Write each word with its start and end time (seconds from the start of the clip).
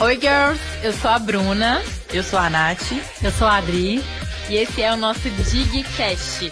Oi, 0.00 0.18
girls! 0.18 0.58
Eu 0.82 0.94
sou 0.94 1.10
a 1.10 1.18
Bruna. 1.18 1.82
Eu 2.10 2.22
sou 2.22 2.38
a 2.38 2.48
Nath. 2.48 2.92
Eu 3.22 3.30
sou 3.30 3.46
a 3.46 3.58
Adri. 3.58 4.02
E 4.48 4.56
esse 4.56 4.80
é 4.80 4.90
o 4.90 4.96
nosso 4.96 5.28
Digcast, 5.28 6.50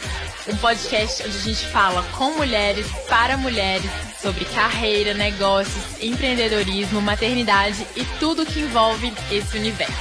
um 0.48 0.56
podcast 0.58 1.22
onde 1.22 1.34
a 1.34 1.40
gente 1.40 1.64
fala 1.68 2.02
com 2.18 2.32
mulheres, 2.32 2.86
para 3.08 3.38
mulheres, 3.38 3.90
sobre 4.20 4.44
carreira, 4.44 5.14
negócios, 5.14 5.82
empreendedorismo, 5.98 7.00
maternidade 7.00 7.86
e 7.96 8.04
tudo 8.20 8.44
que 8.44 8.60
envolve 8.60 9.14
esse 9.30 9.56
universo. 9.56 9.94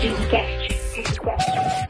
Digcast. 0.00 0.68
Digcast 0.94 1.87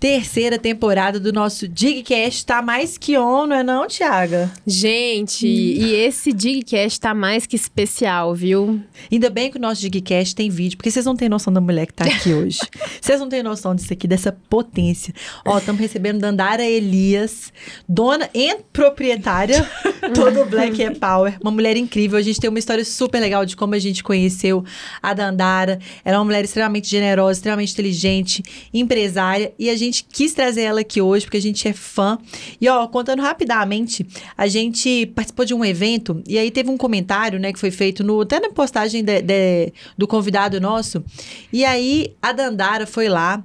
terceira 0.00 0.58
temporada 0.58 1.18
do 1.18 1.32
nosso 1.32 1.66
Digcast 1.66 2.46
tá 2.46 2.62
mais 2.62 2.96
que 2.96 3.18
on, 3.18 3.46
não 3.46 3.56
é 3.56 3.62
não, 3.62 3.86
Tiaga? 3.86 4.50
Gente, 4.66 5.46
e 5.46 5.94
esse 5.94 6.32
Digcast 6.32 7.00
tá 7.00 7.12
mais 7.12 7.46
que 7.46 7.56
especial, 7.56 8.34
viu? 8.34 8.80
Ainda 9.10 9.28
bem 9.28 9.50
que 9.50 9.58
o 9.58 9.60
nosso 9.60 9.80
Digcast 9.80 10.34
tem 10.36 10.48
vídeo, 10.48 10.76
porque 10.76 10.90
vocês 10.90 11.04
não 11.04 11.16
têm 11.16 11.28
noção 11.28 11.52
da 11.52 11.60
mulher 11.60 11.86
que 11.86 11.94
tá 11.94 12.04
aqui 12.04 12.32
hoje. 12.34 12.60
Vocês 13.00 13.18
não 13.18 13.28
têm 13.28 13.42
noção 13.42 13.74
disso 13.74 13.92
aqui, 13.92 14.06
dessa 14.06 14.32
potência. 14.48 15.12
Ó, 15.44 15.58
estamos 15.58 15.80
recebendo 15.80 16.20
Dandara 16.20 16.64
Elias, 16.64 17.52
dona 17.88 18.30
e 18.32 18.56
proprietária 18.72 19.68
todo 20.14 20.44
Black 20.46 20.82
é 20.82 20.90
Power, 20.90 21.36
uma 21.40 21.50
mulher 21.50 21.76
incrível. 21.76 22.18
A 22.18 22.22
gente 22.22 22.40
tem 22.40 22.48
uma 22.48 22.58
história 22.58 22.84
super 22.84 23.20
legal 23.20 23.44
de 23.44 23.56
como 23.56 23.74
a 23.74 23.78
gente 23.78 24.02
conheceu 24.02 24.64
a 25.02 25.12
Dandara. 25.12 25.78
Ela 26.04 26.16
é 26.16 26.18
uma 26.18 26.24
mulher 26.24 26.44
extremamente 26.44 26.88
generosa, 26.88 27.38
extremamente 27.38 27.72
inteligente, 27.72 28.42
empresária, 28.72 29.52
e 29.58 29.68
a 29.68 29.76
gente 29.76 29.87
gente 29.88 30.04
quis 30.04 30.32
trazer 30.32 30.62
ela 30.62 30.80
aqui 30.80 31.00
hoje 31.00 31.24
porque 31.24 31.36
a 31.36 31.42
gente 31.42 31.66
é 31.66 31.72
fã. 31.72 32.18
E 32.60 32.68
ó, 32.68 32.86
contando 32.86 33.22
rapidamente, 33.22 34.06
a 34.36 34.46
gente 34.46 35.06
participou 35.06 35.44
de 35.44 35.54
um 35.54 35.64
evento 35.64 36.22
e 36.26 36.38
aí 36.38 36.50
teve 36.50 36.70
um 36.70 36.76
comentário, 36.76 37.38
né, 37.38 37.52
que 37.52 37.58
foi 37.58 37.70
feito 37.70 38.04
no 38.04 38.20
até 38.20 38.40
na 38.40 38.50
postagem 38.50 39.02
de, 39.02 39.22
de, 39.22 39.72
do 39.96 40.06
convidado 40.06 40.60
nosso. 40.60 41.04
E 41.52 41.64
aí 41.64 42.14
a 42.22 42.32
Dandara 42.32 42.86
foi 42.86 43.08
lá 43.08 43.42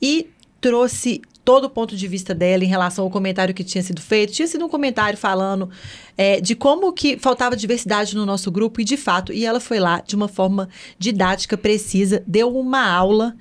e 0.00 0.28
trouxe 0.60 1.20
todo 1.44 1.64
o 1.64 1.70
ponto 1.70 1.96
de 1.96 2.06
vista 2.06 2.34
dela 2.34 2.64
em 2.64 2.68
relação 2.68 3.04
ao 3.04 3.10
comentário 3.10 3.54
que 3.54 3.64
tinha 3.64 3.82
sido 3.82 4.00
feito. 4.00 4.32
Tinha 4.32 4.46
sido 4.46 4.64
um 4.64 4.68
comentário 4.68 5.18
falando 5.18 5.68
é, 6.16 6.40
de 6.40 6.54
como 6.54 6.92
que 6.92 7.18
faltava 7.18 7.56
diversidade 7.56 8.16
no 8.16 8.24
nosso 8.24 8.50
grupo 8.50 8.80
e 8.80 8.84
de 8.84 8.96
fato, 8.96 9.32
e 9.32 9.44
ela 9.44 9.60
foi 9.60 9.80
lá 9.80 10.00
de 10.06 10.14
uma 10.14 10.28
forma 10.28 10.68
didática, 10.98 11.56
precisa, 11.56 12.22
deu 12.26 12.56
uma 12.56 12.86
aula 12.86 13.34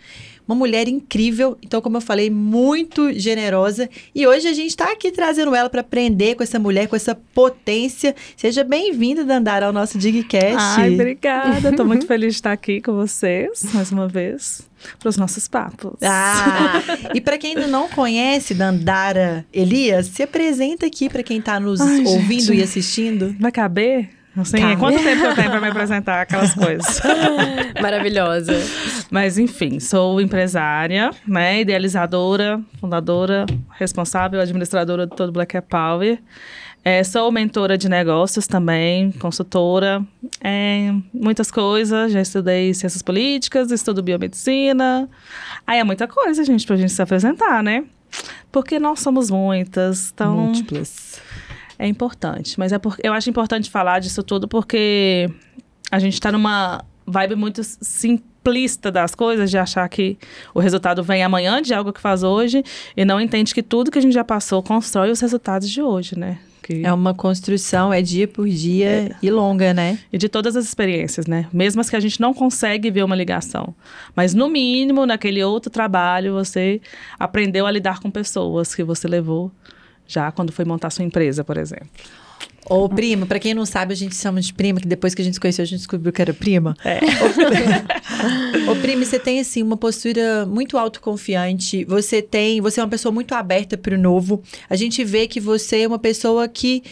uma 0.47 0.55
mulher 0.55 0.87
incrível, 0.87 1.57
então, 1.61 1.81
como 1.81 1.97
eu 1.97 2.01
falei, 2.01 2.29
muito 2.29 3.13
generosa. 3.13 3.89
E 4.13 4.27
hoje 4.27 4.47
a 4.47 4.53
gente 4.53 4.69
está 4.69 4.91
aqui 4.91 5.11
trazendo 5.11 5.55
ela 5.55 5.69
para 5.69 5.81
aprender 5.81 6.35
com 6.35 6.43
essa 6.43 6.59
mulher, 6.59 6.87
com 6.87 6.95
essa 6.95 7.15
potência. 7.15 8.15
Seja 8.35 8.63
bem-vinda, 8.63 9.23
Dandara, 9.23 9.67
ao 9.67 9.73
nosso 9.73 9.97
Digcast. 9.97 10.55
Ai, 10.57 10.93
obrigada. 10.93 11.69
Estou 11.69 11.85
muito 11.85 12.05
feliz 12.05 12.33
de 12.33 12.37
estar 12.37 12.51
aqui 12.51 12.81
com 12.81 12.93
vocês, 12.93 13.63
mais 13.73 13.91
uma 13.91 14.07
vez, 14.07 14.67
para 14.99 15.09
os 15.09 15.17
nossos 15.17 15.47
papos. 15.47 15.93
Ah, 16.01 16.81
e 17.13 17.21
para 17.21 17.37
quem 17.37 17.55
ainda 17.55 17.67
não 17.67 17.87
conhece 17.89 18.53
Dandara 18.53 19.45
Elias, 19.53 20.07
se 20.07 20.23
apresenta 20.23 20.85
aqui 20.85 21.09
para 21.09 21.23
quem 21.23 21.39
está 21.39 21.59
nos 21.59 21.79
Ai, 21.79 22.03
ouvindo 22.05 22.45
gente, 22.45 22.59
e 22.59 22.63
assistindo. 22.63 23.35
Vai 23.39 23.51
caber? 23.51 24.20
Assim, 24.35 24.57
tá. 24.57 24.77
quanto 24.77 25.03
tempo 25.03 25.25
eu 25.25 25.35
tenho 25.35 25.49
para 25.49 25.59
me 25.59 25.67
apresentar 25.67 26.21
aquelas 26.21 26.53
coisas? 26.53 27.01
Maravilhosa. 27.81 28.53
Mas 29.09 29.37
enfim, 29.37 29.79
sou 29.79 30.21
empresária, 30.21 31.11
né, 31.27 31.61
idealizadora, 31.61 32.61
fundadora, 32.79 33.45
responsável, 33.77 34.39
administradora 34.39 35.05
de 35.05 35.15
todo 35.15 35.33
Black 35.33 35.59
Power. 35.63 36.17
É, 36.83 37.03
sou 37.03 37.29
mentora 37.31 37.77
de 37.77 37.87
negócios 37.89 38.47
também, 38.47 39.11
consultora, 39.11 40.03
é, 40.41 40.93
muitas 41.13 41.51
coisas. 41.51 42.11
Já 42.11 42.21
estudei 42.21 42.73
ciências 42.73 43.01
políticas, 43.01 43.69
estudo 43.69 44.01
biomedicina. 44.01 45.09
Aí 45.67 45.79
é 45.79 45.83
muita 45.83 46.07
coisa, 46.07 46.43
gente, 46.43 46.65
pra 46.65 46.77
gente 46.77 46.93
se 46.93 47.01
apresentar, 47.01 47.61
né? 47.61 47.83
Porque 48.51 48.79
nós 48.79 49.01
somos 49.01 49.29
muitas, 49.29 50.11
então... 50.11 50.35
Múltiplas 50.35 51.10
é 51.81 51.87
importante. 51.87 52.59
Mas 52.59 52.71
é 52.71 52.77
porque 52.77 53.01
eu 53.05 53.11
acho 53.11 53.29
importante 53.29 53.69
falar 53.69 53.99
disso 53.99 54.21
tudo 54.21 54.47
porque 54.47 55.27
a 55.91 55.97
gente 55.97 56.13
está 56.13 56.31
numa 56.31 56.85
vibe 57.05 57.35
muito 57.35 57.61
simplista 57.63 58.91
das 58.91 59.15
coisas, 59.15 59.49
de 59.49 59.57
achar 59.57 59.89
que 59.89 60.17
o 60.53 60.59
resultado 60.59 61.03
vem 61.03 61.23
amanhã 61.23 61.59
de 61.61 61.73
algo 61.73 61.91
que 61.91 61.99
faz 61.99 62.21
hoje 62.21 62.63
e 62.95 63.03
não 63.03 63.19
entende 63.19 63.53
que 63.53 63.63
tudo 63.63 63.89
que 63.89 63.97
a 63.97 64.01
gente 64.01 64.13
já 64.13 64.23
passou 64.23 64.61
constrói 64.61 65.09
os 65.09 65.19
resultados 65.19 65.69
de 65.69 65.81
hoje, 65.81 66.17
né? 66.17 66.37
Que... 66.61 66.85
É 66.85 66.93
uma 66.93 67.15
construção, 67.15 67.91
é 67.91 68.03
dia 68.03 68.27
por 68.27 68.47
dia 68.47 68.87
é. 68.87 69.15
e 69.23 69.31
longa, 69.31 69.73
né? 69.73 69.97
E 70.13 70.17
de 70.19 70.29
todas 70.29 70.55
as 70.55 70.63
experiências, 70.63 71.25
né? 71.25 71.47
Mesmo 71.51 71.81
as 71.81 71.89
que 71.89 71.95
a 71.95 71.99
gente 71.99 72.21
não 72.21 72.35
consegue 72.35 72.91
ver 72.91 73.03
uma 73.03 73.15
ligação. 73.15 73.73
Mas, 74.15 74.35
no 74.35 74.47
mínimo, 74.47 75.07
naquele 75.07 75.43
outro 75.43 75.71
trabalho, 75.71 76.33
você 76.33 76.79
aprendeu 77.17 77.65
a 77.65 77.71
lidar 77.71 77.99
com 77.99 78.11
pessoas 78.11 78.75
que 78.75 78.83
você 78.83 79.07
levou 79.07 79.51
já 80.11 80.31
quando 80.31 80.51
foi 80.51 80.65
montar 80.65 80.89
sua 80.89 81.05
empresa, 81.05 81.43
por 81.43 81.57
exemplo. 81.57 81.87
Ô, 82.69 82.87
prima, 82.87 83.25
para 83.25 83.39
quem 83.39 83.53
não 83.53 83.65
sabe, 83.65 83.91
a 83.93 83.95
gente 83.95 84.15
chama 84.15 84.39
de 84.39 84.53
prima, 84.53 84.79
que 84.79 84.87
depois 84.87 85.15
que 85.15 85.21
a 85.21 85.25
gente 85.25 85.33
se 85.33 85.39
conheceu, 85.39 85.63
a 85.63 85.65
gente 85.65 85.79
descobriu 85.79 86.13
que 86.13 86.21
era 86.21 86.33
prima. 86.33 86.75
É. 86.85 86.99
Ô, 88.69 88.75
prima, 88.75 89.03
você 89.03 89.19
tem, 89.19 89.39
assim, 89.39 89.63
uma 89.63 89.75
postura 89.75 90.45
muito 90.45 90.77
autoconfiante. 90.77 91.83
Você 91.85 92.21
tem... 92.21 92.61
Você 92.61 92.79
é 92.79 92.83
uma 92.83 92.89
pessoa 92.89 93.11
muito 93.11 93.33
aberta 93.33 93.77
para 93.77 93.95
o 93.95 93.97
novo. 93.97 94.43
A 94.69 94.75
gente 94.75 95.03
vê 95.03 95.27
que 95.27 95.39
você 95.39 95.81
é 95.81 95.87
uma 95.87 95.99
pessoa 95.99 96.47
que 96.47 96.83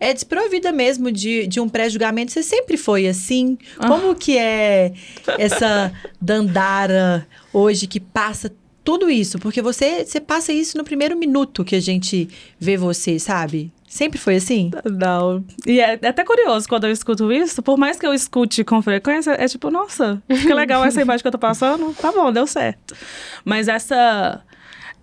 é 0.00 0.14
desprovida 0.14 0.72
mesmo 0.72 1.12
de, 1.12 1.46
de 1.46 1.60
um 1.60 1.68
pré-julgamento. 1.68 2.32
Você 2.32 2.42
sempre 2.42 2.76
foi 2.76 3.06
assim? 3.06 3.58
Como 3.76 4.12
ah. 4.12 4.14
que 4.14 4.38
é 4.38 4.92
essa 5.38 5.92
Dandara 6.20 7.26
hoje 7.52 7.86
que 7.86 8.00
passa 8.00 8.52
tudo 8.88 9.10
isso, 9.10 9.38
porque 9.38 9.60
você, 9.60 10.02
você 10.02 10.18
passa 10.18 10.50
isso 10.50 10.78
no 10.78 10.82
primeiro 10.82 11.14
minuto 11.14 11.62
que 11.62 11.76
a 11.76 11.80
gente 11.80 12.26
vê 12.58 12.74
você, 12.74 13.18
sabe? 13.18 13.70
Sempre 13.86 14.18
foi 14.18 14.36
assim? 14.36 14.70
Não. 14.82 15.44
E 15.66 15.78
é, 15.78 15.98
é, 16.00 16.08
até 16.08 16.24
curioso 16.24 16.66
quando 16.66 16.84
eu 16.84 16.90
escuto 16.90 17.30
isso, 17.30 17.62
por 17.62 17.76
mais 17.76 17.98
que 17.98 18.06
eu 18.06 18.14
escute 18.14 18.64
com 18.64 18.80
frequência, 18.80 19.32
é 19.32 19.46
tipo, 19.46 19.70
nossa, 19.70 20.22
que 20.26 20.54
legal 20.54 20.82
essa 20.86 21.02
imagem 21.02 21.20
que 21.20 21.28
eu 21.28 21.32
tô 21.32 21.38
passando, 21.38 21.94
tá 22.00 22.10
bom, 22.10 22.32
deu 22.32 22.46
certo. 22.46 22.96
Mas 23.44 23.68
essa 23.68 24.42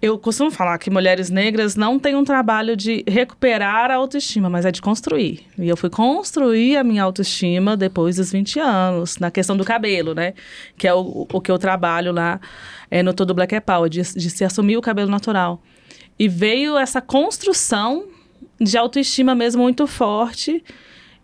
eu 0.02 0.18
costumo 0.20 0.52
falar 0.52 0.78
que 0.78 0.90
mulheres 0.90 1.30
negras 1.30 1.76
não 1.76 1.98
têm 1.98 2.16
um 2.16 2.24
trabalho 2.24 2.76
de 2.76 3.04
recuperar 3.08 3.90
a 3.90 3.96
autoestima, 3.96 4.50
mas 4.50 4.66
é 4.66 4.72
de 4.72 4.82
construir. 4.82 5.46
E 5.58 5.68
eu 5.68 5.78
fui 5.78 5.90
construir 5.90 6.78
a 6.78 6.84
minha 6.84 7.04
autoestima 7.04 7.78
depois 7.78 8.18
dos 8.18 8.32
20 8.32 8.60
anos, 8.60 9.18
na 9.18 9.32
questão 9.32 9.56
do 9.56 9.64
cabelo, 9.64 10.14
né? 10.14 10.34
Que 10.78 10.88
é 10.88 10.94
o, 10.94 11.26
o 11.32 11.42
que 11.42 11.50
eu 11.50 11.58
trabalho 11.58 12.12
lá 12.12 12.40
é, 12.92 13.02
no 13.02 13.14
Todo 13.14 13.34
Black 13.34 13.56
é 13.56 13.60
Power, 13.60 13.90
de, 13.90 14.02
de 14.02 14.30
se 14.30 14.44
assumir 14.44 14.78
o 14.78 14.82
cabelo 14.82 15.10
natural. 15.10 15.62
E 16.20 16.28
veio 16.28 16.78
essa 16.78 17.02
construção 17.02 18.06
de 18.60 18.78
autoestima 18.78 19.34
mesmo 19.34 19.64
muito 19.64 19.88
forte. 19.88 20.64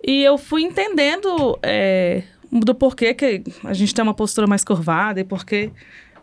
E 0.03 0.23
eu 0.23 0.37
fui 0.37 0.63
entendendo 0.63 1.57
é, 1.61 2.23
do 2.51 2.73
porquê 2.73 3.13
que 3.13 3.43
a 3.63 3.73
gente 3.73 3.93
tem 3.93 4.03
uma 4.03 4.13
postura 4.13 4.47
mais 4.47 4.63
curvada 4.63 5.19
e 5.19 5.23
porquê 5.23 5.71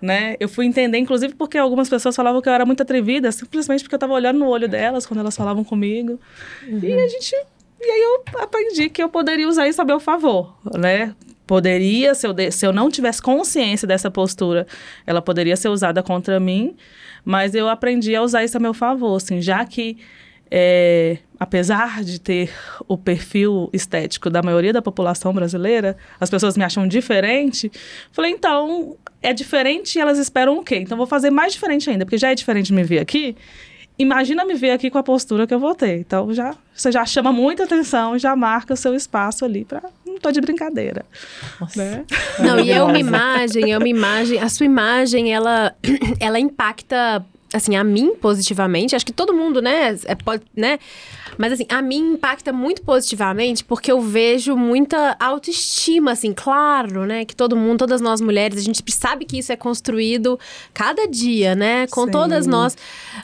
né? 0.01 0.37
Eu 0.39 0.49
fui 0.49 0.67
entender, 0.67 0.99
inclusive, 0.99 1.35
porque 1.35 1.59
algumas 1.59 1.89
pessoas 1.89 2.15
falavam 2.15 2.41
que 2.41 2.49
eu 2.49 2.53
era 2.53 2.65
muito 2.65 2.83
atrevida, 2.83 3.31
simplesmente 3.33 3.83
porque 3.83 3.95
eu 3.95 3.99
estava 3.99 4.13
olhando 4.13 4.39
no 4.39 4.47
olho 4.49 4.69
delas 4.69 5.07
quando 5.07 5.21
elas 5.21 5.37
falavam 5.37 5.65
comigo. 5.65 6.19
Uhum. 6.67 6.81
E 6.83 6.93
a 6.93 7.09
gente. 7.09 7.35
E 7.81 7.91
aí 7.91 8.01
eu 8.01 8.43
aprendi 8.43 8.89
que 8.89 9.03
eu 9.03 9.09
poderia 9.09 9.49
usar 9.49 9.69
isso 9.69 9.81
a 9.81 9.85
meu 9.85 10.01
favor, 10.01 10.57
né? 10.77 11.15
Poderia, 11.47 12.15
se 12.15 12.27
eu, 12.27 12.33
de, 12.33 12.51
se 12.51 12.67
eu 12.67 12.73
não 12.73 12.91
tivesse 12.91 13.23
consciência 13.23 13.87
dessa 13.89 14.11
postura, 14.11 14.67
ela 15.07 15.23
poderia 15.23 15.57
ser 15.57 15.69
usada 15.69 16.03
contra 16.03 16.39
mim, 16.39 16.77
mas 17.25 17.55
eu 17.55 17.69
aprendi 17.69 18.15
a 18.15 18.23
usar 18.23 18.45
isso 18.45 18.57
a 18.57 18.61
meu 18.61 18.75
favor, 18.75 19.17
assim, 19.17 19.41
já 19.41 19.65
que 19.65 19.97
é, 20.51 21.19
apesar 21.39 22.03
de 22.03 22.21
ter 22.21 22.51
o 22.87 22.97
perfil 22.97 23.69
estético 23.73 24.31
da 24.31 24.43
maioria 24.43 24.73
da 24.73 24.83
população 24.83 25.33
brasileira, 25.33 25.97
as 26.21 26.31
pessoas 26.31 26.57
me 26.57 26.65
acham 26.65 26.87
diferente. 26.87 27.71
Falei, 28.13 28.33
então, 28.33 28.97
é 29.23 29.33
diferente 29.33 29.97
e 29.97 30.01
elas 30.01 30.19
esperam 30.19 30.59
o 30.59 30.65
quê? 30.65 30.77
Então, 30.77 30.97
vou 30.97 31.07
fazer 31.07 31.31
mais 31.31 31.53
diferente 31.53 31.89
ainda, 31.91 32.05
porque 32.05 32.19
já 32.19 32.31
é 32.31 32.35
diferente 32.35 32.73
me 32.73 32.83
ver 32.83 33.01
aqui. 33.01 33.37
Imagina 33.99 34.45
me 34.45 34.55
ver 34.55 34.71
aqui 34.71 34.91
com 34.91 34.99
a 34.99 35.03
postura 35.03 35.47
que 35.47 35.53
eu 35.53 35.59
vou 35.59 35.75
ter. 35.75 35.99
Então, 35.99 36.33
já, 36.33 36.55
você 36.73 36.93
já 36.93 37.05
chama 37.05 37.33
muita 37.33 37.65
atenção 37.65 38.15
e 38.15 38.19
já 38.19 38.35
marca 38.37 38.75
o 38.75 38.77
seu 38.77 38.95
espaço 38.95 39.45
ali 39.45 39.65
para 39.65 39.83
não 40.19 40.21
tô 40.21 40.33
de 40.33 40.41
brincadeira. 40.41 41.07
Né? 41.77 42.05
Não, 42.41 42.59
e 42.59 42.71
é 42.71 42.83
uma 42.83 42.99
imagem, 42.99 43.73
é 43.73 43.79
uma 43.79 43.89
imagem, 43.89 44.39
a 44.39 44.49
sua 44.49 44.67
imagem, 44.67 45.33
ela, 45.33 45.75
ela 46.21 46.39
impacta 46.39 47.25
assim, 47.53 47.77
a 47.77 47.85
mim 47.85 48.15
positivamente, 48.15 48.95
acho 48.95 49.07
que 49.07 49.13
todo 49.13 49.33
mundo, 49.33 49.61
né, 49.63 49.97
é, 50.05 50.15
pode, 50.15 50.43
né? 50.55 50.79
Mas 51.37 51.53
assim, 51.53 51.67
a 51.69 51.81
mim 51.81 52.15
impacta 52.15 52.53
muito 52.53 52.83
positivamente 52.83 53.65
porque 53.65 53.93
eu 53.93 54.01
vejo 54.01 54.57
muita 54.57 55.17
autoestima, 55.21 56.13
assim, 56.13 56.33
claro, 56.35 57.07
né, 57.07 57.25
que 57.25 57.35
todo 57.35 57.57
mundo, 57.57 57.79
todas 57.79 58.01
nós 58.01 58.21
mulheres, 58.21 58.59
a 58.59 58.63
gente 58.63 58.83
sabe 58.93 59.25
que 59.25 59.39
isso 59.39 59.53
é 59.53 59.57
construído 59.57 60.39
cada 60.75 61.07
dia, 61.07 61.55
né, 61.55 61.87
com 61.87 62.05
Sim. 62.07 62.11
todas 62.11 62.47
nós, 62.47 62.77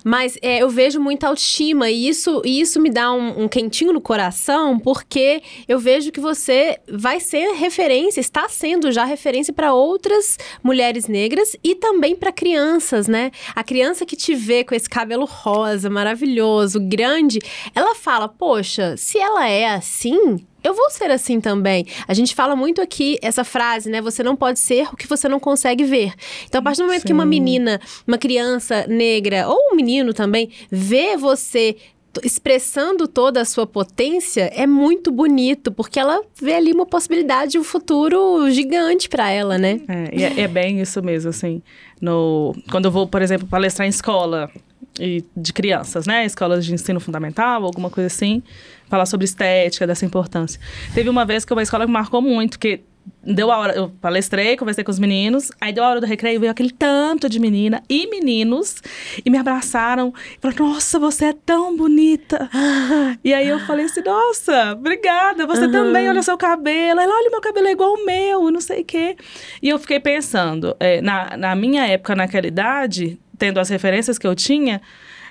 mas 0.05 0.38
é, 0.41 0.62
eu 0.62 0.71
vejo 0.71 1.00
muita 1.00 1.29
autoestima 1.29 1.91
e 1.91 2.09
isso, 2.09 2.41
e 2.44 2.61
isso 2.61 2.81
me 2.81 2.91
dá 2.91 3.12
um, 3.12 3.44
um 3.44 3.49
quentinho 3.49 3.93
no 3.93 4.00
coração 4.00 4.79
porque 4.79 5.43
eu 5.67 5.79
vejo 5.79 6.12
que 6.12 6.21
você 6.21 6.79
vai 6.88 7.21
ser 7.21 7.55
referência, 7.55 8.21
está 8.21 8.49
sendo 8.49 8.93
já 8.93 9.05
referência 9.05 9.53
para 9.53 9.75
outras 9.75 10.38
mulheres 10.62 11.06
negras 11.06 11.56
e 11.62 11.75
também 11.75 12.15
para 12.15 12.32
crianças, 12.32 13.09
né? 13.09 13.31
A 13.55 13.65
criança 13.65 14.06
que 14.06 14.13
te 14.16 14.34
vê 14.34 14.64
com 14.64 14.75
esse 14.75 14.88
cabelo 14.88 15.25
rosa, 15.25 15.88
maravilhoso, 15.90 16.81
grande, 16.81 17.38
ela 17.75 17.94
fala: 17.94 18.28
Poxa, 18.28 18.96
se 18.96 19.19
ela 19.19 19.49
é 19.49 19.66
assim. 19.66 20.44
Eu 20.62 20.72
vou 20.72 20.88
ser 20.88 21.11
assim 21.11 21.43
também. 21.43 21.87
A 22.08 22.14
gente 22.14 22.34
fala 22.34 22.56
muito 22.56 22.81
aqui 22.81 23.19
essa 23.20 23.44
frase, 23.44 23.90
né? 23.90 24.00
Você 24.00 24.22
não 24.22 24.34
pode 24.34 24.58
ser 24.58 24.88
o 24.90 24.96
que 24.96 25.06
você 25.06 25.28
não 25.28 25.38
consegue 25.38 25.84
ver. 25.84 26.14
Então, 26.46 26.58
a 26.58 26.62
partir 26.62 26.78
do 26.78 26.87
momento 26.87 27.05
que 27.05 27.12
uma 27.12 27.25
Sim. 27.25 27.28
menina, 27.28 27.78
uma 28.08 28.16
criança 28.16 28.87
negra, 28.87 29.46
ou 29.46 29.58
um 29.72 29.76
menino 29.76 30.14
também, 30.14 30.49
vê 30.70 31.19
você 31.19 31.76
expressando 32.22 33.08
toda 33.08 33.40
a 33.40 33.44
sua 33.44 33.66
potência, 33.66 34.50
é 34.55 34.66
muito 34.66 35.11
bonito, 35.11 35.72
porque 35.72 35.99
ela 35.99 36.22
vê 36.40 36.55
ali 36.55 36.72
uma 36.72 36.87
possibilidade, 36.87 37.58
um 37.58 37.64
futuro 37.64 38.49
gigante 38.50 39.08
pra 39.08 39.31
ela, 39.31 39.58
né? 39.58 39.81
É, 39.88 40.11
e 40.12 40.25
é, 40.25 40.40
é 40.43 40.49
bem 40.49 40.81
isso 40.81 41.02
mesmo, 41.02 41.31
assim. 41.31 41.62
No, 42.00 42.55
quando 42.70 42.87
eu 42.87 42.91
vou, 42.91 43.06
por 43.06 43.23
exemplo, 43.23 43.46
palestrar 43.46 43.87
em 43.87 43.91
escola 43.91 44.50
e 44.99 45.25
de 45.37 45.52
crianças, 45.52 46.06
né? 46.06 46.25
Escolas 46.25 46.64
de 46.64 46.73
ensino 46.73 47.00
fundamental, 47.00 47.64
alguma 47.64 47.91
coisa 47.91 48.06
assim, 48.06 48.43
falar 48.88 49.06
sobre 49.06 49.25
estética, 49.25 49.87
dessa 49.87 50.05
importância. 50.05 50.61
Teve 50.94 51.08
uma 51.08 51.25
vez 51.25 51.44
que 51.44 51.52
uma 51.52 51.62
escola 51.62 51.87
que 51.87 51.93
marcou 51.93 52.23
muito, 52.23 52.58
que 52.58 52.81
deu 53.22 53.50
a 53.50 53.58
hora, 53.58 53.74
eu 53.74 53.90
palestrei, 54.00 54.56
conversei 54.56 54.84
com 54.84 54.90
os 54.90 54.98
meninos, 54.98 55.50
aí 55.60 55.72
deu 55.72 55.82
a 55.82 55.88
hora 55.88 56.00
do 56.00 56.06
recreio, 56.06 56.38
veio 56.38 56.52
aquele 56.52 56.70
tanto 56.70 57.28
de 57.28 57.38
menina 57.38 57.82
e 57.88 58.06
meninos, 58.08 58.76
e 59.24 59.30
me 59.30 59.38
abraçaram, 59.38 60.12
e 60.36 60.40
falaram, 60.40 60.68
nossa, 60.68 60.98
você 60.98 61.26
é 61.26 61.32
tão 61.32 61.76
bonita. 61.76 62.48
e 63.24 63.32
aí 63.32 63.48
eu 63.48 63.58
falei 63.60 63.86
assim, 63.86 64.02
nossa, 64.02 64.72
obrigada, 64.72 65.46
você 65.46 65.64
Aham. 65.64 65.72
também, 65.72 66.08
olha 66.08 66.22
seu 66.22 66.36
cabelo. 66.36 67.00
Ela, 67.00 67.14
olha, 67.14 67.30
meu 67.30 67.40
cabelo 67.40 67.66
é 67.66 67.72
igual 67.72 67.96
ao 67.96 68.04
meu, 68.04 68.50
não 68.50 68.60
sei 68.60 68.82
o 68.82 68.84
quê. 68.84 69.16
E 69.62 69.68
eu 69.68 69.78
fiquei 69.78 70.00
pensando, 70.00 70.76
é, 70.78 71.00
na, 71.00 71.36
na 71.36 71.54
minha 71.54 71.86
época, 71.86 72.14
naquela 72.14 72.46
idade, 72.46 73.18
tendo 73.38 73.58
as 73.58 73.68
referências 73.68 74.18
que 74.18 74.26
eu 74.26 74.34
tinha, 74.34 74.80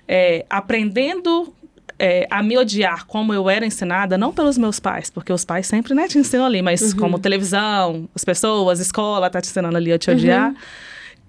é, 0.07 0.45
aprendendo 0.49 1.53
é, 2.00 2.28
a 2.30 2.42
me 2.44 2.57
odiar 2.57 3.06
como 3.06 3.34
eu 3.34 3.50
era 3.50 3.66
ensinada, 3.66 4.18
não 4.18 4.31
pelos 4.34 4.57
meus 4.57 4.80
pais, 4.80 5.10
porque 5.10 5.31
os 5.31 5.45
pais 5.45 5.68
sempre 5.68 5.94
né, 5.94 6.07
te 6.07 6.18
ensinam 6.18 6.45
ali, 6.45 6.62
mas 6.62 6.94
como 6.94 7.18
televisão, 7.19 8.10
as 8.16 8.24
pessoas, 8.24 8.80
escola 8.80 9.30
tá 9.30 9.40
te 9.42 9.50
ensinando 9.50 9.78
ali 9.78 9.92
a 9.92 9.98
te 9.98 10.10
odiar. 10.12 10.54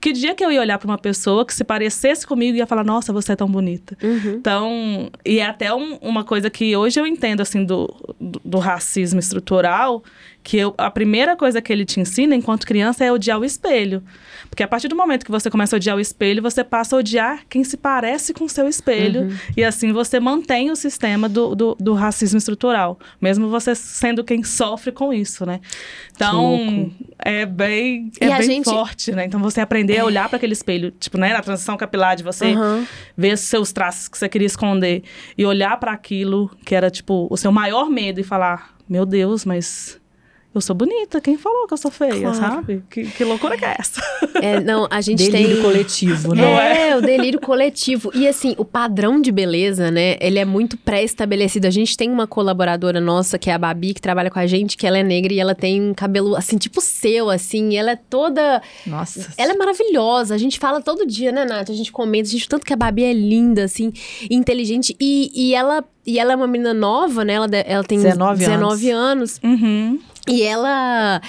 Que 0.01 0.13
dia 0.13 0.35
que 0.35 0.45
eu 0.45 0.53
ia 0.53 0.61
olhar 0.61 0.79
pra 0.79 0.87
uma 0.87 0.99
pessoa 0.99 1.47
que 1.47 1.55
se 1.55 1.65
parecesse 1.65 2.27
comigo 2.27 2.55
e 2.57 2.59
ia 2.59 2.67
falar, 2.67 2.85
nossa, 2.85 3.11
você 3.11 3.33
é 3.33 3.37
tão 3.37 3.49
bonita. 3.49 3.97
Então, 4.37 5.09
e 5.25 5.39
é 5.39 5.47
até 5.47 5.73
um- 5.75 5.97
uma 6.03 6.23
coisa 6.23 6.51
que 6.51 6.77
hoje 6.77 7.01
eu 7.01 7.07
entendo, 7.07 7.41
assim, 7.41 7.65
do, 7.65 7.87
do, 8.21 8.39
do 8.45 8.59
racismo 8.59 9.19
estrutural, 9.19 10.05
que 10.45 10.59
eu- 10.59 10.75
a 10.77 10.91
primeira 10.91 11.35
coisa 11.37 11.61
que 11.63 11.73
ele 11.73 11.85
te 11.87 11.99
ensina 11.99 12.37
enquanto 12.37 12.67
criança 12.67 13.03
é 13.03 13.11
odiar 13.11 13.41
o 13.41 13.45
espelho. 13.47 14.03
Porque 14.51 14.63
a 14.63 14.69
partir 14.69 14.89
do 14.89 14.95
momento 14.95 15.25
que 15.25 15.31
você 15.31 15.51
começa 15.51 15.75
a 15.75 15.79
odiar 15.79 15.97
o 15.97 16.01
espelho, 16.01 16.43
você 16.43 16.63
passa 16.63 16.95
a 16.95 16.99
odiar 16.99 17.41
quem 17.49 17.65
se 17.65 17.79
parece 17.79 18.35
com 18.35 18.45
o 18.45 18.49
seu 18.49 18.69
espelho. 18.69 19.35
E 19.57 19.65
assim 19.65 19.91
você 19.91 20.21
mantém 20.21 20.71
o 20.71 20.77
sistema 20.77 21.29
do, 21.31 21.55
do, 21.55 21.75
do 21.81 21.95
racismo 21.95 22.37
estrutural. 22.37 22.99
Mesmo 23.21 23.49
você 23.49 23.75
sendo 23.75 24.23
quem 24.23 24.45
sofre 24.45 24.93
com 24.93 25.13
isso, 25.15 25.47
né? 25.47 25.61
Então, 26.15 26.93
é 27.19 27.47
bem, 27.47 28.11
é 28.21 28.29
bem 28.29 28.43
gente- 28.43 28.65
forte, 28.65 29.13
né? 29.13 29.25
Então 29.25 29.41
você 29.41 29.61
aprender 29.61 29.99
a 29.99 30.05
olhar 30.05 30.29
para 30.29 30.37
aquele 30.37 30.53
espelho, 30.53 30.91
tipo, 30.93 31.19
né? 31.19 31.33
Na 31.33 31.41
transição 31.41 31.77
capilar 31.77 32.17
de 32.17 32.23
você 32.23 32.53
Aham. 32.53 32.87
ver 33.17 33.33
os 33.33 33.41
seus 33.41 33.73
traços 33.73 34.09
que 34.09 34.19
você 34.19 34.29
queria 34.29 34.47
esconder 34.47 35.03
e 35.37 35.45
olhar 35.47 35.79
para 35.81 35.93
aquilo 35.93 36.51
que 36.65 36.75
era 36.75 36.91
tipo 36.91 37.27
o 37.31 37.37
seu 37.37 37.51
maior 37.51 37.89
medo 37.91 38.21
e 38.21 38.23
falar: 38.23 38.75
Meu 38.89 39.05
Deus, 39.07 39.45
mas 39.45 39.99
eu 40.55 40.61
sou 40.61 40.75
bonita. 40.75 41.21
Quem 41.21 41.37
falou 41.37 41.67
que 41.67 41.75
eu 41.75 41.79
sou 41.79 41.91
feia, 41.91 42.21
Claro. 42.21 42.37
sabe? 42.37 42.83
Que, 42.91 43.05
que 43.05 43.25
loucura 43.25 43.57
que 43.57 43.65
é 43.65 43.77
essa? 43.79 44.01
É, 44.41 44.61
não, 44.61 44.87
a 44.91 45.01
gente 45.01 45.19
Delírio 45.31 45.55
tem. 45.57 45.63
coletivo, 45.63 46.35
né? 46.35 46.91
É, 46.91 46.97
o 46.97 47.01
delírio 47.01 47.41
coletivo. 47.41 48.11
E 48.15 48.27
assim, 48.29 48.55
o 48.59 48.65
padrão 48.65 49.21
de 49.21 49.31
beleza, 49.33 49.91
né? 49.91 50.17
Ele 50.21 50.39
é 50.39 50.45
muito 50.45 50.77
pré-estabelecido. 50.77 51.67
A 51.67 51.71
gente 51.71 51.97
tem 51.97 52.11
uma 52.11 52.27
colaboradora 52.27 53.01
nossa, 53.01 53.39
que 53.39 53.51
é 53.51 53.53
a 53.55 53.59
Babi, 53.59 53.95
que 53.95 54.01
trabalha 54.01 54.31
com 54.31 54.39
a 54.39 54.47
gente, 54.47 54.77
que 54.77 54.87
ela 54.87 54.99
é 54.99 55.03
negra 55.03 55.33
e 55.33 55.39
ela 55.41 55.55
tem 55.55 55.81
um 55.83 55.95
cabelo, 55.95 56.37
assim, 56.37 56.57
tipo 56.59 56.81
seu, 56.81 57.31
assim. 57.31 57.71
E 57.71 57.77
ela 57.77 57.93
é 57.93 57.97
toda. 57.97 58.61
Nossa. 58.87 59.33
Ela 59.37 59.53
é 59.53 59.57
maravilhosa. 59.57 60.35
A 60.35 60.39
gente 60.39 60.59
fala 60.59 60.81
todo 60.81 61.07
dia, 61.07 61.33
né, 61.33 61.45
Nath? 61.45 61.71
A 61.71 61.75
gente 61.75 61.91
comenta, 61.93 62.29
a 62.29 62.33
gente 62.33 62.49
tanto 62.49 62.65
que 62.67 62.73
a 62.73 62.77
Babi 62.77 63.05
é 63.05 63.13
linda, 63.13 63.65
assim, 63.65 63.93
inteligente. 64.31 64.97
E, 65.01 65.31
e 65.35 65.55
ela. 65.55 65.85
E 66.07 66.19
ela 66.19 66.35
é 66.35 66.37
uma 66.37 66.47
menina 66.47 66.75
nova, 66.75 67.25
né? 67.25 67.33
Ela, 67.33 67.49
ela 67.65 67.83
tem 67.85 67.97
19 67.99 68.39
19 68.39 68.91
anos. 68.91 69.41
Uhum. 69.43 69.99
E 70.29 70.43
ela. 70.43 71.21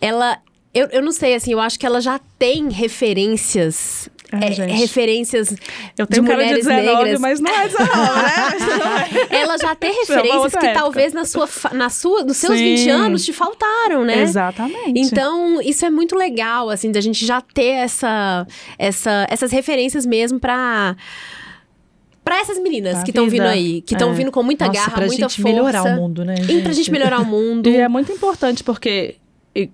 Ela. 0.00 0.38
Eu, 0.72 0.88
eu 0.88 1.02
não 1.02 1.12
sei, 1.12 1.34
assim, 1.34 1.52
eu 1.52 1.60
acho 1.60 1.78
que 1.78 1.86
ela 1.86 2.00
já 2.00 2.18
tem 2.38 2.68
referências. 2.68 4.08
Ai, 4.32 4.68
é, 4.68 4.72
referências 4.72 5.54
Eu 5.96 6.06
tenho 6.08 6.24
de 6.24 6.28
cara 6.28 6.42
de 6.42 6.48
mulheres 6.48 6.66
19, 6.66 6.96
negras. 7.04 7.20
mas 7.20 7.40
não 7.40 7.52
é 7.52 7.68
19, 7.68 7.92
né? 7.92 9.28
Ela 9.30 9.58
já 9.58 9.74
tem 9.76 9.90
é 9.90 9.94
referências 10.00 10.52
que 10.52 10.66
época. 10.66 10.72
talvez 10.80 11.12
na 11.12 11.24
sua, 11.24 11.48
na 11.72 11.88
sua, 11.88 12.24
nos 12.24 12.38
seus 12.38 12.58
Sim. 12.58 12.74
20 12.74 12.88
anos 12.90 13.24
te 13.24 13.32
faltaram, 13.32 14.04
né? 14.04 14.22
Exatamente. 14.22 14.98
Então, 14.98 15.60
isso 15.60 15.86
é 15.86 15.90
muito 15.90 16.16
legal, 16.16 16.68
assim, 16.68 16.90
da 16.90 17.00
gente 17.00 17.24
já 17.24 17.40
ter 17.40 17.74
essa, 17.84 18.44
essa, 18.76 19.26
essas 19.30 19.52
referências 19.52 20.04
mesmo 20.04 20.40
pra. 20.40 20.96
Pra 22.24 22.40
essas 22.40 22.58
meninas 22.58 22.94
Pra 22.94 23.02
que 23.04 23.10
estão 23.10 23.28
vindo 23.28 23.42
aí, 23.42 23.82
que 23.82 23.94
estão 23.94 24.10
É. 24.10 24.14
vindo 24.14 24.32
com 24.32 24.42
muita 24.42 24.66
Nossa, 24.66 24.78
garra, 24.80 24.92
pra 24.92 25.06
muita 25.06 25.28
gente 25.28 25.42
força. 25.42 25.54
melhorar 25.56 25.82
o 25.82 25.96
mundo, 25.96 26.24
né? 26.24 26.34
E 26.48 26.62
pra 26.62 26.72
gente 26.72 26.90
melhorar 26.90 27.20
o 27.20 27.24
mundo. 27.24 27.68
E 27.68 27.76
é 27.76 27.86
muito 27.88 28.10
importante 28.10 28.64
porque, 28.64 29.16
e, 29.54 29.68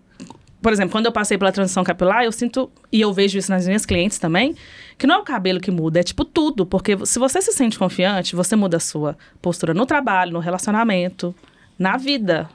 por 0.61 0.73
exemplo, 0.73 0.91
quando 0.91 1.07
eu 1.07 1.13
passei 1.13 1.39
pela 1.39 1.53
transição 1.53 1.85
capilar, 1.85 2.25
eu 2.25 2.33
sinto, 2.33 2.69
e 2.93 3.01
eu 3.01 3.13
vejo 3.13 3.39
isso 3.39 3.51
nas 3.53 3.67
minhas 3.67 3.87
clientes 3.87 4.19
também, 4.19 4.55
que 4.99 5.07
não 5.07 5.15
é 5.15 5.19
o 5.19 5.23
cabelo 5.23 5.61
que 5.61 5.71
muda, 5.71 6.01
é 6.01 6.03
tipo 6.03 6.25
tudo. 6.25 6.67
Porque 6.67 6.97
se 7.07 7.19
você 7.21 7.41
se 7.41 7.53
sente 7.53 7.79
confiante, 7.79 8.35
você 8.35 8.57
muda 8.57 8.79
a 8.79 8.81
sua 8.81 9.17
postura 9.41 9.73
no 9.73 9.87
trabalho, 9.87 10.33
no 10.33 10.41
relacionamento, 10.41 11.33
na 11.79 11.97
vida. 11.97 12.49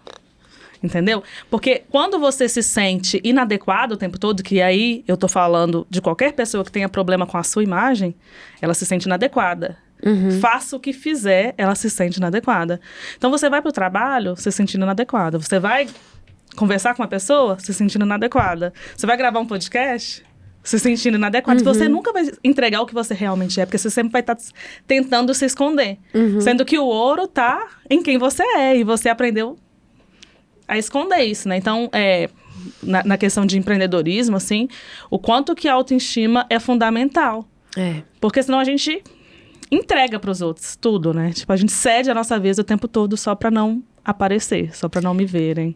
Entendeu? 0.84 1.24
Porque 1.50 1.84
quando 1.90 2.20
você 2.20 2.48
se 2.50 2.62
sente 2.62 3.20
inadequado 3.24 3.94
o 3.94 3.98
tempo 3.98 4.20
todo, 4.20 4.44
que 4.44 4.62
aí 4.62 5.04
eu 5.08 5.18
tô 5.18 5.28
falando 5.28 5.88
de 5.90 6.00
qualquer 6.02 6.34
pessoa 6.34 6.64
que 6.66 6.72
tenha 6.72 6.88
problema 6.90 7.26
com 7.26 7.38
a 7.38 7.44
sua 7.44 7.64
imagem, 7.64 8.14
ela 8.62 8.74
se 8.74 8.86
sente 8.86 9.06
inadequada. 9.08 9.78
Faça 10.40 10.76
o 10.76 10.80
que 10.80 10.94
fizer, 10.94 11.54
ela 11.58 11.76
se 11.76 11.90
sente 11.90 12.18
inadequada. 12.18 12.80
Então 13.18 13.32
você 13.32 13.50
vai 13.50 13.62
pro 13.62 13.72
trabalho 13.72 14.36
se 14.36 14.52
sentindo 14.52 14.84
inadequada. 14.84 15.38
Você 15.38 15.60
vai 15.60 15.88
conversar 16.56 16.96
com 16.96 17.02
uma 17.02 17.08
pessoa 17.08 17.58
se 17.60 17.74
sentindo 17.74 18.06
inadequada. 18.06 18.74
Você 18.96 19.06
vai 19.06 19.18
gravar 19.18 19.40
um 19.40 19.46
podcast 19.46 20.24
se 20.64 20.80
sentindo 20.80 21.16
inadequado. 21.16 21.64
Você 21.64 21.88
nunca 21.88 22.12
vai 22.12 22.30
entregar 22.44 22.82
o 22.82 22.86
que 22.86 22.94
você 22.94 23.14
realmente 23.14 23.62
é, 23.62 23.66
porque 23.66 23.78
você 23.78 23.90
sempre 23.90 24.12
vai 24.12 24.22
estar 24.22 24.36
tentando 24.88 25.34
se 25.34 25.46
esconder. 25.46 25.98
Sendo 26.42 26.66
que 26.66 26.78
o 26.78 26.86
ouro 26.86 27.28
tá 27.28 27.68
em 27.90 28.02
quem 28.02 28.18
você 28.18 28.44
é 28.58 28.76
e 28.76 28.84
você 28.84 29.10
aprendeu 29.10 29.58
a 30.68 30.78
esconder 30.78 31.24
isso, 31.24 31.48
né? 31.48 31.58
Então, 31.58 31.88
é, 31.94 32.30
na, 32.82 33.04
na 33.04 33.18
questão 33.18 33.46
de 33.46 33.58
empreendedorismo, 33.58 34.36
assim, 34.36 34.68
o 35.10 35.20
quanto 35.20 35.54
que 35.54 35.68
a 35.68 35.74
autoestima 35.74 36.48
é 36.50 36.60
fundamental. 36.60 37.48
É. 37.78 38.02
Porque 38.20 38.42
senão 38.42 38.60
a 38.60 38.64
gente 38.64 39.04
entrega 39.72 40.20
pros 40.20 40.42
outros 40.42 40.76
tudo, 40.76 41.14
né? 41.14 41.32
Tipo, 41.32 41.52
a 41.52 41.58
gente 41.58 41.72
cede 41.72 42.10
a 42.10 42.14
nossa 42.14 42.40
vez 42.40 42.58
o 42.60 42.64
tempo 42.64 42.88
todo 42.88 43.18
só 43.18 43.36
pra 43.36 43.50
não 43.50 43.84
aparecer, 44.04 44.76
só 44.76 44.88
pra 44.88 45.02
não 45.02 45.14
me 45.14 45.26
verem. 45.26 45.76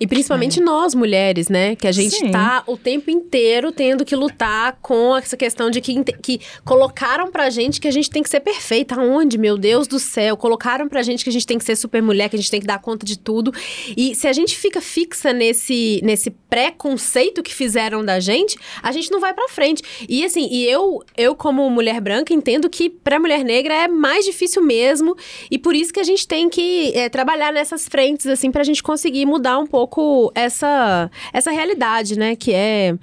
E 0.00 0.06
principalmente 0.06 0.62
nós, 0.62 0.94
mulheres, 0.94 1.50
né? 1.50 1.76
Que 1.76 1.86
a 1.86 1.92
gente 1.92 2.16
Sim. 2.16 2.30
tá 2.30 2.64
o 2.66 2.74
tempo 2.74 3.10
inteiro 3.10 3.70
tendo 3.70 4.02
que 4.02 4.16
lutar 4.16 4.78
com 4.80 5.14
essa 5.14 5.36
questão 5.36 5.70
de 5.70 5.82
que, 5.82 6.02
que 6.22 6.40
colocaram 6.64 7.30
pra 7.30 7.50
gente 7.50 7.78
que 7.78 7.86
a 7.86 7.90
gente 7.90 8.08
tem 8.08 8.22
que 8.22 8.30
ser 8.30 8.40
perfeita. 8.40 8.94
Aonde, 8.94 9.36
meu 9.36 9.58
Deus 9.58 9.86
do 9.86 9.98
céu? 9.98 10.38
Colocaram 10.38 10.88
pra 10.88 11.02
gente 11.02 11.22
que 11.22 11.28
a 11.28 11.32
gente 11.32 11.46
tem 11.46 11.58
que 11.58 11.64
ser 11.66 11.76
super 11.76 12.00
mulher, 12.02 12.30
que 12.30 12.36
a 12.36 12.38
gente 12.38 12.50
tem 12.50 12.62
que 12.62 12.66
dar 12.66 12.78
conta 12.78 13.04
de 13.04 13.18
tudo. 13.18 13.52
E 13.94 14.14
se 14.14 14.26
a 14.26 14.32
gente 14.32 14.56
fica 14.56 14.80
fixa 14.80 15.34
nesse, 15.34 16.00
nesse 16.02 16.30
preconceito 16.30 17.42
que 17.42 17.52
fizeram 17.52 18.02
da 18.02 18.18
gente, 18.18 18.56
a 18.82 18.92
gente 18.92 19.10
não 19.10 19.20
vai 19.20 19.34
pra 19.34 19.50
frente. 19.50 19.82
E 20.08 20.24
assim, 20.24 20.48
e 20.50 20.64
eu, 20.64 21.02
eu 21.14 21.34
como 21.34 21.68
mulher 21.68 22.00
branca, 22.00 22.32
entendo 22.32 22.70
que 22.70 22.88
pra 22.88 23.20
mulher 23.20 23.44
negra 23.44 23.74
é 23.74 23.86
mais 23.86 24.24
difícil 24.24 24.62
mesmo. 24.62 25.14
E 25.50 25.58
por 25.58 25.74
isso 25.74 25.92
que 25.92 26.00
a 26.00 26.04
gente 26.04 26.26
tem 26.26 26.48
que 26.48 26.90
é, 26.94 27.10
trabalhar 27.10 27.52
nessas 27.52 27.86
frentes, 27.86 28.26
assim, 28.26 28.50
pra 28.50 28.64
gente 28.64 28.82
conseguir 28.82 29.26
mudar 29.26 29.58
um 29.58 29.66
pouco 29.66 29.89
pouco 29.90 30.32
essa, 30.34 31.10
essa 31.32 31.50
realidade, 31.50 32.16
né? 32.18 32.36
Que 32.36 32.52
é, 32.54 32.94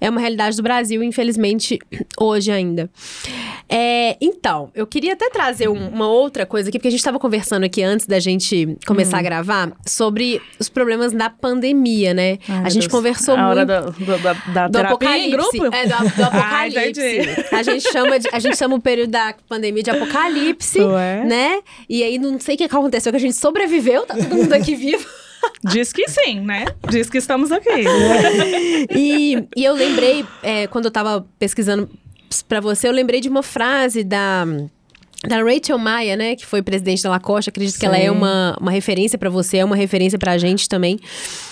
é 0.00 0.10
uma 0.10 0.20
realidade 0.20 0.56
do 0.56 0.62
Brasil, 0.62 1.02
infelizmente, 1.02 1.78
hoje 2.20 2.50
ainda. 2.52 2.90
É, 3.68 4.16
então, 4.20 4.70
eu 4.74 4.86
queria 4.86 5.14
até 5.14 5.30
trazer 5.30 5.68
um- 5.68 5.88
uma 5.88 6.06
outra 6.08 6.44
coisa 6.44 6.68
aqui, 6.68 6.78
porque 6.78 6.88
a 6.88 6.90
gente 6.90 7.00
estava 7.00 7.18
conversando 7.18 7.64
aqui 7.64 7.82
antes 7.82 8.06
da 8.06 8.20
gente 8.20 8.76
começar 8.86 9.16
a 9.16 9.20
Hum. 9.20 9.24
gravar 9.24 9.72
sobre 9.86 10.40
os 10.60 10.68
problemas 10.68 11.12
da 11.12 11.30
pandemia, 11.30 12.12
né? 12.12 12.38
Ai, 12.48 12.64
a 12.64 12.68
gente 12.68 12.82
Deus. 12.82 12.92
conversou 12.92 13.34
A 13.34 13.38
muito 13.38 13.50
hora 13.50 13.66
da, 13.66 13.80
do- 13.80 14.18
da, 14.22 14.32
da 14.52 14.68
do 14.68 14.72
terapia 14.72 15.18
em 15.18 15.32
apocalipse. 15.32 15.58
grupo? 15.58 15.76
É, 15.76 15.82
do, 15.86 15.88
do 15.88 16.22
Ah, 16.22 16.26
apocalipse. 16.26 16.90
entendi. 16.90 17.46
a 17.52 17.62
gente 17.62 17.90
chama 17.92 18.18
de, 18.18 18.28
a 18.32 18.38
gente 18.38 18.56
chama 18.56 18.76
o 18.76 18.80
período 18.80 19.10
da 19.10 19.34
pandemia 19.48 19.82
de 19.82 19.90
apocalipse, 19.90 20.80
Ué. 20.80 21.24
né? 21.24 21.60
E 21.88 22.02
aí 22.02 22.18
não 22.18 22.38
sei 22.38 22.54
o 22.54 22.58
que 22.58 22.64
aconteceu, 22.64 23.10
que 23.12 23.16
a 23.16 23.20
gente 23.20 23.36
sobreviveu, 23.36 24.04
tá 24.04 24.14
todo 24.14 24.34
mundo 24.34 24.52
aqui 24.52 24.74
vivo. 24.76 25.04
Diz 25.64 25.92
que 25.92 26.08
sim, 26.08 26.40
né? 26.40 26.66
Diz 26.90 27.08
que 27.08 27.18
estamos 27.18 27.50
aqui. 27.52 27.68
E, 28.90 29.48
e 29.56 29.64
eu 29.64 29.72
lembrei, 29.74 30.24
é, 30.42 30.66
quando 30.66 30.86
eu 30.86 30.90
tava 30.90 31.26
pesquisando 31.38 31.88
pra 32.48 32.60
você, 32.60 32.88
eu 32.88 32.92
lembrei 32.92 33.20
de 33.20 33.28
uma 33.28 33.42
frase 33.42 34.04
da. 34.04 34.44
Da 35.28 35.42
Rachel 35.42 35.78
Maia, 35.78 36.16
né, 36.16 36.36
que 36.36 36.44
foi 36.46 36.62
presidente 36.62 37.02
da 37.02 37.10
Lacoste, 37.10 37.48
acredito 37.50 37.78
que 37.78 37.86
ela 37.86 37.96
é 37.96 38.02
Sim. 38.02 38.10
uma, 38.10 38.56
uma 38.60 38.70
referência 38.70 39.18
pra 39.18 39.30
você, 39.30 39.58
é 39.58 39.64
uma 39.64 39.76
referência 39.76 40.18
pra 40.18 40.36
gente 40.38 40.68
também. 40.68 40.98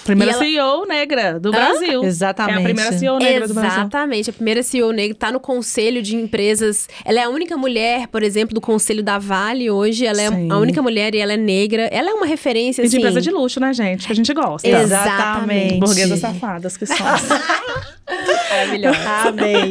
Primeira 0.04 0.32
ela- 0.32 0.42
CEO 0.42 0.86
negra 0.86 1.38
do 1.38 1.50
Brasil. 1.50 2.02
Exatamente. 2.04 2.56
É 2.56 2.60
a 2.60 2.62
primeira 2.64 2.92
CEO 2.92 3.18
negra 3.18 3.48
do 3.48 3.54
Brasil. 3.54 3.70
Exatamente, 3.72 4.30
a 4.30 4.32
primeira 4.32 4.62
CEO 4.62 4.92
negra 4.92 5.16
tá 5.16 5.30
no 5.32 5.38
conselho 5.40 6.02
de 6.02 6.16
empresas. 6.16 6.88
Ela 7.04 7.20
é 7.20 7.22
a 7.24 7.28
única 7.28 7.56
mulher, 7.56 8.08
por 8.08 8.22
exemplo, 8.22 8.54
do 8.54 8.60
conselho 8.60 9.02
da 9.02 9.18
Vale 9.18 9.70
hoje. 9.70 10.04
Ela 10.06 10.22
é 10.22 10.28
Sim. 10.28 10.50
a 10.50 10.58
única 10.58 10.82
mulher 10.82 11.14
e 11.14 11.18
ela 11.18 11.32
é 11.32 11.36
negra. 11.36 11.82
Ela 11.92 12.10
é 12.10 12.12
uma 12.12 12.26
referência 12.26 12.82
E 12.82 12.84
de 12.84 12.88
assim. 12.88 12.98
empresa 12.98 13.20
de 13.20 13.30
luxo, 13.30 13.60
né, 13.60 13.72
gente? 13.72 14.06
Que 14.06 14.12
a 14.12 14.16
gente 14.16 14.32
gosta. 14.34 14.68
Exatamente. 14.68 15.78
Burguesas 15.78 16.18
safadas 16.20 16.76
que 16.76 16.84
são. 16.86 16.96
Maravilhosa. 18.50 19.28
Amém. 19.28 19.70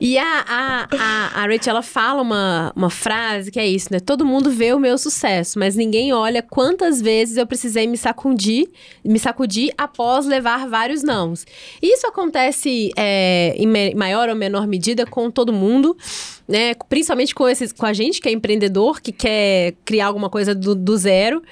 E 0.00 0.18
a, 0.18 0.44
a, 0.46 0.88
a, 0.90 1.42
a 1.42 1.46
Rachel, 1.46 1.70
ela 1.70 1.82
fala 1.82 2.22
uma, 2.22 2.72
uma 2.74 2.90
frase 2.90 3.50
que 3.50 3.60
é 3.60 3.66
isso, 3.66 3.88
né? 3.90 4.00
Todo 4.00 4.24
mundo 4.24 4.50
vê 4.50 4.72
o 4.72 4.78
meu 4.78 4.96
sucesso, 4.96 5.58
mas 5.58 5.76
ninguém 5.76 6.12
olha 6.12 6.42
quantas 6.42 7.00
vezes 7.00 7.36
eu 7.36 7.46
precisei 7.46 7.86
me 7.86 7.96
sacudir, 7.96 8.68
me 9.04 9.18
sacudir 9.18 9.72
após 9.76 10.26
levar 10.26 10.66
vários 10.68 11.02
nãos. 11.02 11.46
Isso 11.82 12.06
acontece 12.06 12.90
é, 12.96 13.54
em 13.56 13.94
maior 13.94 14.28
ou 14.28 14.34
menor 14.34 14.66
medida 14.66 15.04
com 15.06 15.30
todo 15.30 15.52
mundo, 15.52 15.96
né? 16.48 16.74
Principalmente 16.88 17.34
com, 17.34 17.48
esses, 17.48 17.72
com 17.72 17.86
a 17.86 17.92
gente 17.92 18.20
que 18.20 18.28
é 18.28 18.32
empreendedor, 18.32 19.00
que 19.00 19.12
quer 19.12 19.74
criar 19.84 20.06
alguma 20.06 20.30
coisa 20.30 20.54
do, 20.54 20.74
do 20.74 20.96
zero. 20.96 21.42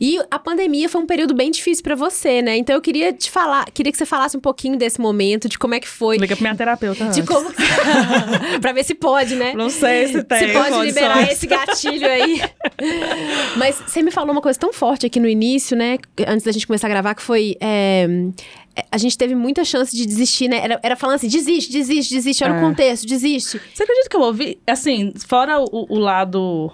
E 0.00 0.18
a 0.30 0.38
pandemia 0.38 0.88
foi 0.88 1.00
um 1.00 1.06
período 1.06 1.34
bem 1.34 1.50
difícil 1.50 1.82
pra 1.82 1.94
você, 1.94 2.40
né? 2.42 2.56
Então 2.56 2.74
eu 2.74 2.80
queria 2.80 3.12
te 3.12 3.30
falar, 3.30 3.64
queria 3.72 3.90
que 3.90 3.98
você 3.98 4.06
falasse 4.06 4.36
um 4.36 4.40
pouquinho 4.40 4.76
desse 4.76 5.00
momento, 5.00 5.48
de 5.48 5.58
como 5.58 5.74
é 5.74 5.80
que 5.80 5.88
foi. 5.88 6.16
Liga 6.16 6.36
pra 6.36 6.42
minha 6.42 6.56
terapeuta. 6.56 7.04
De 7.06 7.20
antes. 7.20 7.28
como 7.28 7.52
que... 7.52 7.62
pra 8.60 8.72
ver 8.72 8.84
se 8.84 8.94
pode, 8.94 9.34
né? 9.34 9.52
Não 9.54 9.70
sei 9.70 10.08
se 10.08 10.22
tem. 10.22 10.38
Se 10.38 10.46
pode 10.52 10.70
condições. 10.70 10.94
liberar 10.94 11.32
esse 11.32 11.46
gatilho 11.46 12.06
aí. 12.06 12.40
Mas 13.56 13.82
você 13.86 14.02
me 14.02 14.10
falou 14.10 14.32
uma 14.32 14.42
coisa 14.42 14.58
tão 14.58 14.72
forte 14.72 15.06
aqui 15.06 15.18
no 15.18 15.28
início, 15.28 15.76
né? 15.76 15.98
Antes 16.26 16.44
da 16.44 16.52
gente 16.52 16.66
começar 16.66 16.86
a 16.86 16.90
gravar, 16.90 17.14
que 17.14 17.22
foi. 17.22 17.56
é, 17.60 18.06
a 18.90 18.98
gente 18.98 19.16
teve 19.16 19.34
muita 19.34 19.64
chance 19.64 19.94
de 19.96 20.04
desistir, 20.06 20.48
né? 20.48 20.58
Era, 20.58 20.80
era 20.82 20.96
falando 20.96 21.16
assim: 21.16 21.28
desiste, 21.28 21.72
desiste, 21.72 22.14
desiste. 22.14 22.44
Olha 22.44 22.54
É. 22.54 22.58
o 22.58 22.60
contexto, 22.60 23.06
desiste. 23.06 23.60
Você 23.74 23.82
acredita 23.82 24.08
que 24.08 24.16
eu 24.16 24.20
ouvi? 24.20 24.58
Assim, 24.66 25.12
fora 25.26 25.60
o, 25.60 25.86
o 25.88 25.98
lado 25.98 26.70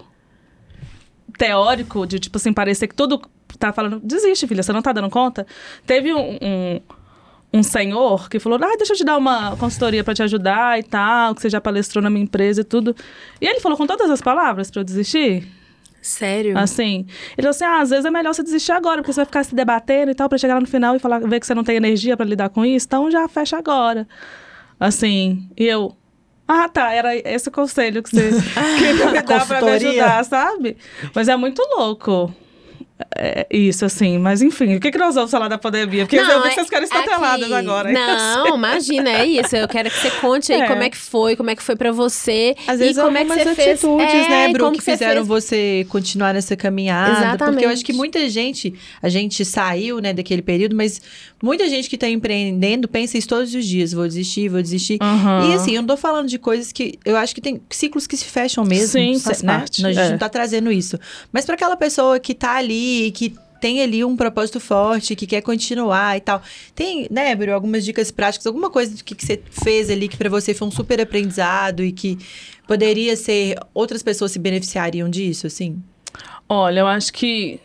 teórico 1.39 2.07
de, 2.07 2.19
tipo 2.19 2.37
assim, 2.37 2.53
parecer 2.53 2.89
que 2.89 2.95
tudo 2.95 3.21
tá 3.59 3.73
falando, 3.73 4.01
desiste, 4.01 4.47
filha, 4.47 4.63
você 4.63 4.73
não 4.73 4.83
tá 4.83 4.93
dando 4.93 5.09
conta. 5.11 5.47
Teve 5.87 6.13
um, 6.13 6.39
um, 6.41 6.81
um 7.55 7.63
senhor 7.63 8.29
que 8.29 8.39
falou, 8.39 8.59
ah, 8.63 8.77
deixa 8.77 8.93
eu 8.93 8.97
te 8.97 9.05
dar 9.05 9.17
uma 9.17 9.57
consultoria 9.57 10.03
pra 10.03 10.15
te 10.15 10.23
ajudar 10.23 10.79
e 10.79 10.83
tal, 10.83 11.35
que 11.35 11.43
você 11.43 11.51
já 11.51 11.61
palestrou 11.61 12.03
na 12.03 12.11
minha 12.11 12.25
empresa 12.25 12.63
e 12.63 12.65
tudo. 12.65 12.95
E 13.41 13.47
ele 13.47 13.61
falou 13.61 13.77
com 13.79 13.87
todas 13.87 14.11
as 14.11 14.21
palavras 14.21 14.71
pra 14.71 14.81
eu 14.81 14.85
desistir. 14.85 15.47
Sério? 16.03 16.59
Assim, 16.59 17.07
ele 17.39 17.43
falou 17.43 17.51
assim: 17.51 17.65
ah, 17.65 17.81
às 17.81 17.91
vezes 17.91 18.05
é 18.05 18.11
melhor 18.11 18.35
você 18.35 18.43
desistir 18.43 18.73
agora, 18.73 18.97
porque 19.01 19.13
você 19.13 19.21
vai 19.21 19.27
ficar 19.27 19.45
se 19.45 19.55
debatendo 19.55 20.11
e 20.11 20.15
tal, 20.15 20.29
pra 20.29 20.37
chegar 20.37 20.55
lá 20.55 20.61
no 20.61 20.67
final 20.67 20.97
e 20.97 20.99
falar, 20.99 21.21
ver 21.21 21.39
que 21.39 21.47
você 21.47 21.55
não 21.55 21.63
tem 21.63 21.77
energia 21.77 22.17
pra 22.17 22.27
lidar 22.27 22.49
com 22.49 22.65
isso, 22.65 22.87
então 22.87 23.09
já 23.09 23.29
fecha 23.29 23.57
agora. 23.57 24.07
Assim, 24.81 25.49
e 25.57 25.65
eu. 25.65 25.97
Ah, 26.47 26.69
tá, 26.69 26.93
era 26.93 27.17
esse 27.17 27.49
o 27.49 27.53
conselho 27.53 28.03
que 28.03 28.11
você 28.11 28.31
que 28.79 29.13
me 29.13 29.23
dá 29.23 29.47
pra 29.47 29.63
me 29.63 29.71
ajudar, 29.71 30.25
sabe? 30.25 30.77
Mas 31.15 31.29
é 31.29 31.37
muito 31.37 31.63
louco. 31.77 32.35
É, 33.17 33.47
isso, 33.51 33.85
assim. 33.85 34.19
Mas 34.19 34.43
enfim, 34.43 34.77
o 34.77 34.81
que, 34.81 34.91
que 34.91 34.99
nós 34.99 35.15
vamos 35.15 35.31
falar 35.31 35.49
da 35.49 35.59
pandemia? 35.59 36.05
Porque 36.05 36.17
eu 36.17 36.43
vi 36.43 36.49
que 36.51 36.55
vocês 36.55 36.69
querem 36.71 36.89
aqui- 36.91 37.53
agora. 37.55 37.93
Não, 37.93 38.57
imagina, 38.57 39.11
é 39.11 39.27
isso. 39.27 39.55
Eu 39.57 39.69
quero 39.69 39.91
que 39.91 39.97
você 39.99 40.11
conte 40.13 40.53
aí 40.53 40.61
É. 40.63 40.67
como 40.69 40.83
é 40.83 40.91
que 40.91 40.97
foi, 40.97 41.37
como 41.37 41.51
é 41.51 41.57
que 41.57 41.63
foi 41.63 41.77
pra 41.77 41.93
você. 41.93 42.55
Às 42.67 42.79
vezes 42.79 42.97
e 42.97 43.01
como 43.01 43.17
é 43.17 43.25
que 43.25 43.29
você 43.33 43.55
fez. 43.55 43.85
atitudes, 43.85 44.15
É, 44.15 44.29
né, 44.29 44.51
e 44.51 44.53
Bru, 44.53 44.65
como 44.67 44.77
que 44.79 44.85
você 44.85 44.93
fizeram 44.93 45.27
fez. 45.27 45.29
você 45.29 45.87
continuar 45.89 46.35
nessa 46.35 46.57
caminhada. 46.57 47.11
Porque 47.13 47.25
eu 47.25 47.29
Exatamente. 47.29 47.65
acho 47.67 47.85
que 47.85 47.93
muita 47.93 48.29
gente, 48.29 48.75
a 49.03 49.09
gente 49.09 49.45
saiu, 49.45 50.01
né, 50.01 50.13
daquele 50.13 50.43
período, 50.43 50.77
mas 50.77 51.01
muita 51.43 51.69
gente 51.69 51.89
que 51.89 51.97
tá 51.99 52.09
empreendendo 52.09 52.87
pensa 52.89 53.17
isso 53.19 53.29
todos 53.29 53.55
os 53.55 53.65
dias. 53.67 53.93
Vou 53.93 54.07
desistir, 54.07 54.49
vou 54.49 54.63
desistir. 54.63 54.99
Aham. 55.01 55.51
E 55.51 55.55
assim, 55.55 55.73
eu 55.75 55.83
não 55.83 55.87
tô 55.89 55.97
falando 55.97 56.29
de 56.29 56.39
coisas 56.39 56.73
que. 56.73 56.99
Eu 57.05 57.17
acho 57.17 57.35
que 57.35 57.41
tem 57.41 57.61
ciclos 57.71 58.07
que 58.07 58.17
se 58.17 58.25
fecham 58.25 58.65
mesmo. 58.65 58.89
Sim, 58.89 59.19
faz 59.19 59.43
né? 59.43 59.59
parte, 59.59 59.85
A 59.85 59.93
gente 59.93 60.03
é. 60.07 60.11
não 60.11 60.19
tá 60.19 60.29
trazendo 60.29 60.71
isso. 60.71 60.99
Mas 61.33 61.45
pra 61.45 61.55
aquela 61.55 61.77
pessoa 61.77 62.19
que 62.21 62.35
tá 62.35 62.57
ali, 62.57 62.92
que 63.13 63.35
tem 63.61 63.81
ali 63.81 64.05
um 64.05 64.17
propósito 64.17 64.59
forte, 64.59 65.15
que 65.15 65.27
quer 65.27 65.41
continuar 65.41 66.17
e 66.17 66.21
tal. 66.21 66.43
Tem, 66.75 67.07
né, 67.09 67.33
Bru, 67.37 67.53
algumas 67.53 67.85
dicas 67.85 68.11
práticas, 68.11 68.45
alguma 68.47 68.69
coisa 68.69 68.97
do 68.97 69.05
que, 69.05 69.15
que 69.15 69.25
você 69.25 69.41
fez 69.51 69.89
ali 69.89 70.09
que 70.09 70.17
pra 70.17 70.29
você 70.29 70.53
foi 70.53 70.67
um 70.67 70.71
super 70.71 71.01
aprendizado 71.01 71.85
e 71.85 71.93
que 71.93 72.19
poderia 72.67 73.15
ser. 73.17 73.57
Outras 73.73 74.03
pessoas 74.03 74.33
se 74.33 74.39
beneficiariam 74.41 75.09
disso, 75.09 75.47
assim? 75.47 75.81
Olha, 76.49 76.81
eu 76.81 76.87
acho 76.89 77.13
que 77.13 77.61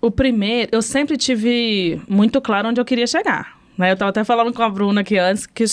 o 0.00 0.10
primeiro, 0.10 0.70
eu 0.72 0.82
sempre 0.82 1.16
tive 1.16 2.00
muito 2.08 2.40
claro 2.40 2.68
onde 2.68 2.80
eu 2.80 2.84
queria 2.84 3.06
chegar. 3.06 3.58
Né? 3.76 3.90
Eu 3.90 3.94
estava 3.94 4.10
até 4.10 4.24
falando 4.24 4.52
com 4.52 4.62
a 4.62 4.68
Bruna 4.68 5.02
aqui 5.02 5.16
antes, 5.18 5.46
que 5.46 5.64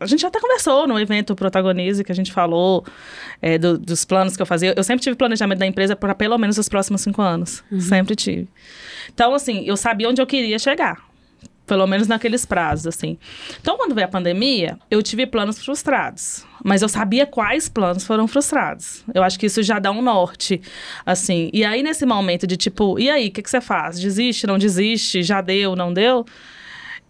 a 0.00 0.06
gente 0.06 0.24
até 0.26 0.40
conversou 0.40 0.86
no 0.88 0.98
evento 0.98 1.36
Protagonize, 1.36 2.02
que 2.02 2.10
a 2.10 2.14
gente 2.14 2.32
falou 2.32 2.84
é, 3.40 3.58
do- 3.58 3.78
dos 3.78 4.04
planos 4.04 4.36
que 4.36 4.42
eu 4.42 4.46
fazia. 4.46 4.74
Eu 4.76 4.82
sempre 4.82 5.02
tive 5.02 5.14
planejamento 5.16 5.58
da 5.58 5.66
empresa 5.66 5.94
para 5.94 6.14
pelo 6.14 6.36
menos 6.38 6.56
os 6.58 6.68
próximos 6.68 7.02
cinco 7.02 7.20
anos. 7.22 7.62
Sempre 7.78 8.16
tive. 8.16 8.48
Então, 9.12 9.34
assim, 9.34 9.64
eu 9.66 9.76
sabia 9.76 10.08
onde 10.08 10.20
eu 10.20 10.26
queria 10.26 10.58
chegar. 10.58 11.08
Pelo 11.66 11.86
menos 11.86 12.08
naqueles 12.08 12.44
prazos, 12.44 12.88
assim. 12.88 13.16
Então, 13.60 13.76
quando 13.76 13.94
veio 13.94 14.04
a 14.06 14.10
pandemia, 14.10 14.76
eu 14.90 15.00
tive 15.04 15.24
planos 15.24 15.62
frustrados. 15.64 16.44
Mas 16.64 16.82
eu 16.82 16.88
sabia 16.88 17.24
quais 17.26 17.68
planos 17.68 18.04
foram 18.04 18.26
frustrados. 18.26 19.04
Eu 19.14 19.22
acho 19.22 19.38
que 19.38 19.46
isso 19.46 19.62
já 19.62 19.78
dá 19.78 19.92
um 19.92 20.02
norte, 20.02 20.60
assim. 21.06 21.48
E 21.52 21.64
aí, 21.64 21.80
nesse 21.82 22.04
momento 22.04 22.44
de 22.44 22.56
tipo, 22.56 22.98
e 22.98 23.08
aí, 23.08 23.28
o 23.28 23.30
que, 23.30 23.40
que 23.40 23.48
você 23.48 23.60
faz? 23.60 24.00
Desiste, 24.00 24.48
não 24.48 24.58
desiste? 24.58 25.22
Já 25.22 25.40
deu, 25.40 25.76
não 25.76 25.92
deu? 25.94 26.26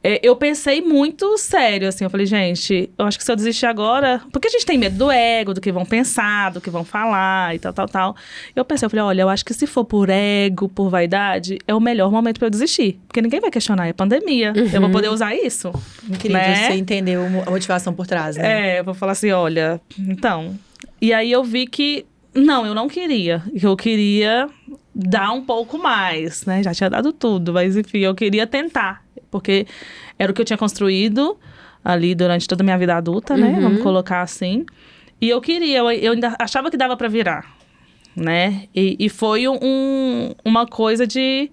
É, 0.03 0.19
eu 0.23 0.35
pensei 0.35 0.81
muito 0.81 1.37
sério, 1.37 1.87
assim. 1.87 2.05
Eu 2.05 2.11
falei, 2.11 2.25
gente, 2.25 2.91
eu 2.97 3.05
acho 3.05 3.19
que 3.19 3.25
se 3.25 3.31
eu 3.31 3.37
desistir 3.37 3.67
agora. 3.67 4.23
Porque 4.33 4.49
a 4.49 4.51
gente 4.51 4.65
tem 4.65 4.79
medo 4.79 4.97
do 4.97 5.11
ego, 5.11 5.53
do 5.53 5.61
que 5.61 5.71
vão 5.71 5.85
pensar, 5.85 6.51
do 6.53 6.61
que 6.61 6.71
vão 6.71 6.85
falar 6.85 7.55
e 7.55 7.59
tal, 7.59 7.73
tal, 7.73 7.87
tal. 7.87 8.17
Eu 8.57 8.65
pensei, 8.65 8.87
eu 8.87 8.91
falei, 8.91 9.05
olha, 9.05 9.23
eu 9.23 9.29
acho 9.29 9.45
que 9.45 9.53
se 9.53 9.67
for 9.67 9.85
por 9.85 10.09
ego, 10.09 10.69
por 10.69 10.89
vaidade, 10.89 11.59
é 11.69 11.75
o 11.75 11.81
melhor 11.81 12.11
momento 12.11 12.39
pra 12.39 12.47
eu 12.47 12.51
desistir. 12.51 12.99
Porque 13.07 13.21
ninguém 13.21 13.41
vai 13.41 13.51
questionar, 13.51 13.87
é 13.89 13.93
pandemia. 13.93 14.53
Eu 14.73 14.81
vou 14.81 14.91
poder 14.91 15.09
usar 15.09 15.35
isso. 15.35 15.71
Incrível 16.09 16.39
Né? 16.39 16.67
você 16.69 16.75
entendeu 16.75 17.23
a 17.47 17.51
motivação 17.51 17.93
por 17.93 18.07
trás, 18.07 18.37
né? 18.37 18.77
É, 18.77 18.81
eu 18.81 18.85
vou 18.85 18.95
falar 18.95 19.13
assim, 19.13 19.31
olha, 19.31 19.81
então. 19.99 20.59
E 21.01 21.13
aí 21.13 21.31
eu 21.31 21.45
vi 21.45 21.67
que 21.67 22.07
não, 22.35 22.65
eu 22.65 22.75
não 22.75 22.89
queria. 22.89 23.43
Eu 23.61 23.77
queria 23.77 24.49
dar 24.95 25.33
um 25.33 25.43
pouco 25.43 25.79
mais, 25.79 26.45
né? 26.45 26.63
Já 26.63 26.73
tinha 26.75 26.91
dado 26.91 27.13
tudo, 27.13 27.53
mas 27.53 27.77
enfim, 27.77 27.99
eu 27.99 28.15
queria 28.15 28.47
tentar, 28.47 29.05
porque 29.31 29.67
era 30.19 30.31
o 30.31 30.35
que 30.35 30.41
eu 30.41 30.45
tinha 30.45 30.59
construído 30.59 31.39
ali 31.85 32.15
durante 32.15 32.47
toda 32.47 32.63
a 32.63 32.65
minha 32.65 32.79
vida 32.79 32.97
adulta, 32.97 33.37
né? 33.37 33.49
Uhum. 33.49 33.61
Vamos 33.61 33.83
colocar 33.83 34.23
assim. 34.23 34.65
E 35.21 35.29
eu 35.29 35.41
queria, 35.41 35.79
eu, 35.79 35.91
eu 35.91 36.13
ainda 36.13 36.35
achava 36.39 36.71
que 36.71 36.77
dava 36.77 36.97
pra 36.97 37.09
virar, 37.09 37.55
né? 38.17 38.65
E, 38.75 38.97
e 38.99 39.09
foi 39.09 39.47
um, 39.49 40.35
uma 40.45 40.67
coisa 40.67 41.07
de 41.07 41.51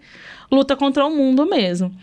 luta 0.51 0.75
contra 0.75 1.05
o 1.05 1.11
mundo 1.11 1.45
mesmo. 1.45 1.93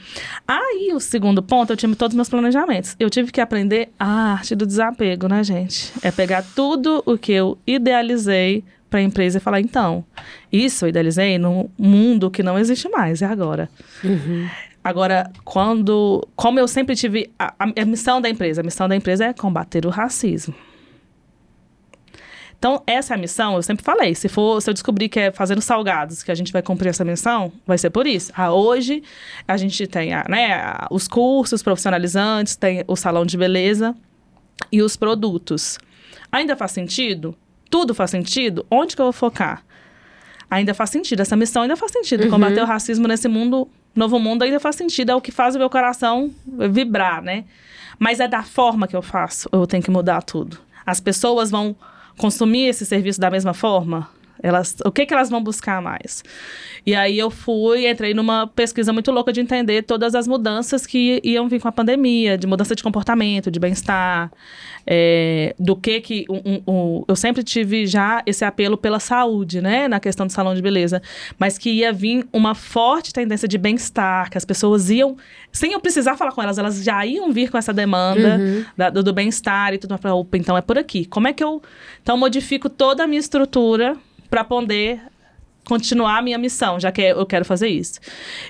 Aí, 0.46 0.90
o 0.94 1.00
segundo 1.00 1.42
ponto, 1.42 1.72
eu 1.72 1.76
tive 1.76 1.94
todos 1.96 2.12
os 2.12 2.16
meus 2.16 2.28
planejamentos. 2.28 2.94
Eu 3.00 3.08
tive 3.08 3.32
que 3.32 3.40
aprender 3.40 3.90
a 3.98 4.32
arte 4.32 4.54
do 4.54 4.66
desapego, 4.66 5.26
né, 5.28 5.42
gente? 5.42 5.92
É 6.02 6.10
pegar 6.10 6.44
tudo 6.54 7.02
o 7.06 7.16
que 7.16 7.32
eu 7.32 7.58
idealizei 7.66 8.62
para 8.90 9.00
a 9.00 9.02
empresa 9.02 9.38
e 9.38 9.40
falar, 9.40 9.60
então, 9.60 10.04
isso 10.52 10.84
eu 10.84 10.90
idealizei 10.90 11.36
num 11.36 11.68
mundo 11.76 12.30
que 12.30 12.44
não 12.44 12.58
existe 12.58 12.88
mais, 12.88 13.22
é 13.22 13.26
agora. 13.26 13.68
Agora, 14.84 15.32
quando. 15.44 16.28
Como 16.36 16.60
eu 16.60 16.68
sempre 16.68 16.94
tive. 16.94 17.32
A, 17.38 17.54
a- 17.58 17.84
missão 17.86 18.20
da 18.20 18.28
empresa. 18.28 18.60
A 18.60 18.64
missão 18.64 18.86
da 18.86 18.94
empresa 18.94 19.24
é 19.24 19.32
combater 19.32 19.86
o 19.86 19.88
racismo. 19.90 20.54
Então, 22.58 22.82
essa 22.86 23.12
é 23.12 23.16
a 23.16 23.20
missão, 23.20 23.56
eu 23.56 23.62
sempre 23.62 23.84
falei. 23.84 24.14
Se 24.14 24.26
for, 24.26 24.58
se 24.62 24.70
eu 24.70 24.72
descobrir 24.74 25.10
que 25.10 25.20
é 25.20 25.30
fazendo 25.30 25.60
salgados 25.60 26.22
que 26.22 26.30
a 26.30 26.34
gente 26.34 26.50
vai 26.50 26.62
cumprir 26.62 26.88
essa 26.88 27.04
missão, 27.04 27.52
vai 27.66 27.76
ser 27.76 27.90
por 27.90 28.06
isso. 28.06 28.32
Ah, 28.34 28.52
hoje 28.54 29.02
a 29.46 29.56
gente 29.58 29.86
tem 29.86 30.14
a, 30.14 30.24
né, 30.30 30.62
os 30.90 31.06
cursos 31.06 31.62
profissionalizantes, 31.62 32.56
tem 32.56 32.82
o 32.86 32.96
salão 32.96 33.26
de 33.26 33.36
beleza 33.36 33.94
e 34.72 34.80
os 34.80 34.96
produtos. 34.96 35.78
Ainda 36.32 36.56
faz 36.56 36.72
sentido? 36.72 37.36
Tudo 37.68 37.94
faz 37.94 38.10
sentido? 38.10 38.64
Onde 38.70 38.96
que 38.96 39.02
eu 39.02 39.06
vou 39.06 39.12
focar? 39.12 39.62
Ainda 40.54 40.72
faz 40.72 40.90
sentido, 40.90 41.20
essa 41.20 41.34
missão 41.34 41.62
ainda 41.62 41.76
faz 41.76 41.90
sentido. 41.90 42.28
Combater 42.30 42.62
o 42.62 42.64
racismo 42.64 43.08
nesse 43.08 43.26
mundo, 43.26 43.68
novo 43.94 44.20
mundo, 44.20 44.44
ainda 44.44 44.60
faz 44.60 44.76
sentido. 44.76 45.10
É 45.10 45.14
o 45.14 45.20
que 45.20 45.32
faz 45.32 45.56
o 45.56 45.58
meu 45.58 45.68
coração 45.68 46.30
vibrar, 46.70 47.20
né? 47.20 47.44
Mas 47.98 48.20
é 48.20 48.28
da 48.28 48.44
forma 48.44 48.86
que 48.86 48.94
eu 48.94 49.02
faço, 49.02 49.48
eu 49.52 49.66
tenho 49.66 49.82
que 49.82 49.90
mudar 49.90 50.22
tudo. 50.22 50.58
As 50.86 51.00
pessoas 51.00 51.50
vão 51.50 51.74
consumir 52.16 52.68
esse 52.68 52.86
serviço 52.86 53.20
da 53.20 53.30
mesma 53.30 53.52
forma? 53.52 54.08
Elas, 54.46 54.76
o 54.84 54.92
que, 54.92 55.06
que 55.06 55.14
elas 55.14 55.30
vão 55.30 55.42
buscar 55.42 55.80
mais? 55.80 56.22
E 56.84 56.94
aí 56.94 57.18
eu 57.18 57.30
fui, 57.30 57.88
entrei 57.88 58.12
numa 58.12 58.46
pesquisa 58.46 58.92
muito 58.92 59.10
louca 59.10 59.32
de 59.32 59.40
entender 59.40 59.82
todas 59.84 60.14
as 60.14 60.28
mudanças 60.28 60.86
que 60.86 61.18
iam 61.24 61.48
vir 61.48 61.62
com 61.62 61.68
a 61.68 61.72
pandemia, 61.72 62.36
de 62.36 62.46
mudança 62.46 62.74
de 62.76 62.82
comportamento, 62.82 63.50
de 63.50 63.58
bem-estar, 63.58 64.30
é, 64.86 65.54
do 65.58 65.74
que 65.74 65.98
que 66.02 66.24
um- 66.28 66.42
um- 66.44 66.62
um- 66.68 67.04
eu 67.08 67.16
sempre 67.16 67.42
tive 67.42 67.86
já 67.86 68.22
esse 68.26 68.44
apelo 68.44 68.76
pela 68.76 69.00
saúde, 69.00 69.62
né, 69.62 69.88
na 69.88 69.98
questão 69.98 70.26
do 70.26 70.32
salão 70.32 70.54
de 70.54 70.60
beleza, 70.60 71.00
mas 71.38 71.56
que 71.56 71.70
ia 71.70 71.90
vir 71.90 72.26
uma 72.30 72.54
forte 72.54 73.14
tendência 73.14 73.48
de 73.48 73.56
bem-estar, 73.56 74.28
que 74.30 74.36
as 74.36 74.44
pessoas 74.44 74.90
iam, 74.90 75.16
sem 75.50 75.72
eu 75.72 75.80
precisar 75.80 76.18
falar 76.18 76.32
com 76.32 76.42
elas, 76.42 76.58
elas 76.58 76.84
já 76.84 77.04
iam 77.06 77.32
vir 77.32 77.50
com 77.50 77.56
essa 77.56 77.72
demanda 77.72 78.38
da- 78.76 78.90
do, 78.90 79.02
do 79.02 79.12
bem-estar 79.14 79.72
e 79.72 79.78
tudo 79.78 79.92
mais. 79.92 80.14
Opa, 80.14 80.36
então 80.36 80.54
é 80.54 80.60
por 80.60 80.76
aqui. 80.76 81.06
Como 81.06 81.26
é 81.28 81.32
que 81.32 81.42
eu 81.42 81.62
então 82.02 82.18
modifico 82.18 82.68
toda 82.68 83.04
a 83.04 83.06
minha 83.06 83.20
estrutura 83.20 83.96
para 84.34 84.42
poder 84.42 85.00
continuar 85.64 86.18
a 86.18 86.22
minha 86.22 86.36
missão, 86.36 86.80
já 86.80 86.90
que 86.90 87.00
eu 87.00 87.24
quero 87.24 87.44
fazer 87.44 87.68
isso. 87.68 88.00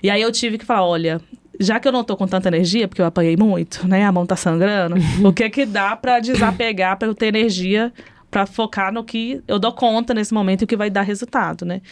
E 0.03 0.09
aí 0.09 0.23
eu 0.23 0.33
tive 0.33 0.57
que 0.57 0.65
falar, 0.65 0.87
olha, 0.87 1.21
já 1.61 1.79
que 1.79 1.87
eu 1.87 1.93
não 1.93 2.03
tô 2.03 2.17
com 2.17 2.27
tanta 2.27 2.49
energia, 2.49 2.89
porque 2.89 3.03
eu 3.03 3.07
apanhei 3.07 3.37
muito, 3.37 3.87
né? 3.87 4.03
A 4.03 4.11
mão 4.11 4.25
tá 4.25 4.35
sangrando, 4.35 4.97
o 5.23 5.31
que 5.31 5.51
que 5.51 5.67
dá 5.67 5.95
para 5.95 6.21
desapegar 6.21 6.99
para 6.99 7.07
eu 7.07 7.15
ter 7.15 7.27
energia 7.27 7.93
para 8.31 8.47
focar 8.47 8.91
no 8.95 9.05
que 9.05 9.43
eu 9.47 9.59
dou 9.59 9.73
conta 9.73 10.15
nesse 10.15 10.33
momento 10.33 10.63
e 10.63 10.65
o 10.65 10.67
que 10.67 10.75
vai 10.75 10.89
dar 10.89 11.03
resultado, 11.03 11.67
né? 11.67 11.83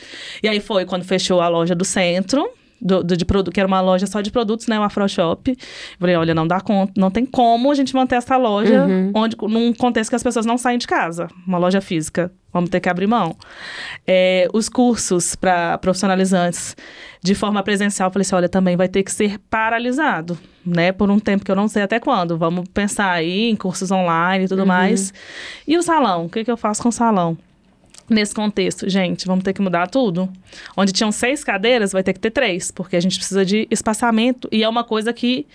E 0.42 0.48
aí 0.48 0.58
foi 0.58 0.86
quando 0.86 1.04
fechou 1.04 1.42
a 1.42 1.48
loja 1.48 1.74
do 1.74 1.84
centro, 1.84 2.48
do, 2.84 3.02
do- 3.04 3.16
de 3.16 3.24
produto, 3.24 3.52
que 3.54 3.60
era 3.60 3.66
uma 3.66 3.80
loja 3.80 4.06
só 4.06 4.20
de 4.20 4.30
produtos, 4.30 4.66
né? 4.66 4.78
O 4.78 4.82
Afro 4.82 5.08
Shop. 5.08 5.50
Eu 5.50 5.56
falei, 6.00 6.16
olha, 6.16 6.34
não 6.34 6.46
dá 6.46 6.60
conta, 6.60 6.92
não 6.96 7.10
tem 7.10 7.24
como 7.24 7.70
a 7.70 7.74
gente 7.74 7.94
manter 7.94 8.16
essa 8.16 8.36
loja 8.36 8.86
onde, 9.14 9.36
num 9.42 9.72
contexto 9.72 10.10
que 10.10 10.16
as 10.16 10.22
pessoas 10.22 10.44
não 10.44 10.58
saem 10.58 10.78
de 10.78 10.86
casa. 10.86 11.28
Uma 11.46 11.58
loja 11.58 11.80
física. 11.80 12.32
Vamos 12.52 12.68
ter 12.68 12.80
que 12.80 12.88
abrir 12.88 13.06
mão. 13.06 13.34
É, 14.06 14.46
os 14.52 14.68
cursos 14.68 15.34
para 15.34 15.78
profissionalizantes 15.78 16.76
de 17.22 17.34
forma 17.34 17.62
presencial, 17.62 18.10
falei 18.10 18.22
assim, 18.22 18.34
olha, 18.34 18.48
também 18.48 18.76
vai 18.76 18.88
ter 18.88 19.02
que 19.02 19.12
ser 19.12 19.38
paralisado, 19.48 20.36
né? 20.66 20.92
Por 20.92 21.10
um 21.10 21.18
tempo 21.18 21.44
que 21.44 21.50
eu 21.50 21.56
não 21.56 21.68
sei 21.68 21.82
até 21.82 21.98
quando. 22.00 22.36
Vamos 22.36 22.68
pensar 22.74 23.10
aí 23.12 23.48
em 23.48 23.56
cursos 23.56 23.90
online 23.90 24.44
e 24.44 24.48
tudo 24.48 24.66
mais. 24.66 25.14
E 25.66 25.78
o 25.78 25.82
salão? 25.82 26.26
O 26.26 26.28
que, 26.28 26.44
que 26.44 26.50
eu 26.50 26.56
faço 26.56 26.82
com 26.82 26.88
o 26.90 26.92
salão? 26.92 27.38
Nesse 28.12 28.34
contexto, 28.34 28.88
gente, 28.88 29.26
vamos 29.26 29.42
ter 29.44 29.52
que 29.52 29.62
mudar 29.62 29.86
tudo. 29.88 30.28
Onde 30.76 30.92
tinham 30.92 31.10
seis 31.10 31.42
cadeiras, 31.42 31.92
vai 31.92 32.02
ter 32.02 32.12
que 32.12 32.20
ter 32.20 32.30
três, 32.30 32.70
porque 32.70 32.94
a 32.96 33.00
gente 33.00 33.16
precisa 33.16 33.44
de 33.44 33.66
espaçamento 33.70 34.48
e 34.52 34.62
é 34.62 34.68
uma 34.68 34.84
coisa 34.84 35.12
que 35.12 35.46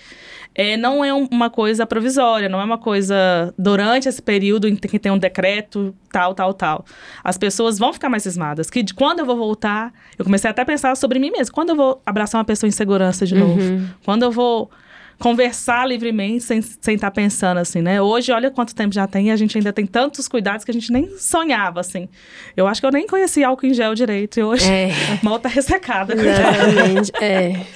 é, 0.56 0.76
não 0.76 1.06
é 1.06 1.14
um- 1.14 1.28
uma 1.32 1.52
coisa 1.52 1.86
provisória, 1.86 2.50
não 2.50 2.60
é 2.60 2.64
uma 2.64 2.80
coisa 2.80 3.54
durante 3.60 4.10
esse 4.10 4.20
período 4.22 4.68
em 4.68 4.76
que 4.76 4.98
tem 4.98 5.12
um 5.12 5.18
decreto, 5.20 5.94
tal, 6.12 6.34
tal, 6.34 6.52
tal. 6.52 6.84
As 7.24 7.38
pessoas 7.38 7.78
vão 7.78 7.94
ficar 7.94 8.10
mais 8.10 8.24
cismadas. 8.24 8.68
Que 8.70 8.82
de 8.82 8.94
quando 8.96 9.20
eu 9.20 9.26
vou 9.26 9.38
voltar, 9.38 9.94
eu 10.18 10.26
comecei 10.26 10.50
até 10.50 10.64
a 10.64 10.66
pensar 10.66 10.98
sobre 10.98 11.20
mim 11.20 11.30
mesmo. 11.30 11.54
Quando 11.54 11.70
eu 11.70 11.76
vou 11.76 12.02
abraçar 12.04 12.40
uma 12.40 12.46
pessoa 12.46 12.68
em 12.68 12.72
segurança 12.72 13.24
de 13.24 13.36
novo? 13.36 13.60
Quando 14.04 14.24
eu 14.24 14.32
vou 14.32 14.72
conversar 15.20 15.88
livremente 15.88 16.44
sem 16.44 16.62
sem 16.62 16.96
estar 16.96 17.12
pensando 17.12 17.58
assim, 17.58 17.82
né? 17.82 18.02
Hoje, 18.02 18.32
olha 18.32 18.52
quanto 18.52 18.76
tempo 18.76 18.94
já 18.94 19.08
tem 19.08 19.28
e 19.28 19.32
a 19.32 19.36
gente 19.36 19.58
ainda 19.58 19.74
tem 19.74 19.86
tantos 19.86 20.28
cuidados 20.28 20.64
que 20.64 20.72
a 20.72 20.74
gente 20.74 20.92
nem 20.92 21.18
sonhava, 21.18 21.80
assim. 21.80 22.08
Eu 22.56 22.68
acho 22.68 22.80
que 22.80 22.88
eu 22.88 22.92
nem 22.92 23.08
conhecia 23.08 23.48
álcool 23.48 23.66
em 23.66 23.74
gel 23.74 23.96
direito 23.96 24.40
e 24.40 24.44
hoje 24.44 24.70
É. 24.70 24.90
mal 25.24 25.40
tá 25.40 25.50
ressecada. 25.50 26.14
Exatamente. 26.14 27.12
é. 27.22 27.66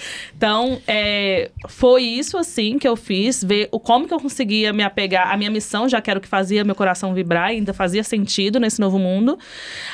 Então, 0.42 0.82
é, 0.88 1.52
foi 1.68 2.02
isso, 2.02 2.36
assim, 2.36 2.80
que 2.80 2.88
eu 2.88 2.96
fiz. 2.96 3.44
Ver 3.44 3.70
o, 3.72 3.80
como 3.80 4.08
que 4.08 4.14
eu 4.14 4.20
conseguia 4.20 4.74
me 4.74 4.82
apegar 4.82 5.32
à 5.32 5.38
minha 5.38 5.52
missão, 5.52 5.88
já 5.88 6.02
que 6.02 6.10
era 6.10 6.18
o 6.18 6.22
que 6.22 6.28
fazia 6.28 6.64
meu 6.64 6.74
coração 6.74 7.14
vibrar, 7.14 7.50
ainda 7.50 7.76
fazia 7.76 8.04
sentido 8.04 8.60
nesse 8.60 8.80
novo 8.80 8.98
mundo. 8.98 9.38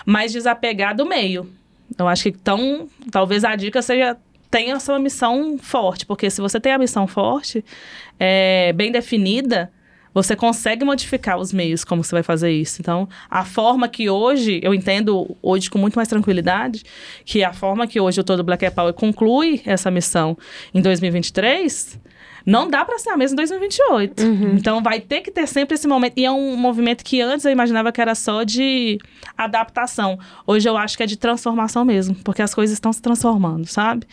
Mas 0.06 0.32
desapegar 0.32 0.96
do 0.96 1.06
meio. 1.06 1.50
Eu 1.98 2.08
acho 2.08 2.24
que, 2.24 2.30
então, 2.30 2.88
talvez 3.12 3.44
a 3.44 3.58
dica 3.58 3.82
seja... 3.82 4.16
Tenha 4.50 4.76
a 4.76 4.80
sua 4.80 5.00
missão 5.00 5.58
forte. 5.58 6.06
Porque 6.06 6.30
se 6.30 6.42
você 6.42 6.60
tem 6.60 6.72
a 6.74 6.78
missão 6.78 7.08
forte, 7.08 7.64
é, 8.20 8.74
bem 8.74 8.92
definida... 8.92 9.72
Você 10.14 10.36
consegue 10.36 10.84
modificar 10.84 11.38
os 11.38 11.54
meios 11.54 11.84
como 11.84 12.04
você 12.04 12.16
vai 12.16 12.24
fazer 12.24 12.50
isso. 12.50 12.82
Então, 12.82 13.08
a 13.30 13.46
forma 13.46 13.88
que 13.88 14.10
hoje, 14.10 14.60
eu 14.64 14.74
entendo 14.74 15.38
hoje 15.44 15.70
com 15.70 15.78
muito 15.78 15.94
mais 15.96 16.08
tranquilidade, 16.08 16.84
que 17.24 17.44
a 17.44 17.54
forma 17.54 17.86
que 17.86 18.00
hoje 18.00 18.20
o 18.20 18.24
Todo 18.24 18.44
Black 18.44 18.66
é 18.66 18.72
Power 18.72 18.94
conclui 18.94 19.62
essa 19.64 19.92
missão 19.92 20.36
em 20.74 20.82
2023, 20.82 22.00
não 22.48 22.70
dá 22.70 22.86
para 22.86 22.98
ser 22.98 23.10
a 23.10 23.18
mesma 23.18 23.34
em 23.34 23.36
2028. 23.36 24.24
Então, 24.56 24.82
vai 24.82 25.02
ter 25.02 25.20
que 25.20 25.30
ter 25.30 25.46
sempre 25.46 25.76
esse 25.76 25.86
momento. 25.86 26.14
E 26.16 26.24
é 26.24 26.32
um 26.32 26.56
movimento 26.56 27.04
que 27.04 27.20
antes 27.20 27.46
eu 27.46 27.52
imaginava 27.52 27.92
que 27.92 28.00
era 28.00 28.16
só 28.16 28.44
de 28.44 28.98
adaptação. 29.38 30.18
Hoje 30.46 30.70
eu 30.70 30.78
acho 30.78 30.96
que 30.96 31.04
é 31.04 31.06
de 31.06 31.18
transformação 31.18 31.84
mesmo, 31.84 32.16
porque 32.24 32.42
as 32.42 32.56
coisas 32.56 32.74
estão 32.74 32.94
se 32.94 33.02
transformando, 33.02 33.68
sabe? 33.68 34.08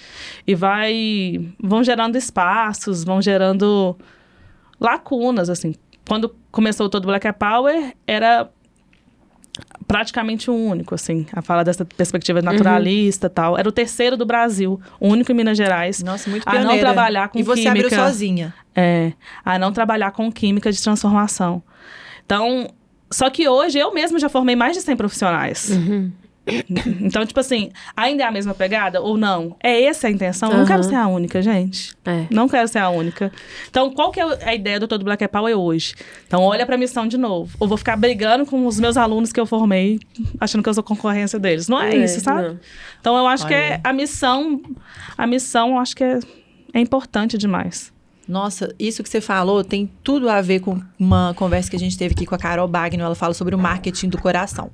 E 0.44 0.52
vai. 0.52 1.48
vão 1.62 1.84
gerando 1.84 2.16
espaços, 2.16 3.04
vão 3.04 3.22
gerando 3.22 3.96
lacunas, 4.80 5.48
assim. 5.48 5.76
Quando 6.06 6.34
começou 6.50 6.88
todo 6.88 7.06
Black 7.06 7.32
Power, 7.34 7.94
era 8.04 8.50
praticamente 9.86 10.50
o 10.50 10.54
único, 10.54 10.94
assim, 10.94 11.26
a 11.32 11.42
fala 11.42 11.62
dessa 11.64 11.84
perspectiva 11.84 12.40
naturalista 12.42 13.26
e 13.26 13.30
tal. 13.30 13.58
Era 13.58 13.68
o 13.68 13.72
terceiro 13.72 14.16
do 14.16 14.24
Brasil, 14.26 14.80
o 14.98 15.08
único 15.08 15.30
em 15.30 15.34
Minas 15.34 15.56
Gerais. 15.56 16.02
Nossa, 16.02 16.28
muito 16.30 16.46
a 16.46 16.50
pioneira. 16.52 16.72
não 16.74 16.80
trabalhar 16.80 17.28
com 17.28 17.38
E 17.38 17.42
você 17.42 17.62
química. 17.62 17.86
abriu 17.86 17.90
sozinha. 17.98 18.54
É, 18.74 19.12
a 19.44 19.58
não 19.58 19.72
trabalhar 19.72 20.10
com 20.12 20.30
química 20.32 20.72
de 20.72 20.82
transformação. 20.82 21.62
Então, 22.24 22.68
só 23.10 23.28
que 23.30 23.48
hoje 23.48 23.78
eu 23.78 23.92
mesma 23.94 24.18
já 24.18 24.28
formei 24.28 24.56
mais 24.56 24.74
de 24.76 24.80
100 24.82 24.96
profissionais. 24.96 25.70
Então, 27.00 27.24
tipo 27.24 27.40
assim, 27.40 27.70
ainda 27.96 28.22
é 28.22 28.26
a 28.26 28.30
mesma 28.30 28.54
pegada 28.54 29.00
ou 29.00 29.16
não? 29.16 29.56
É 29.62 29.84
essa 29.84 30.06
a 30.08 30.10
intenção? 30.10 30.50
Eu 30.50 30.58
não 30.58 30.66
quero 30.66 30.82
ser 30.82 30.94
a 30.94 31.06
única, 31.06 31.40
gente. 31.42 31.94
É. 32.04 32.26
Não 32.30 32.48
quero 32.48 32.68
ser 32.68 32.78
a 32.78 32.90
única. 32.90 33.32
Então, 33.68 33.90
qual 33.90 34.10
que 34.10 34.20
é 34.20 34.48
a 34.48 34.54
ideia 34.54 34.78
do 34.78 34.86
Todo 34.86 35.04
Black 35.04 35.22
é 35.24 35.28
Power 35.28 35.56
hoje? 35.58 35.94
Então, 36.26 36.42
olha 36.42 36.66
pra 36.66 36.76
missão 36.76 37.06
de 37.06 37.16
novo. 37.16 37.56
Ou 37.58 37.66
vou 37.66 37.78
ficar 37.78 37.96
brigando 37.96 38.44
com 38.46 38.66
os 38.66 38.78
meus 38.78 38.96
alunos 38.96 39.32
que 39.32 39.40
eu 39.40 39.46
formei, 39.46 39.98
achando 40.38 40.62
que 40.62 40.68
eu 40.68 40.74
sou 40.74 40.82
concorrência 40.82 41.38
deles. 41.38 41.68
Não 41.68 41.80
é, 41.80 41.94
É, 41.94 42.04
isso, 42.04 42.20
sabe? 42.20 42.48
não. 42.48 42.60
Então, 43.00 43.16
eu 43.16 43.26
acho 43.26 43.46
que 43.46 43.54
é 43.54 43.80
a 43.82 43.92
missão... 43.92 44.60
A 45.16 45.26
missão, 45.26 45.70
eu 45.70 45.78
acho 45.78 45.96
que 45.96 46.04
é, 46.04 46.18
é 46.72 46.80
importante 46.80 47.38
demais. 47.38 47.92
Nossa, 48.26 48.74
isso 48.78 49.02
que 49.02 49.08
você 49.08 49.20
falou 49.20 49.62
tem 49.62 49.90
tudo 50.02 50.30
a 50.30 50.40
ver 50.40 50.60
com 50.60 50.80
uma 50.98 51.34
conversa 51.34 51.68
que 51.70 51.76
a 51.76 51.78
gente 51.78 51.96
teve 51.96 52.14
aqui 52.14 52.24
com 52.24 52.34
a 52.34 52.38
Carol 52.38 52.66
Bagno. 52.66 53.02
Ela 53.02 53.14
fala 53.14 53.34
sobre 53.34 53.54
o 53.54 53.58
marketing 53.58 54.08
do 54.08 54.18
coração. 54.18 54.70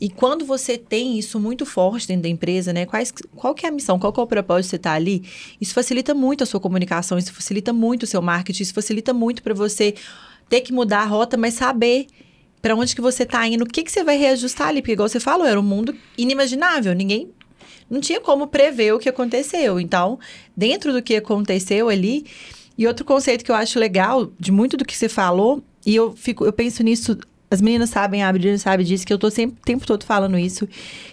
E 0.00 0.08
quando 0.08 0.44
você 0.44 0.78
tem 0.78 1.18
isso 1.18 1.40
muito 1.40 1.66
forte 1.66 2.06
dentro 2.06 2.22
da 2.22 2.28
empresa, 2.28 2.72
né? 2.72 2.86
Quais, 2.86 3.12
qual 3.34 3.54
que 3.54 3.66
é 3.66 3.68
a 3.68 3.72
missão? 3.72 3.98
Qual 3.98 4.12
que 4.12 4.20
é 4.20 4.22
o 4.22 4.26
propósito 4.26 4.64
de 4.64 4.70
você 4.70 4.76
estar 4.76 4.92
ali? 4.92 5.24
Isso 5.60 5.74
facilita 5.74 6.14
muito 6.14 6.44
a 6.44 6.46
sua 6.46 6.60
comunicação, 6.60 7.18
isso 7.18 7.32
facilita 7.32 7.72
muito 7.72 8.04
o 8.04 8.06
seu 8.06 8.22
marketing, 8.22 8.62
isso 8.62 8.74
facilita 8.74 9.12
muito 9.12 9.42
para 9.42 9.54
você 9.54 9.94
ter 10.48 10.60
que 10.60 10.72
mudar 10.72 11.00
a 11.00 11.04
rota, 11.04 11.36
mas 11.36 11.54
saber 11.54 12.06
para 12.62 12.74
onde 12.74 12.94
que 12.94 13.00
você 13.00 13.24
tá 13.24 13.46
indo, 13.46 13.62
o 13.62 13.66
que 13.66 13.82
que 13.82 13.90
você 13.90 14.02
vai 14.02 14.16
reajustar 14.16 14.68
ali, 14.68 14.80
porque 14.80 14.92
igual 14.92 15.08
você 15.08 15.20
falou, 15.20 15.46
era 15.46 15.58
um 15.58 15.62
mundo 15.62 15.94
inimaginável, 16.16 16.94
ninguém 16.94 17.30
não 17.88 18.00
tinha 18.00 18.20
como 18.20 18.46
prever 18.46 18.92
o 18.94 18.98
que 18.98 19.08
aconteceu. 19.08 19.80
Então, 19.80 20.18
dentro 20.56 20.92
do 20.92 21.02
que 21.02 21.16
aconteceu 21.16 21.88
ali, 21.88 22.26
e 22.76 22.86
outro 22.86 23.04
conceito 23.04 23.44
que 23.44 23.50
eu 23.50 23.54
acho 23.54 23.78
legal 23.78 24.30
de 24.38 24.52
muito 24.52 24.76
do 24.76 24.84
que 24.84 24.96
você 24.96 25.08
falou, 25.08 25.62
e 25.84 25.96
eu 25.96 26.14
fico, 26.14 26.44
eu 26.44 26.52
penso 26.52 26.82
nisso, 26.82 27.18
as 27.50 27.60
meninas 27.60 27.90
sabem, 27.90 28.22
a 28.22 28.28
Adriana 28.28 28.58
sabe 28.58 28.84
disso, 28.84 29.06
que 29.06 29.12
eu 29.12 29.18
tô 29.18 29.30
sempre 29.30 29.58
o 29.60 29.64
tempo 29.64 29.86
todo 29.86 30.04
falando 30.04 30.38
isso, 30.38 30.68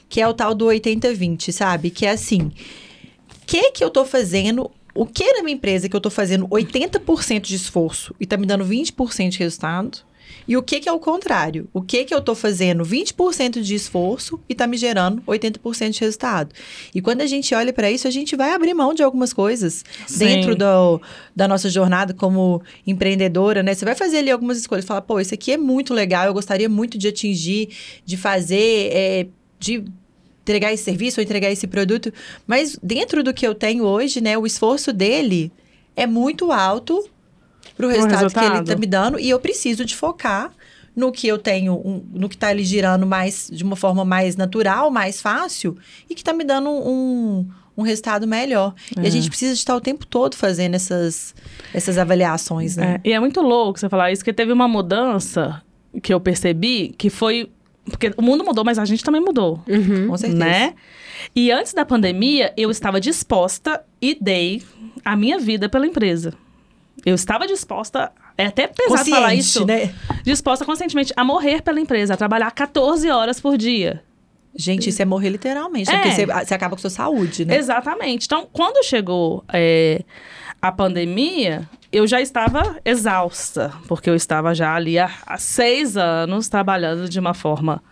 que 0.10 0.19
é 0.19 0.28
o 0.28 0.34
tal 0.34 0.54
do 0.54 0.65
80-20, 0.65 1.52
sabe? 1.52 1.89
Que 1.89 2.06
é 2.06 2.12
assim, 2.12 2.52
o 3.32 3.45
que 3.45 3.71
que 3.71 3.84
eu 3.84 3.89
tô 3.89 4.06
fazendo, 4.06 4.69
o 4.93 5.06
que 5.06 5.34
na 5.34 5.43
minha 5.43 5.56
empresa 5.56 5.88
que 5.88 5.95
eu 5.95 6.02
tô 6.02 6.10
fazendo 6.10 6.48
80% 6.48 7.41
de 7.41 7.56
esforço 7.56 8.13
e 8.19 8.26
tá 8.26 8.38
me 8.38 8.45
dando 8.45 8.65
20% 8.65 9.30
de 9.30 9.39
resultado, 9.39 10.00
E 10.48 10.56
o 10.56 10.64
que 10.64 10.80
que 10.80 10.90
é 10.90 10.92
o 10.92 11.00
contrário? 11.00 11.68
O 11.74 11.82
que 11.82 12.06
que 12.06 12.14
eu 12.14 12.22
tô 12.22 12.36
fazendo 12.36 12.84
20% 12.84 13.62
de 13.62 13.76
esforço 13.76 14.40
e 14.48 14.56
tá 14.56 14.68
me 14.68 14.78
gerando 14.78 15.22
80% 15.24 15.90
de 15.90 16.00
resultado? 16.00 16.54
E 16.94 17.02
quando 17.02 17.22
a 17.22 17.26
gente 17.26 17.54
olha 17.56 17.74
para 17.74 17.90
isso, 17.90 18.08
a 18.08 18.12
gente 18.12 18.36
vai 18.36 18.52
abrir 18.52 18.74
mão 18.74 18.94
de 18.94 19.04
algumas 19.04 19.34
coisas 19.34 19.84
Sim. 20.08 20.20
dentro 20.20 20.56
do, 20.56 21.02
da 21.36 21.48
nossa 21.48 21.70
jornada 21.70 22.14
como 22.14 22.62
empreendedora, 22.86 23.64
né? 23.64 23.74
Você 23.74 23.86
vai 23.86 23.96
fazer 23.96 24.20
ali 24.20 24.32
algumas 24.32 24.58
escolhas, 24.58 24.86
falar, 24.86 25.02
pô, 25.02 25.20
isso 25.20 25.34
aqui 25.34 25.52
é 25.52 25.58
muito 25.58 25.94
legal, 25.94 26.28
eu 26.28 26.34
gostaria 26.34 26.70
muito 26.70 26.98
de 26.98 27.08
atingir, 27.08 27.70
de 28.06 28.18
fazer, 28.18 28.92
é, 28.94 29.28
de 29.60 29.84
entregar 30.44 30.72
esse 30.72 30.84
serviço 30.84 31.20
ou 31.20 31.24
entregar 31.24 31.52
esse 31.52 31.66
produto, 31.66 32.14
mas 32.46 32.78
dentro 32.82 33.24
do 33.24 33.34
que 33.34 33.48
eu 33.48 33.56
tenho 33.56 33.84
hoje, 33.84 34.22
né, 34.22 34.38
o 34.38 34.46
esforço 34.46 34.94
dele 34.94 35.52
é 35.96 36.06
muito 36.06 36.52
alto 36.52 37.04
pro 37.76 37.88
resultado, 37.88 38.32
que 38.32 38.40
ele 38.40 38.46
resultado. 38.48 38.68
tá 38.68 38.76
me 38.76 38.86
dando 38.88 39.20
e 39.20 39.30
eu 39.30 39.40
preciso 39.40 39.84
de 39.86 39.96
focar 39.96 40.52
no 40.96 41.12
que 41.12 41.28
eu 41.28 41.38
tenho, 41.38 41.74
um- 41.74 42.06
no 42.14 42.30
que 42.30 42.38
tá 42.38 42.48
ali 42.48 42.64
girando 42.64 43.06
mais 43.06 43.50
de 43.52 43.64
uma 43.64 43.76
forma 43.76 44.06
mais 44.06 44.36
natural, 44.38 44.90
mais 44.90 45.22
fácil 45.22 45.78
e 46.10 46.16
que 46.16 46.24
tá 46.24 46.32
me 46.34 46.44
dando 46.46 46.70
um, 46.70 47.46
um 47.78 47.82
resultado 47.84 48.26
melhor. 48.26 48.74
E 48.98 49.02
a 49.02 49.08
É. 49.08 49.12
gente 49.12 49.28
precisa 49.28 49.52
de 49.54 49.60
estar 49.60 49.76
o 49.76 49.82
tempo 49.82 50.06
todo 50.06 50.36
fazendo 50.38 50.76
essas, 50.76 51.36
essas 51.74 51.98
avaliações, 51.98 52.78
né? 52.78 53.02
É, 53.04 53.10
e 53.10 53.12
é 53.14 53.20
muito 53.20 53.42
louco 53.42 53.78
você 53.78 53.90
falar 53.90 54.12
isso, 54.14 54.24
que 54.24 54.32
teve 54.32 54.54
uma 54.54 54.68
mudança 54.70 55.62
que 56.02 56.14
eu 56.14 56.20
percebi 56.22 56.96
que 56.98 57.10
foi. 57.10 57.50
Porque 57.84 58.12
o 58.18 58.22
mundo 58.22 58.44
mudou, 58.44 58.64
mas 58.66 58.80
a 58.80 58.86
gente 58.86 59.04
também 59.04 59.22
mudou. 59.22 59.62
Com 60.08 60.18
certeza. 60.18 60.40
Né? 60.44 60.74
E 61.36 61.52
antes 61.52 61.72
da 61.74 61.86
pandemia, 61.86 62.52
eu 62.58 62.72
estava 62.72 63.00
disposta 63.00 63.84
e 64.02 64.18
dei 64.20 64.64
a 65.04 65.16
minha 65.16 65.38
vida 65.38 65.70
pela 65.70 65.86
empresa. 65.86 66.34
Eu 67.06 67.13
estava 67.13 67.46
disposta, 67.46 68.12
é 68.38 68.48
até 68.48 68.68
pesado 68.68 69.10
falar 69.10 69.36
isso, 69.36 69.65
né? 69.65 69.94
disposta 70.24 70.65
conscientemente 70.65 71.13
a 71.15 71.24
morrer 71.24 71.62
pela 71.62 71.80
empresa, 71.80 72.15
a 72.15 72.18
trabalhar 72.18 72.50
14 72.52 73.10
horas 73.10 73.39
por 73.39 73.58
dia. 73.58 74.04
Gente, 74.58 74.89
isso 74.89 75.02
é 75.02 75.06
morrer 75.06 75.30
literalmente, 75.30 75.91
né? 75.91 75.98
É. 75.98 76.02
porque 76.02 76.15
você, 76.15 76.26
você 76.26 76.54
acaba 76.54 76.76
com 76.76 76.82
sua 76.82 76.89
saúde, 76.89 77.46
né? 77.46 77.58
Exatamente. 77.58 78.26
Então, 78.26 78.48
quando 78.52 78.84
chegou 78.86 79.44
é, 79.52 80.02
a 80.62 80.72
pandemia, 80.72 81.70
eu 81.91 82.08
já 82.08 82.22
estava 82.22 82.78
exausta, 82.86 83.74
porque 83.88 84.10
eu 84.10 84.15
estava 84.15 84.56
já 84.56 84.74
ali 84.74 84.98
há, 84.98 85.12
há 85.28 85.38
seis 85.38 85.98
anos 85.98 86.48
trabalhando 86.48 87.10
de 87.10 87.20
uma 87.20 87.34
forma 87.34 87.84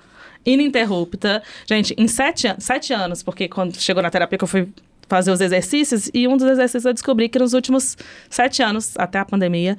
ininterrupta. 0.45 1.43
Gente, 1.67 1.93
em 1.97 2.07
sete, 2.07 2.53
sete 2.59 2.93
anos, 2.93 3.21
porque 3.21 3.47
quando 3.47 3.79
chegou 3.79 4.01
na 4.01 4.09
terapia 4.09 4.37
que 4.37 4.43
eu 4.43 4.47
fui 4.47 4.69
fazer 5.07 5.31
os 5.31 5.41
exercícios, 5.41 6.09
e 6.13 6.27
um 6.27 6.37
dos 6.37 6.47
exercícios 6.47 6.85
eu 6.85 6.93
descobri 6.93 7.29
que 7.29 7.37
nos 7.39 7.53
últimos 7.53 7.97
sete 8.29 8.61
anos, 8.63 8.93
até 8.97 9.19
a 9.19 9.25
pandemia, 9.25 9.77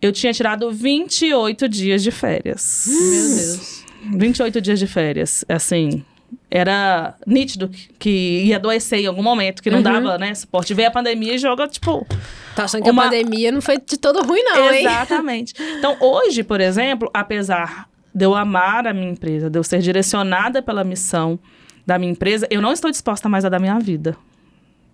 eu 0.00 0.12
tinha 0.12 0.32
tirado 0.32 0.70
28 0.70 1.68
dias 1.68 2.02
de 2.02 2.10
férias. 2.10 2.84
Meu 2.86 3.00
Deus. 3.36 3.84
28 4.16 4.60
dias 4.60 4.78
de 4.78 4.86
férias, 4.86 5.44
assim, 5.48 6.04
era 6.50 7.16
nítido 7.26 7.68
que- 7.68 7.88
que 7.98 8.42
ia 8.44 8.56
adoecer 8.56 9.00
em 9.00 9.06
algum 9.06 9.22
momento, 9.22 9.62
que 9.62 9.70
não 9.70 9.78
Uhum. 9.78 9.82
dava, 9.82 10.18
né, 10.18 10.32
suporte. 10.34 10.72
Veio 10.72 10.88
a 10.88 10.90
pandemia 10.90 11.34
e 11.34 11.38
joga, 11.38 11.66
tipo... 11.66 12.06
Tá 12.54 12.64
achando 12.64 12.84
que 12.84 12.90
Uma- 12.90 13.02
a 13.02 13.04
pandemia 13.06 13.50
não 13.50 13.60
foi 13.60 13.78
de 13.78 13.96
todo 13.96 14.22
ruim, 14.22 14.42
não, 14.42 14.72
hein? 14.72 14.80
Exatamente. 14.80 15.54
Então, 15.78 15.96
hoje, 16.00 16.42
por 16.44 16.60
exemplo, 16.60 17.10
apesar 17.14 17.88
de 18.14 18.24
eu 18.24 18.34
amar 18.34 18.86
a 18.86 18.92
minha 18.94 19.10
empresa, 19.10 19.48
de 19.50 19.58
eu 19.58 19.64
ser 19.64 19.78
direcionada 19.80 20.60
pela 20.62 20.82
missão 20.84 21.38
da 21.88 21.98
minha 21.98 22.12
empresa, 22.12 22.46
eu 22.50 22.60
não 22.60 22.70
estou 22.70 22.90
disposta 22.90 23.30
mais 23.30 23.46
a 23.46 23.48
dar 23.48 23.58
minha 23.58 23.78
vida. 23.78 24.14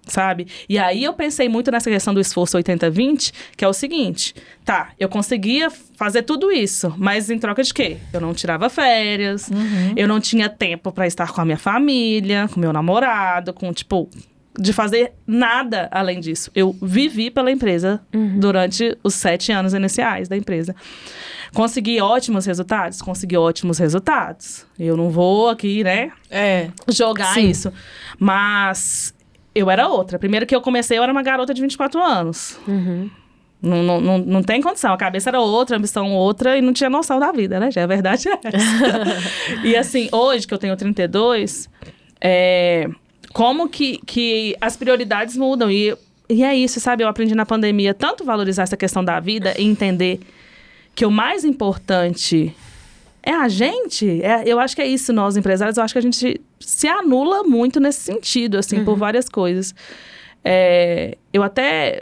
Sabe? 0.07 0.47
E 0.69 0.79
aí 0.79 1.03
eu 1.03 1.15
pensei 1.15 1.49
muito 1.49 1.71
nessa 1.71 1.91
questão 1.91 2.13
do 2.13 2.21
esforço 2.21 2.59
80-20, 2.59 3.33
que 3.57 3.65
é 3.65 3.69
o 3.69 3.73
seguinte: 3.73 4.35
tá, 4.63 4.91
eu 5.01 5.09
conseguia 5.09 5.71
fazer 5.97 6.23
tudo 6.23 6.53
isso, 6.53 6.95
mas 6.99 7.31
em 7.31 7.39
troca 7.39 7.63
de 7.63 7.73
quê? 7.73 7.97
Eu 8.13 8.21
não 8.21 8.35
tirava 8.35 8.69
férias, 8.69 9.51
eu 9.97 10.07
não 10.07 10.21
tinha 10.21 10.49
tempo 10.49 10.93
para 10.93 11.07
estar 11.07 11.33
com 11.33 11.41
a 11.41 11.45
minha 11.45 11.57
família, 11.57 12.49
com 12.53 12.61
meu 12.61 12.71
namorado, 12.71 13.55
com, 13.55 13.73
tipo, 13.73 14.11
de 14.59 14.75
fazer 14.75 15.13
nada 15.27 15.89
além 15.91 16.21
disso. 16.21 16.51
Eu 16.55 16.77
vivi 16.83 17.31
pela 17.31 17.51
empresa 17.51 18.01
durante 18.39 18.97
os 19.03 19.15
sete 19.15 19.53
anos 19.53 19.73
iniciais 19.73 20.29
da 20.29 20.37
empresa. 20.37 20.77
Consegui 21.55 22.01
ótimos 22.01 22.45
resultados? 22.47 23.01
Consegui 23.01 23.37
ótimos 23.37 23.79
resultados. 23.79 24.67
Eu 24.79 24.97
não 24.97 25.09
vou 25.11 25.49
aqui, 25.49 25.85
né, 25.85 26.11
É. 26.31 26.69
jogar 26.89 27.33
Sim. 27.35 27.49
isso. 27.49 27.73
Mas 28.19 29.15
eu 29.55 29.71
era 29.71 29.89
outra. 29.89 30.19
Primeiro 30.19 30.45
que 30.47 30.55
eu 30.55 30.61
comecei, 30.61 30.99
eu 30.99 31.03
era 31.03 31.13
uma 31.13 31.23
garota 31.23 31.55
de 31.55 31.63
24 31.63 32.03
anos. 32.03 32.59
Uhum. 32.67 33.09
Não, 33.63 33.83
não, 33.83 34.01
não, 34.01 34.19
não 34.19 34.43
tem 34.43 34.61
condição. 34.61 34.93
A 34.93 34.97
cabeça 34.97 35.31
era 35.31 35.41
outra, 35.41 35.77
a 35.77 35.79
ambição 35.79 36.13
outra 36.13 36.59
e 36.59 36.61
não 36.61 36.73
tinha 36.73 36.91
noção 36.91 37.19
da 37.19 37.33
vida, 37.33 37.59
né? 37.59 37.71
Já 37.71 37.85
a 37.85 37.87
verdade 37.87 38.29
é 38.29 38.39
essa. 38.43 39.63
e 39.65 39.75
assim, 39.75 40.09
hoje 40.13 40.47
que 40.47 40.53
eu 40.53 40.59
tenho 40.59 40.77
32, 40.77 41.71
é, 42.21 42.89
como 43.33 43.69
que, 43.69 43.99
que 44.05 44.55
as 44.61 44.77
prioridades 44.77 45.37
mudam. 45.37 45.71
E, 45.71 45.97
e 46.29 46.45
é 46.45 46.55
isso, 46.55 46.79
sabe? 46.79 47.05
Eu 47.05 47.09
aprendi 47.09 47.35
na 47.35 47.47
pandemia 47.47 47.95
tanto 47.95 48.23
valorizar 48.23 48.65
essa 48.65 48.77
questão 48.77 49.03
da 49.03 49.19
vida 49.19 49.55
e 49.59 49.65
entender 49.65 50.21
que 50.95 51.05
o 51.05 51.11
mais 51.11 51.45
importante 51.45 52.55
é 53.23 53.33
a 53.33 53.49
gente. 53.49 54.23
É, 54.23 54.43
eu 54.47 54.61
acho 54.61 54.77
que 54.77 54.83
é 54.83 54.87
isso, 54.87 55.13
nós 55.13 55.37
empresários. 55.37 55.77
Eu 55.77 55.85
acho 55.85 55.95
que 55.95 55.99
a 55.99 56.03
gente 56.03 56.41
se 56.61 56.87
anula 56.87 57.43
muito 57.43 57.81
nesse 57.81 58.01
sentido, 58.01 58.59
assim, 58.59 58.85
por 58.85 58.97
várias 58.97 59.29
coisas. 59.29 59.75
É, 60.45 61.17
eu 61.33 61.43
até 61.43 62.01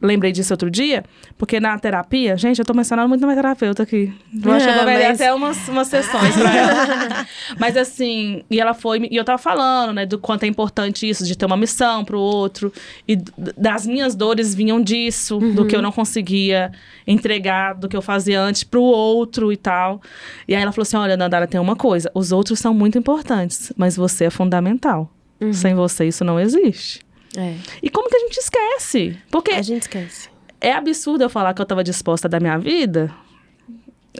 lembrei 0.00 0.30
disso 0.32 0.52
outro 0.52 0.70
dia, 0.70 1.04
porque 1.36 1.58
na 1.58 1.78
terapia, 1.78 2.36
gente, 2.36 2.58
eu 2.58 2.64
tô 2.64 2.72
mencionando 2.72 3.08
muito 3.08 3.20
na 3.20 3.26
minha 3.26 3.36
terapeuta 3.36 3.82
aqui. 3.82 4.12
Eu 4.44 4.52
acho 4.52 4.64
que 4.66 4.70
eu 4.70 4.76
vou 4.76 4.84
mas- 4.84 5.20
até 5.20 5.34
umas, 5.34 5.68
umas 5.68 5.88
sessões 5.88 6.36
pra 6.36 6.56
ela. 6.56 7.26
mas 7.58 7.76
assim, 7.76 8.42
e 8.50 8.60
ela 8.60 8.74
foi, 8.74 9.08
e 9.10 9.16
eu 9.16 9.24
tava 9.24 9.38
falando, 9.38 9.92
né, 9.92 10.06
do 10.06 10.18
quanto 10.18 10.44
é 10.44 10.46
importante 10.46 11.08
isso, 11.08 11.24
de 11.24 11.36
ter 11.36 11.46
uma 11.46 11.56
missão 11.56 12.04
pro 12.04 12.18
outro, 12.18 12.72
e 13.06 13.16
das 13.56 13.86
minhas 13.86 14.14
dores 14.14 14.54
vinham 14.54 14.80
disso, 14.80 15.38
do 15.38 15.66
que 15.66 15.74
eu 15.74 15.82
não 15.82 15.90
conseguia 15.92 16.70
entregar, 17.06 17.74
do 17.74 17.88
que 17.88 17.96
eu 17.96 18.02
fazia 18.02 18.40
antes 18.40 18.62
pro 18.64 18.82
outro 18.82 19.52
e 19.52 19.56
tal. 19.56 20.00
E 20.46 20.54
aí 20.54 20.62
ela 20.62 20.72
falou 20.72 20.82
assim: 20.82 20.96
olha, 20.96 21.16
Nandara, 21.16 21.46
tem 21.46 21.60
uma 21.60 21.74
coisa, 21.76 22.10
os 22.14 22.32
outros 22.32 22.58
são 22.58 22.72
muito 22.72 22.96
importantes, 22.98 23.72
mas 23.76 23.96
você 23.96 24.26
é 24.26 24.30
fundamental. 24.30 25.10
Sem 25.52 25.72
você, 25.72 26.06
isso 26.06 26.24
não 26.24 26.38
existe. 26.40 27.00
É, 27.40 27.54
E 27.82 27.88
como 27.88 28.08
que 28.10 28.16
a 28.16 28.20
gente 28.20 28.36
esquece? 28.38 29.16
Porque 29.30 29.52
a 29.52 29.62
gente 29.62 29.82
esquece. 29.82 30.28
é 30.60 30.72
absurdo 30.72 31.22
eu 31.22 31.30
falar 31.30 31.54
que 31.54 31.60
eu 31.60 31.64
estava 31.64 31.84
disposta 31.84 32.26
a 32.26 32.30
dar 32.30 32.40
minha 32.40 32.58
vida, 32.58 33.14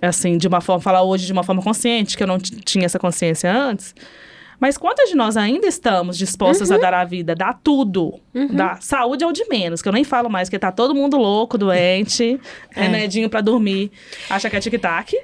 assim, 0.00 0.38
de 0.38 0.46
uma 0.46 0.60
forma, 0.60 0.80
falar 0.80 1.02
hoje 1.02 1.26
de 1.26 1.32
uma 1.32 1.42
forma 1.42 1.60
consciente, 1.62 2.16
que 2.16 2.22
eu 2.22 2.26
não 2.26 2.38
tinha 2.38 2.84
essa 2.86 2.98
consciência 2.98 3.52
antes. 3.52 3.94
Mas 4.60 4.76
quantas 4.76 5.08
de 5.08 5.14
nós 5.16 5.36
ainda 5.36 5.68
estamos 5.68 6.18
dispostas 6.18 6.70
a 6.72 6.78
dar 6.78 6.92
a 6.92 7.04
vida, 7.04 7.32
dar 7.34 7.54
tudo? 7.62 8.18
Dar 8.50 8.82
saúde 8.82 9.22
é 9.22 9.26
o 9.26 9.32
de 9.32 9.44
menos, 9.48 9.80
que 9.80 9.88
eu 9.88 9.92
nem 9.92 10.02
falo 10.02 10.28
mais, 10.28 10.48
porque 10.48 10.58
tá 10.58 10.72
todo 10.72 10.94
mundo 10.94 11.16
louco, 11.16 11.56
doente, 11.56 12.40
remedinho 12.70 13.28
pra 13.30 13.40
dormir, 13.40 13.90
acha 14.28 14.50
que 14.50 14.56
é 14.56 14.60
tic-tac, 14.60 15.16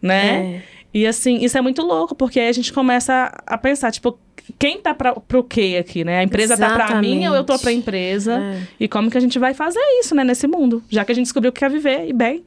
né? 0.00 0.38
É. 0.56 0.62
E 0.94 1.06
assim, 1.08 1.44
isso 1.44 1.58
é 1.58 1.60
muito 1.60 1.82
louco, 1.82 2.14
porque 2.14 2.38
aí 2.38 2.48
a 2.48 2.52
gente 2.52 2.72
começa 2.72 3.32
a 3.46 3.58
pensar, 3.58 3.90
tipo, 3.90 4.16
quem 4.58 4.80
tá 4.80 4.94
pra, 4.94 5.14
pro 5.14 5.42
quê 5.42 5.76
aqui, 5.80 6.04
né? 6.04 6.18
A 6.20 6.22
empresa 6.22 6.56
tá 6.56 6.74
pra 6.74 7.00
mim 7.00 7.26
ou 7.26 7.34
eu 7.34 7.42
tô 7.44 7.58
pra 7.58 7.72
Exatamente. 7.72 7.78
empresa? 7.78 8.38
É. 8.38 8.62
E 8.80 8.88
como 8.88 9.10
que 9.10 9.18
a 9.18 9.20
gente 9.20 9.38
vai 9.38 9.54
fazer 9.54 9.80
isso, 10.00 10.14
né, 10.14 10.22
nesse 10.24 10.46
mundo? 10.46 10.82
Já 10.88 11.04
que 11.04 11.12
a 11.12 11.14
gente 11.14 11.24
descobriu 11.24 11.52
que 11.52 11.60
quer 11.60 11.70
viver 11.70 12.08
e 12.08 12.12
bem. 12.12 12.44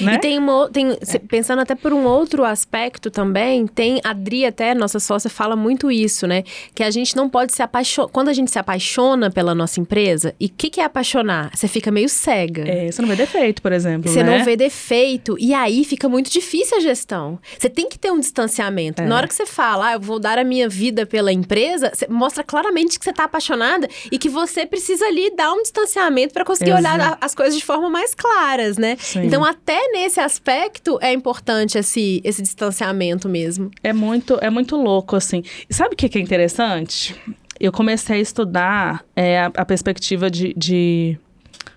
Né? 0.00 0.14
E 0.14 0.18
tem, 0.18 0.38
uma, 0.38 0.68
tem 0.70 0.96
se- 1.02 1.18
pensando 1.18 1.60
até 1.60 1.74
por 1.74 1.92
um 1.92 2.04
outro 2.04 2.44
aspecto 2.44 3.10
também, 3.10 3.66
tem 3.66 4.00
a 4.04 4.12
Dri 4.12 4.44
até, 4.46 4.74
nossa 4.74 4.98
sócia, 5.00 5.28
fala 5.28 5.56
muito 5.56 5.90
isso, 5.90 6.26
né? 6.26 6.44
Que 6.74 6.82
a 6.82 6.90
gente 6.90 7.16
não 7.16 7.28
pode 7.28 7.54
se 7.54 7.62
apaixonar. 7.62 8.08
Quando 8.10 8.28
a 8.28 8.32
gente 8.32 8.50
se 8.50 8.58
apaixona 8.58 9.30
pela 9.30 9.54
nossa 9.54 9.80
empresa, 9.80 10.34
e 10.38 10.46
o 10.46 10.50
que, 10.50 10.70
que 10.70 10.80
é 10.80 10.84
apaixonar? 10.84 11.50
Você 11.54 11.68
fica 11.68 11.90
meio 11.90 12.08
cega. 12.08 12.68
É, 12.68 12.90
você 12.90 13.02
não 13.02 13.08
vê 13.08 13.16
defeito, 13.16 13.62
por 13.62 13.72
exemplo. 13.72 14.10
Você 14.10 14.22
né? 14.22 14.38
não 14.38 14.44
vê 14.44 14.56
defeito. 14.56 15.36
E 15.38 15.54
aí 15.54 15.84
fica 15.84 16.08
muito 16.08 16.30
difícil 16.30 16.76
a 16.76 16.80
gestão. 16.80 17.38
Você 17.58 17.68
tem 17.68 17.88
que 17.88 17.98
ter 17.98 18.10
um 18.10 18.20
distanciamento. 18.20 19.02
É. 19.02 19.06
Na 19.06 19.16
hora 19.16 19.28
que 19.28 19.34
você 19.34 19.46
fala, 19.46 19.88
ah, 19.88 19.92
eu 19.94 20.00
vou 20.00 20.18
dar 20.18 20.38
a 20.38 20.44
minha 20.44 20.68
vida 20.68 21.06
pela 21.06 21.32
empresa, 21.32 21.90
você 21.92 22.06
mostra 22.08 22.42
claramente 22.44 22.98
que 22.98 23.04
você 23.04 23.12
tá 23.12 23.24
apaixonada 23.24 23.88
e 24.10 24.18
que 24.18 24.28
você 24.28 24.66
precisa 24.66 25.04
ali 25.06 25.34
dar 25.34 25.52
um 25.52 25.62
distanciamento 25.62 26.34
para 26.34 26.44
conseguir 26.44 26.70
Exato. 26.70 26.94
olhar 26.94 27.18
as 27.20 27.34
coisas 27.34 27.56
de 27.56 27.64
forma 27.64 27.88
mais 27.88 28.14
claras, 28.14 28.76
né? 28.76 28.96
Sim. 28.98 29.24
Então, 29.24 29.44
até 29.44 29.71
nesse 29.92 30.20
aspecto 30.20 30.98
é 31.00 31.12
importante 31.12 31.78
esse, 31.78 32.20
esse 32.24 32.42
distanciamento 32.42 33.28
mesmo. 33.28 33.70
É 33.82 33.92
muito, 33.92 34.38
é 34.40 34.50
muito 34.50 34.76
louco, 34.76 35.16
assim. 35.16 35.42
Sabe 35.70 35.94
o 35.94 35.96
que 35.96 36.18
é 36.18 36.20
interessante? 36.20 37.14
Eu 37.60 37.70
comecei 37.70 38.16
a 38.16 38.20
estudar 38.20 39.04
é, 39.14 39.40
a, 39.40 39.46
a 39.54 39.64
perspectiva 39.64 40.30
de, 40.30 40.52
de 40.54 41.18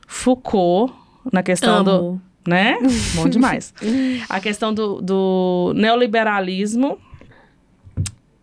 Foucault 0.07 0.93
na 1.31 1.43
questão 1.43 1.83
do. 1.83 1.91
Amo. 1.91 2.21
Né? 2.47 2.77
Bom 3.15 3.27
demais. 3.27 3.73
a 4.29 4.39
questão 4.39 4.71
do, 4.71 5.01
do 5.01 5.73
neoliberalismo 5.75 6.99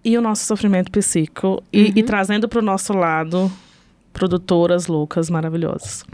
e 0.04 0.18
o 0.18 0.20
nosso 0.20 0.44
sofrimento 0.44 0.90
psíquico. 0.90 1.62
E, 1.72 1.92
e 1.96 2.02
trazendo 2.02 2.48
para 2.48 2.58
o 2.58 2.62
nosso 2.62 2.92
lado 2.92 3.50
produtoras 4.12 4.87
loucas, 4.87 5.31
maravilhosas. 5.31 6.05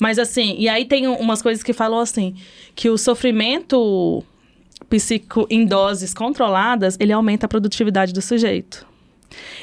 Mas 0.00 0.18
assim, 0.18 0.56
e 0.58 0.68
aí 0.68 0.84
tem 0.84 1.06
umas 1.06 1.40
coisas 1.42 1.62
que 1.62 1.72
falam 1.72 2.00
assim, 2.00 2.34
que 2.74 2.90
o 2.90 2.98
sofrimento 2.98 4.24
psíquico 4.88 5.46
em 5.50 5.66
doses 5.66 6.14
controladas, 6.14 6.96
ele 6.98 7.12
aumenta 7.12 7.46
a 7.46 7.48
produtividade 7.48 8.12
do 8.12 8.22
sujeito. 8.22 8.86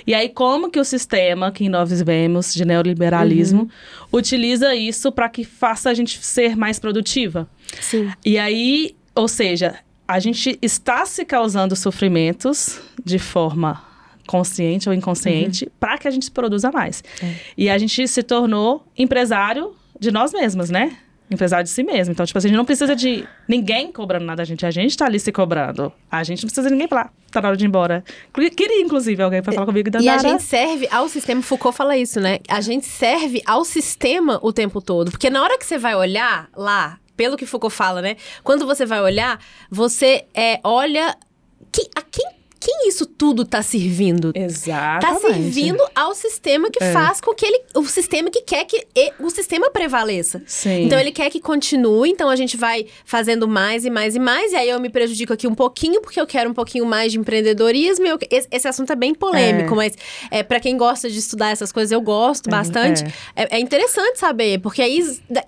E 0.05 0.13
aí, 0.13 0.29
como 0.29 0.69
que 0.69 0.79
o 0.79 0.85
sistema 0.85 1.51
que 1.51 1.67
nós 1.67 1.89
vivemos 1.89 2.53
de 2.53 2.63
neoliberalismo 2.63 3.69
utiliza 4.11 4.75
isso 4.75 5.11
para 5.11 5.27
que 5.27 5.43
faça 5.43 5.89
a 5.89 5.93
gente 5.93 6.23
ser 6.23 6.55
mais 6.55 6.77
produtiva? 6.77 7.47
Sim. 7.81 8.11
E 8.23 8.37
aí, 8.37 8.95
ou 9.15 9.27
seja, 9.27 9.79
a 10.07 10.19
gente 10.19 10.59
está 10.61 11.05
se 11.05 11.25
causando 11.25 11.75
sofrimentos 11.75 12.79
de 13.03 13.17
forma 13.17 13.81
consciente 14.27 14.89
ou 14.89 14.95
inconsciente 14.95 15.71
para 15.79 15.97
que 15.97 16.07
a 16.07 16.11
gente 16.11 16.29
produza 16.31 16.71
mais. 16.71 17.03
E 17.57 17.69
a 17.69 17.77
gente 17.77 18.07
se 18.07 18.23
tornou 18.23 18.85
empresário 18.97 19.75
de 19.99 20.11
nós 20.11 20.33
mesmas, 20.33 20.69
né? 20.69 20.97
Empresário 21.29 21.63
de 21.63 21.71
si 21.71 21.81
mesmo. 21.81 22.11
Então, 22.11 22.23
tipo 22.23 22.37
assim, 22.37 22.47
a 22.47 22.49
gente 22.49 22.57
não 22.57 22.65
precisa 22.65 22.95
de 22.95 23.27
ninguém 23.47 23.91
cobrando 23.91 24.25
nada 24.25 24.37
da 24.37 24.43
gente. 24.43 24.63
A 24.63 24.69
gente 24.69 24.95
tá 24.95 25.05
ali 25.05 25.19
se 25.19 25.31
cobrando. 25.31 25.91
A 26.09 26.23
gente 26.23 26.43
não 26.43 26.47
precisa 26.47 26.67
de 26.67 26.73
ninguém 26.73 26.87
falar. 26.87 27.11
Tá 27.31 27.41
na 27.41 27.47
hora 27.47 27.57
de 27.57 27.65
ir 27.65 27.67
embora. 27.67 28.03
Queria, 28.55 28.79
inclusive, 28.79 29.23
alguém 29.23 29.41
pra 29.41 29.51
falar 29.51 29.65
comigo. 29.65 29.89
E 29.99 30.07
a 30.07 30.19
gente 30.19 30.43
serve 30.43 30.87
ao 30.91 31.09
sistema, 31.09 31.41
Foucault 31.41 31.75
fala 31.75 31.97
isso, 31.97 32.19
né? 32.19 32.37
A 32.47 32.61
gente 32.61 32.85
serve 32.85 33.41
ao 33.43 33.65
sistema 33.65 34.39
o 34.43 34.53
tempo 34.53 34.79
todo. 34.79 35.09
Porque 35.09 35.29
na 35.31 35.41
hora 35.41 35.57
que 35.57 35.65
você 35.65 35.79
vai 35.79 35.95
olhar 35.95 36.47
lá, 36.55 36.99
pelo 37.17 37.35
que 37.35 37.45
Foucault 37.47 37.75
fala, 37.75 38.03
né? 38.03 38.17
Quando 38.43 38.67
você 38.67 38.85
vai 38.85 39.01
olhar, 39.01 39.39
você 39.71 40.25
é, 40.31 40.59
olha 40.63 41.17
que, 41.71 41.89
a 41.95 42.03
quem, 42.03 42.29
quem 42.65 42.87
isso 42.87 43.05
tudo 43.05 43.45
tá 43.45 43.61
servindo? 43.61 44.33
Tá 44.33 44.39
Exatamente. 44.39 45.21
servindo 45.21 45.83
ao 45.93 46.15
sistema 46.15 46.71
que 46.71 46.83
É. 46.83 46.91
faz 46.91 47.21
com 47.21 47.31
que 47.35 47.45
ele. 47.45 47.61
O 47.75 47.83
sistema 47.85 48.31
que 48.31 48.41
quer 48.41 48.65
que 48.65 48.83
o 49.19 49.29
sistema 49.29 49.69
prevaleça. 49.69 50.41
Sim. 50.47 50.85
Então 50.85 50.99
ele 50.99 51.11
quer 51.11 51.29
que 51.29 51.39
continue, 51.39 52.09
então 52.09 52.27
a 52.27 52.35
gente 52.35 52.57
vai 52.57 52.87
fazendo 53.05 53.47
mais 53.47 53.85
e 53.85 53.91
mais 53.91 54.15
e 54.15 54.19
mais, 54.19 54.51
e 54.51 54.55
aí 54.55 54.69
eu 54.69 54.79
me 54.79 54.89
prejudico 54.89 55.31
aqui 55.31 55.47
um 55.47 55.53
pouquinho, 55.53 56.01
porque 56.01 56.19
eu 56.19 56.25
quero 56.25 56.49
um 56.49 56.53
pouquinho 56.55 56.85
mais 56.87 57.11
de 57.11 57.19
empreendedorismo. 57.19 58.05
eu- 58.07 58.17
esse, 58.31 58.47
esse 58.51 58.67
assunto 58.67 58.91
é 58.91 58.95
bem 58.95 59.13
polêmico, 59.13 59.73
É. 59.73 59.77
mas 59.77 59.93
é, 60.31 60.41
para 60.41 60.59
quem 60.59 60.75
gosta 60.75 61.07
de 61.09 61.19
estudar 61.19 61.51
essas 61.51 61.71
coisas, 61.71 61.91
eu 61.91 62.01
gosto 62.01 62.47
É, 62.47 62.51
bastante. 62.51 63.03
É, 63.35 63.57
é 63.57 63.59
interessante 63.59 64.17
saber, 64.19 64.59
porque 64.59 64.81
aí 64.81 64.99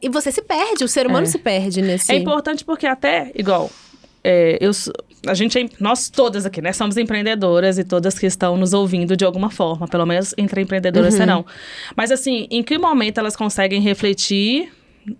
e 0.01 0.09
você 0.09 0.31
se 0.31 0.41
perde, 0.43 0.83
o 0.83 0.87
ser 0.87 1.07
humano 1.07 1.25
É. 1.25 1.29
se 1.29 1.39
perde 1.39 1.81
nesse. 1.81 2.11
É 2.11 2.15
importante 2.15 2.63
porque 2.63 2.85
até, 2.85 3.31
igual, 3.33 3.71
é, 4.23 4.57
eu, 4.61 4.71
a 5.25 5.33
gente, 5.33 5.57
é- 5.57 5.69
nós 5.79 6.09
todas 6.09 6.45
aqui, 6.45 6.61
né, 6.61 6.71
somos 6.73 6.97
empreendedoras 6.97 7.77
e 7.77 7.83
todas 7.83 8.17
que 8.19 8.25
estão 8.25 8.55
nos 8.57 8.73
ouvindo 8.73 9.15
de 9.17 9.25
alguma 9.25 9.49
forma, 9.49 9.87
pelo 9.87 10.05
menos 10.05 10.33
entre 10.37 10.61
empreendedoras 10.61 11.13
Uhum. 11.13 11.19
serão. 11.19 11.45
Mas 11.95 12.11
assim, 12.11 12.47
em 12.51 12.61
que 12.61 12.77
momento 12.77 13.17
elas 13.19 13.35
conseguem 13.35 13.81
refletir 13.81 14.71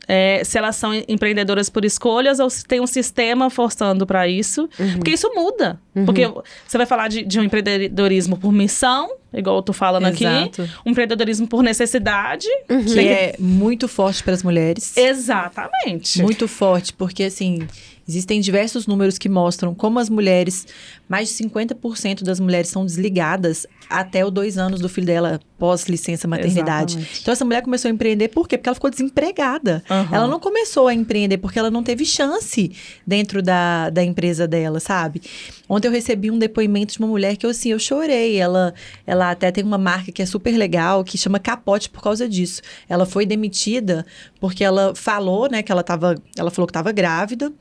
é, 0.05 0.43
se 0.43 0.57
elas 0.57 0.75
são 0.75 0.93
empreendedoras 1.07 1.69
por 1.69 1.85
escolhas 1.85 2.39
ou 2.41 2.49
se 2.49 2.65
tem 2.65 2.81
um 2.81 2.85
sistema 2.87 3.49
forçando 3.49 4.05
para 4.05 4.27
isso? 4.27 4.67
Uhum. 4.77 4.95
Porque 4.95 5.11
isso 5.11 5.31
muda. 5.33 5.79
Porque 6.05 6.27
você 6.67 6.77
vai 6.77 6.85
falar 6.85 7.07
de, 7.07 7.23
de 7.23 7.39
um 7.39 7.43
empreendedorismo 7.43 8.37
por 8.37 8.51
missão, 8.51 9.09
igual 9.33 9.55
eu 9.55 9.61
tô 9.61 9.71
falando 9.71 10.07
Exato. 10.09 10.61
aqui, 10.63 10.71
um 10.85 10.91
empreendedorismo 10.91 11.47
por 11.47 11.63
necessidade. 11.63 12.49
Que 12.67 12.99
é 12.99 13.35
muito 13.39 13.87
forte 13.87 14.21
para 14.23 14.33
as 14.33 14.43
mulheres. 14.43 14.97
Exatamente. 14.97 16.21
Muito 16.21 16.49
forte, 16.49 16.91
porque 16.91 17.23
assim, 17.23 17.65
existem 18.07 18.39
diversos 18.39 18.87
números 18.87 19.17
que 19.17 19.27
mostram 19.27 19.75
como 19.75 19.99
as 19.99 20.09
mulheres, 20.09 20.65
mais 21.07 21.29
de 21.29 21.43
50% 21.43 22.23
das 22.23 22.39
mulheres 22.39 22.69
são 22.69 22.85
desligadas 22.85 23.65
até 23.89 24.25
os 24.25 24.31
dois 24.31 24.57
anos 24.57 24.79
do 24.81 24.89
filho 24.89 25.07
dela 25.07 25.39
pós-licença 25.57 26.27
maternidade. 26.27 26.93
Exatamente. 26.93 27.21
Então 27.21 27.31
essa 27.31 27.45
mulher 27.45 27.61
começou 27.61 27.89
a 27.89 27.91
empreender 27.91 28.27
por 28.27 28.47
quê? 28.47 28.57
Porque 28.57 28.69
ela 28.69 28.75
ficou 28.75 28.89
desempregada. 28.89 29.83
Aham. 29.89 30.15
Ela 30.15 30.27
não 30.27 30.39
começou 30.39 30.87
a 30.87 30.93
empreender 30.93 31.37
porque 31.37 31.57
ela 31.57 31.71
não 31.71 31.81
teve 31.81 32.05
chance 32.05 32.71
dentro 33.05 33.41
da, 33.41 33.89
da 33.89 34.03
empresa 34.03 34.47
dela, 34.47 34.79
sabe? 34.79 35.21
Ontem 35.67 35.87
eu 35.87 35.91
recebi 35.91 36.29
um 36.29 36.37
depoimento 36.37 36.93
de 36.93 36.99
uma 36.99 37.07
mulher 37.07 37.35
que 37.37 37.45
eu 37.45 37.49
assim, 37.49 37.69
eu 37.69 37.79
chorei. 37.79 38.37
Ela, 38.37 38.73
ela 39.05 39.31
até 39.31 39.51
tem 39.51 39.63
uma 39.63 39.77
marca 39.77 40.11
que 40.11 40.21
é 40.21 40.25
super 40.25 40.55
legal, 40.57 41.03
que 41.03 41.17
chama 41.17 41.39
Capote 41.39 41.89
por 41.89 42.01
causa 42.01 42.27
disso. 42.27 42.61
Ela 42.87 43.05
foi 43.05 43.25
demitida 43.25 44.05
porque 44.39 44.63
ela 44.63 44.93
falou, 44.95 45.49
né, 45.49 45.63
que 45.63 45.71
ela 45.71 45.83
tava, 45.83 46.15
ela 46.37 46.51
falou 46.51 46.67
que 46.67 46.71
estava 46.71 46.91
grávida 46.91 47.51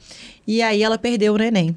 e 0.47 0.63
aí 0.63 0.83
ela 0.83 0.99
perdeu 0.99 1.35
o 1.35 1.39
neném. 1.39 1.77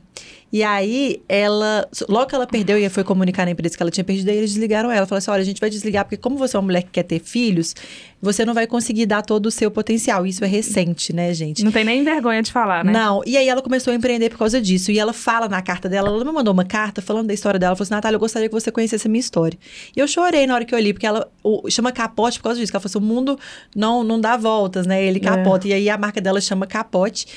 E 0.52 0.64
aí, 0.64 1.22
ela. 1.30 1.88
Logo 2.08 2.26
que 2.26 2.34
ela 2.36 2.48
perdeu 2.48 2.78
e 2.78 2.90
foi 2.90 3.04
comunicar 3.04 3.46
na 3.46 3.52
empresa 3.52 3.78
que 3.78 3.84
ela 3.84 3.92
tinha 3.92 4.04
perdido, 4.04 4.30
aí 4.30 4.38
eles 4.38 4.52
desligaram 4.52 4.92
ela. 4.92 5.06
Falaram 5.06 5.20
assim: 5.20 5.32
olha, 5.32 5.42
a 5.42 5.46
gente 5.46 5.62
vai 5.62 5.70
desligar, 5.70 6.06
porque 6.06 6.18
como 6.18 6.38
você 6.38 6.56
é 6.56 6.60
uma 6.60 6.66
mulher 6.66 6.84
que 6.84 6.90
quer 6.90 7.04
ter 7.04 7.20
filhos, 7.20 7.76
você 8.22 8.44
não 8.44 8.54
vai 8.54 8.66
conseguir 8.66 9.06
dar 9.06 9.22
todo 9.22 9.46
o 9.46 9.52
seu 9.52 9.70
potencial. 9.70 10.26
Isso 10.26 10.44
é 10.44 10.48
recente, 10.48 11.14
né, 11.14 11.34
gente? 11.34 11.64
Não 11.64 11.72
tem 11.72 11.84
nem 11.84 12.04
vergonha 12.04 12.42
de 12.42 12.52
falar, 12.52 12.84
né? 12.84 12.92
Não, 12.92 13.22
e 13.26 13.38
aí 13.38 13.48
ela 13.48 13.62
começou 13.62 13.92
a 13.94 13.96
empreender 13.96 14.30
por 14.32 14.40
causa 14.40 14.60
disso. 14.60 14.92
E 14.92 14.98
ela 14.98 15.14
fala 15.14 15.48
na 15.48 15.62
carta 15.62 15.88
dela, 15.88 16.10
ela 16.10 16.26
me 16.26 16.32
mandou 16.32 16.52
uma 16.54 16.66
carta 16.66 17.02
falando 17.02 17.28
da 17.28 17.34
história 17.34 17.60
dela. 17.60 17.70
Ela 17.70 17.76
falou 17.76 17.86
assim: 17.86 17.94
Natália, 17.94 18.16
eu 18.16 18.20
gostaria 18.20 18.50
que 18.50 18.54
você 18.56 18.72
conhecesse 18.72 19.08
a 19.08 19.10
minha 19.12 19.20
história. 19.20 19.58
E 19.96 20.00
eu 20.00 20.08
chorei 20.08 20.48
na 20.48 20.56
hora 20.56 20.66
que 20.66 20.74
eu 20.74 20.80
li, 20.80 20.94
porque 20.94 21.06
ela 21.06 21.30
o- 21.44 21.70
chama 21.70 21.92
capote 21.92 22.40
por 22.40 22.46
causa 22.46 22.60
disso. 22.60 22.72
Ela 22.74 22.80
falou 22.80 22.90
assim: 22.90 22.98
o 22.98 23.02
mundo 23.16 23.40
não, 23.76 24.04
não 24.04 24.20
dá 24.20 24.36
voltas, 24.36 24.88
né? 24.88 25.04
Ele 25.04 25.20
capota. 25.20 25.68
E 25.68 25.74
aí 25.74 25.90
a 25.90 25.98
marca 25.98 26.20
dela 26.20 26.42
chama 26.42 26.66
capote. 26.66 27.28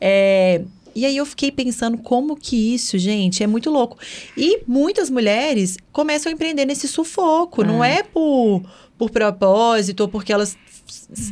É. 0.00 0.62
E 0.94 1.04
aí 1.04 1.16
eu 1.16 1.26
fiquei 1.26 1.50
pensando 1.50 1.98
como 1.98 2.36
que 2.36 2.74
isso, 2.74 2.98
gente, 2.98 3.42
é 3.42 3.46
muito 3.46 3.70
louco. 3.70 3.98
E 4.36 4.62
muitas 4.66 5.10
mulheres 5.10 5.76
começam 5.92 6.30
a 6.30 6.34
empreender 6.34 6.64
nesse 6.64 6.88
sufoco, 6.88 7.62
não 7.64 7.82
é 7.82 8.02
por, 8.02 8.62
por 9.00 9.08
propósito 9.10 10.00
ou 10.02 10.08
porque 10.08 10.30
elas 10.30 10.58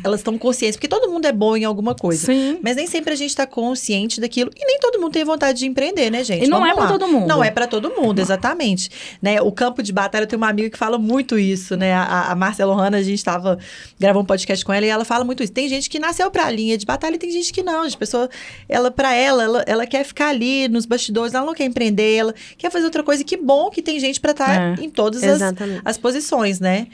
elas 0.04 0.20
estão 0.20 0.38
conscientes, 0.38 0.76
porque 0.76 0.86
todo 0.86 1.10
mundo 1.10 1.26
é 1.26 1.32
bom 1.32 1.56
em 1.56 1.64
alguma 1.64 1.92
coisa. 1.92 2.26
Sim. 2.26 2.58
Mas 2.62 2.76
nem 2.76 2.86
sempre 2.86 3.12
a 3.12 3.16
gente 3.16 3.34
tá 3.34 3.44
consciente 3.44 4.20
daquilo. 4.20 4.50
E 4.56 4.64
nem 4.64 4.78
todo 4.78 5.00
mundo 5.00 5.12
tem 5.12 5.24
vontade 5.24 5.58
de 5.58 5.66
empreender, 5.66 6.10
né, 6.10 6.22
gente? 6.22 6.44
E 6.44 6.48
não 6.48 6.58
Vamos 6.58 6.72
é 6.72 6.74
pra 6.76 6.84
lá. 6.84 6.90
todo 6.90 7.08
mundo. 7.08 7.26
Não 7.26 7.42
é 7.42 7.50
pra 7.50 7.66
todo 7.66 7.90
mundo, 7.90 8.20
exatamente. 8.20 8.88
Né? 9.20 9.40
O 9.40 9.50
campo 9.50 9.82
de 9.82 9.92
batalha, 9.92 10.22
eu 10.24 10.26
tenho 10.28 10.40
uma 10.40 10.48
amiga 10.48 10.70
que 10.70 10.78
fala 10.78 10.96
muito 10.96 11.36
isso, 11.38 11.76
né? 11.76 11.92
A, 11.92 12.30
a 12.30 12.34
Marcela 12.36 12.72
Hanna, 12.74 12.98
a 12.98 13.02
gente 13.02 13.22
tava 13.24 13.58
gravando 13.98 14.22
um 14.22 14.26
podcast 14.26 14.64
com 14.64 14.72
ela 14.72 14.86
e 14.86 14.88
ela 14.88 15.04
fala 15.04 15.24
muito 15.24 15.42
isso. 15.42 15.52
Tem 15.52 15.68
gente 15.68 15.90
que 15.90 15.98
nasceu 15.98 16.30
pra 16.30 16.48
linha 16.52 16.78
de 16.78 16.86
batalha 16.86 17.16
e 17.16 17.18
tem 17.18 17.30
gente 17.32 17.52
que 17.52 17.62
não. 17.62 17.82
A 17.84 17.90
pessoa, 17.90 18.28
ela, 18.68 18.92
pra 18.92 19.12
ela, 19.14 19.42
ela, 19.42 19.64
ela 19.66 19.86
quer 19.86 20.04
ficar 20.04 20.28
ali 20.28 20.68
nos 20.68 20.86
bastidores, 20.86 21.34
ela 21.34 21.44
não 21.44 21.54
quer 21.54 21.64
empreender, 21.64 22.14
ela 22.14 22.34
quer 22.56 22.70
fazer 22.70 22.84
outra 22.84 23.02
coisa. 23.02 23.22
E 23.22 23.24
que 23.24 23.36
bom 23.36 23.70
que 23.70 23.82
tem 23.82 23.98
gente 23.98 24.20
pra 24.20 24.30
estar 24.30 24.78
É. 24.78 24.84
em 24.84 24.88
todas 24.88 25.22
as, 25.24 25.40
as 25.84 25.98
posições, 25.98 26.60
né? 26.60 26.86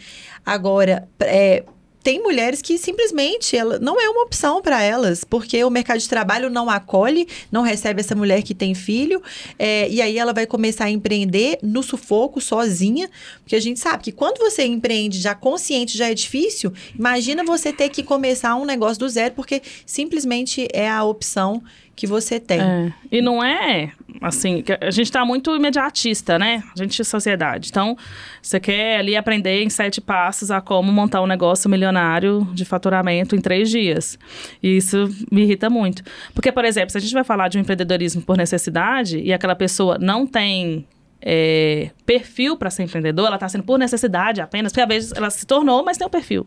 Agora, 0.44 1.08
é, 1.20 1.64
tem 2.04 2.22
mulheres 2.22 2.60
que 2.60 2.76
simplesmente 2.76 3.56
ela, 3.56 3.78
não 3.78 3.98
é 3.98 4.06
uma 4.10 4.24
opção 4.24 4.60
para 4.60 4.82
elas, 4.82 5.24
porque 5.24 5.64
o 5.64 5.70
mercado 5.70 5.98
de 5.98 6.06
trabalho 6.06 6.50
não 6.50 6.68
acolhe, 6.68 7.26
não 7.50 7.62
recebe 7.62 8.00
essa 8.00 8.14
mulher 8.14 8.42
que 8.42 8.54
tem 8.54 8.74
filho, 8.74 9.22
é, 9.58 9.88
e 9.88 10.02
aí 10.02 10.18
ela 10.18 10.34
vai 10.34 10.46
começar 10.46 10.84
a 10.84 10.90
empreender 10.90 11.58
no 11.62 11.82
sufoco, 11.82 12.42
sozinha, 12.42 13.08
porque 13.40 13.56
a 13.56 13.60
gente 13.60 13.80
sabe 13.80 14.04
que 14.04 14.12
quando 14.12 14.36
você 14.36 14.66
empreende 14.66 15.18
já 15.18 15.34
consciente 15.34 15.96
já 15.96 16.10
é 16.10 16.14
difícil, 16.14 16.74
imagina 16.94 17.42
você 17.42 17.72
ter 17.72 17.88
que 17.88 18.02
começar 18.02 18.54
um 18.54 18.66
negócio 18.66 18.98
do 18.98 19.08
zero, 19.08 19.32
porque 19.34 19.62
simplesmente 19.86 20.68
é 20.74 20.90
a 20.90 21.02
opção 21.02 21.62
que 21.94 22.06
você 22.06 22.40
tem. 22.40 22.60
É. 22.60 22.92
E 23.10 23.22
não 23.22 23.42
é 23.42 23.92
assim, 24.20 24.64
a 24.80 24.90
gente 24.90 25.10
tá 25.10 25.24
muito 25.24 25.54
imediatista, 25.54 26.38
né? 26.38 26.62
A 26.74 26.82
gente 26.82 27.00
é 27.00 27.04
sociedade. 27.04 27.68
Então, 27.70 27.96
você 28.40 28.58
quer 28.60 28.98
ali 28.98 29.16
aprender 29.16 29.62
em 29.62 29.68
sete 29.68 30.00
passos 30.00 30.50
a 30.50 30.60
como 30.60 30.90
montar 30.92 31.20
um 31.20 31.26
negócio 31.26 31.68
milionário 31.68 32.48
de 32.52 32.64
faturamento 32.64 33.36
em 33.36 33.40
três 33.40 33.70
dias. 33.70 34.18
E 34.62 34.76
isso 34.76 35.08
me 35.30 35.42
irrita 35.42 35.68
muito. 35.68 36.02
Porque, 36.34 36.50
por 36.52 36.64
exemplo, 36.64 36.90
se 36.90 36.98
a 36.98 37.00
gente 37.00 37.12
vai 37.12 37.24
falar 37.24 37.48
de 37.48 37.58
um 37.58 37.60
empreendedorismo 37.60 38.22
por 38.22 38.36
necessidade 38.36 39.18
e 39.18 39.32
aquela 39.32 39.54
pessoa 39.54 39.98
não 39.98 40.26
tem 40.26 40.86
é, 41.20 41.90
perfil 42.06 42.56
para 42.56 42.70
ser 42.70 42.84
empreendedor, 42.84 43.26
ela 43.26 43.36
está 43.36 43.48
sendo 43.48 43.64
por 43.64 43.78
necessidade 43.78 44.40
apenas, 44.40 44.72
porque 44.72 44.82
às 44.82 44.88
vezes 44.88 45.12
ela 45.12 45.30
se 45.30 45.46
tornou, 45.46 45.84
mas 45.84 45.96
tem 45.96 46.06
o 46.06 46.10
perfil. 46.10 46.46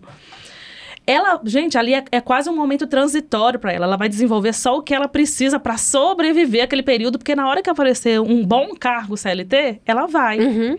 Ela, 1.09 1.39
gente, 1.45 1.77
ali 1.77 1.93
é, 1.93 2.03
é 2.11 2.19
quase 2.19 2.49
um 2.49 2.55
momento 2.55 2.85
transitório 2.85 3.57
para 3.57 3.71
ela. 3.71 3.85
Ela 3.85 3.95
vai 3.95 4.09
desenvolver 4.09 4.53
só 4.53 4.77
o 4.77 4.81
que 4.81 4.93
ela 4.93 5.07
precisa 5.07 5.57
para 5.57 5.77
sobreviver 5.77 6.65
aquele 6.65 6.83
período, 6.83 7.17
porque 7.17 7.33
na 7.33 7.47
hora 7.47 7.63
que 7.63 7.69
aparecer 7.69 8.19
um 8.19 8.45
bom 8.45 8.75
cargo 8.77 9.15
CLT, 9.15 9.79
ela 9.85 10.05
vai. 10.05 10.39
Uhum. 10.39 10.77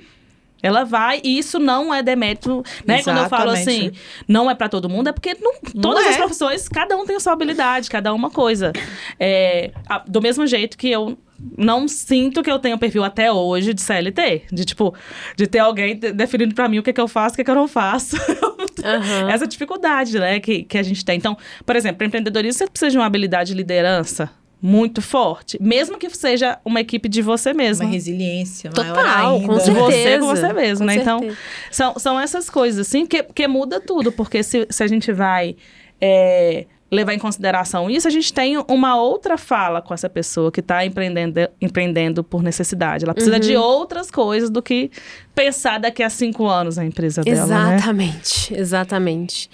Ela 0.63 0.83
vai, 0.85 1.21
e 1.23 1.39
isso 1.39 1.59
não 1.61 1.95
é 1.95 2.03
demérito, 2.03 2.65
né? 2.85 3.01
Quando 3.05 3.19
eu 3.19 3.29
falo 3.29 3.51
assim, 3.53 3.71
Exatamente. 3.71 4.01
não 4.27 4.51
é 4.51 4.57
para 4.57 4.69
todo 4.69 4.89
mundo, 4.89 5.09
é 5.09 5.13
porque 5.13 5.37
não, 5.41 5.55
todas 5.81 6.05
é. 6.05 6.09
as 6.11 6.17
profissões, 6.17 6.69
cada 6.69 6.97
um 6.97 7.07
tem 7.07 7.15
a 7.15 7.21
sua 7.21 7.33
habilidade, 7.33 7.89
cada 7.89 8.13
uma 8.13 8.29
coisa. 8.29 8.73
É, 9.21 9.71
a- 9.89 10.03
do 10.07 10.21
mesmo 10.21 10.45
jeito 10.49 10.77
que 10.77 10.91
eu 10.91 11.17
não 11.57 11.87
sinto 11.87 12.43
que 12.43 12.51
eu 12.51 12.59
tenho 12.59 12.77
perfil 12.77 13.05
até 13.05 13.31
hoje 13.31 13.73
de 13.73 13.81
CLT, 13.81 14.43
de 14.51 14.65
tipo, 14.65 14.93
de 15.37 15.47
ter 15.47 15.61
alguém 15.61 15.97
de- 15.97 16.11
definindo 16.13 16.53
para 16.57 16.69
mim 16.69 16.81
o 16.81 16.83
que, 16.83 16.93
que 16.93 17.01
eu 17.01 17.07
faço, 17.07 17.35
o 17.35 17.37
que, 17.37 17.45
que 17.45 17.51
eu 17.51 17.55
não 17.55 17.69
faço. 17.69 18.17
Aham. 18.97 19.31
Essa 19.31 19.47
dificuldade, 19.47 20.19
né, 20.19 20.41
que, 20.41 20.63
que 20.63 20.79
a 20.79 20.83
gente 20.83 21.05
tem. 21.05 21.17
Então, 21.17 21.37
por 21.65 21.77
exemplo, 21.77 21.99
para 21.99 22.07
empreendedorismo, 22.07 22.59
você 22.59 22.67
precisa 22.67 22.91
de 22.91 22.97
uma 22.99 23.07
habilidade 23.07 23.49
de 23.51 23.55
liderança. 23.55 24.31
muito 24.61 25.01
forte, 25.01 25.57
mesmo 25.63 25.97
que 25.97 26.11
seja 26.11 26.59
uma 26.65 26.81
equipe 26.81 27.09
de 27.09 27.23
você 27.23 27.55
mesmo. 27.55 27.85
Uma 27.87 27.93
resiliência 27.93 28.71
maior 28.77 28.95
Total, 28.97 29.35
ainda. 29.37 29.47
com 29.47 29.61
certeza. 29.61 29.81
você 29.81 30.19
com 30.19 30.27
você 30.27 30.53
mesmo, 30.53 30.79
com 30.79 30.85
né? 30.87 30.95
Então, 30.97 31.19
certeza. 31.21 31.39
São, 31.71 31.99
são 31.99 32.21
essas 32.21 32.51
coisas, 32.51 32.87
assim, 32.87 33.07
que, 33.07 33.23
que 33.23 33.47
muda 33.47 33.81
tudo. 33.81 34.11
Porque 34.11 34.43
se, 34.43 34.67
se 34.69 34.83
a 34.83 34.87
gente 34.89 35.13
vai 35.13 35.55
é, 36.01 36.67
levar 36.91 37.13
em 37.13 37.19
consideração 37.19 37.91
isso, 37.91 38.09
a 38.09 38.11
gente 38.11 38.33
tem 38.33 38.57
uma 38.69 39.01
outra 39.01 39.37
fala 39.37 39.83
com 39.83 39.93
essa 39.93 40.09
pessoa 40.09 40.51
que 40.51 40.61
está 40.61 40.85
empreendendo, 40.87 41.41
empreendendo 41.61 42.25
por 42.25 42.43
necessidade. 42.43 43.05
Ela 43.05 43.13
precisa 43.15 43.37
Uhum. 43.37 43.41
de 43.41 43.57
outras 43.57 44.11
coisas 44.11 44.49
do 44.49 44.63
que 44.63 44.91
pensar 45.35 45.79
daqui 45.79 46.03
a 46.03 46.09
cinco 46.09 46.47
anos 46.47 46.79
a 46.79 46.85
empresa 46.85 47.23
dela, 47.23 47.47
né? 47.47 47.75
Exatamente, 47.77 48.55
exatamente. 48.55 49.51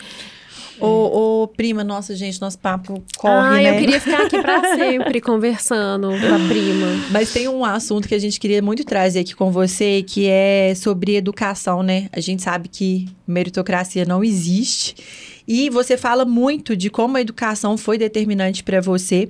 Ô, 0.80 1.42
ô, 1.42 1.48
prima, 1.48 1.84
nossa, 1.84 2.16
gente, 2.16 2.40
nosso 2.40 2.58
papo 2.58 3.00
corre, 3.16 3.32
ah, 3.32 3.50
né? 3.62 3.76
eu 3.76 3.80
queria 3.80 4.00
ficar 4.00 4.22
aqui 4.26 4.42
pra 4.42 4.60
sempre 4.74 5.20
conversando 5.20 6.08
com 6.08 6.34
a 6.34 6.48
prima. 6.48 6.86
Mas 7.10 7.32
tem 7.32 7.48
um 7.48 7.64
assunto 7.64 8.08
que 8.08 8.14
a 8.14 8.18
gente 8.18 8.40
queria 8.40 8.60
muito 8.60 8.84
trazer 8.84 9.20
aqui 9.20 9.34
com 9.36 9.52
você, 9.52 10.02
que 10.02 10.26
é 10.28 10.74
sobre 10.74 11.14
educação, 11.14 11.82
né? 11.82 12.08
A 12.12 12.20
gente 12.20 12.42
sabe 12.42 12.68
que 12.68 13.08
meritocracia 13.26 14.04
não 14.04 14.24
existe. 14.24 14.96
E 15.46 15.68
você 15.70 15.96
fala 15.96 16.24
muito 16.24 16.76
de 16.76 16.88
como 16.90 17.16
a 17.16 17.20
educação 17.20 17.76
foi 17.76 17.98
determinante 17.98 18.62
para 18.64 18.80
você. 18.80 19.28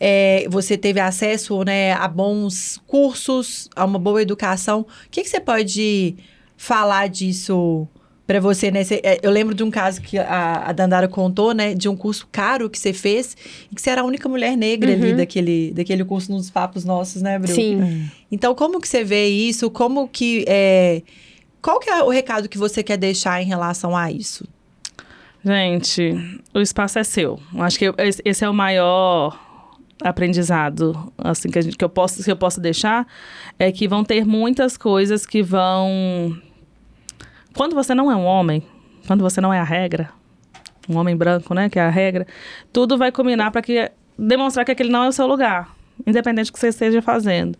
É, 0.00 0.46
você 0.50 0.76
teve 0.76 1.00
acesso 1.00 1.62
né, 1.64 1.92
a 1.92 2.08
bons 2.08 2.80
cursos, 2.86 3.68
a 3.76 3.84
uma 3.84 3.98
boa 3.98 4.20
educação. 4.20 4.80
O 4.80 4.86
que, 5.10 5.22
que 5.22 5.28
você 5.28 5.40
pode 5.40 6.16
falar 6.56 7.08
disso 7.08 7.86
para 8.26 8.40
você, 8.40 8.70
né? 8.70 8.82
Você- 8.82 9.00
é, 9.04 9.18
eu 9.22 9.30
lembro 9.30 9.54
de 9.54 9.62
um 9.62 9.70
caso 9.70 10.00
que 10.00 10.18
a, 10.18 10.64
a 10.66 10.72
Dandara 10.72 11.06
contou, 11.06 11.52
né? 11.52 11.74
De 11.74 11.88
um 11.90 11.96
curso 11.96 12.26
caro 12.32 12.70
que 12.70 12.78
você 12.78 12.92
fez 12.92 13.36
e 13.70 13.74
que 13.74 13.80
você 13.82 13.90
era 13.90 14.00
a 14.00 14.04
única 14.04 14.28
mulher 14.28 14.56
negra 14.56 14.92
ali 14.92 15.10
Uhum. 15.10 15.16
daquele, 15.18 15.72
daquele 15.72 16.04
curso 16.04 16.32
nos 16.32 16.48
papos 16.50 16.84
nossos, 16.86 17.20
né, 17.20 17.38
Bru? 17.38 17.52
Sim. 17.54 18.10
Então, 18.32 18.54
como 18.54 18.80
que 18.80 18.88
você 18.88 19.04
vê 19.04 19.26
isso? 19.28 19.70
Como 19.70 20.08
que... 20.08 20.44
É... 20.48 21.02
Qual 21.60 21.78
que 21.80 21.88
é 21.88 22.02
o 22.02 22.08
recado 22.08 22.48
que 22.48 22.58
você 22.58 22.82
quer 22.82 22.96
deixar 22.96 23.40
em 23.42 23.46
relação 23.46 23.96
a 23.96 24.10
isso? 24.10 24.46
Gente, 25.44 26.40
o 26.54 26.60
espaço 26.60 26.98
é 26.98 27.04
seu. 27.04 27.38
Acho 27.58 27.78
que 27.78 27.92
esse 28.24 28.44
é 28.44 28.48
o 28.48 28.54
maior 28.54 29.38
aprendizado 30.02 31.12
assim 31.16 31.48
que, 31.48 31.62
gente, 31.62 31.76
que 31.76 31.84
eu 31.84 31.88
posso 31.88 32.22
que 32.22 32.30
eu 32.30 32.36
posso 32.36 32.60
deixar 32.60 33.06
é 33.58 33.70
que 33.70 33.86
vão 33.86 34.04
ter 34.04 34.26
muitas 34.26 34.76
coisas 34.76 35.24
que 35.24 35.42
vão 35.42 36.36
quando 37.54 37.74
você 37.74 37.94
não 37.94 38.10
é 38.10 38.16
um 38.16 38.24
homem 38.24 38.62
quando 39.06 39.20
você 39.20 39.40
não 39.40 39.54
é 39.54 39.60
a 39.60 39.64
regra 39.64 40.10
um 40.88 40.96
homem 40.96 41.16
branco 41.16 41.54
né 41.54 41.68
que 41.68 41.78
é 41.78 41.82
a 41.82 41.90
regra 41.90 42.26
tudo 42.72 42.98
vai 42.98 43.12
combinar 43.12 43.52
para 43.52 43.62
que 43.62 43.90
demonstrar 44.18 44.64
que 44.64 44.72
aquele 44.72 44.90
não 44.90 45.04
é 45.04 45.08
o 45.08 45.12
seu 45.12 45.26
lugar 45.26 45.74
independente 46.04 46.50
do 46.50 46.54
que 46.54 46.58
você 46.58 46.68
esteja 46.68 47.00
fazendo 47.00 47.56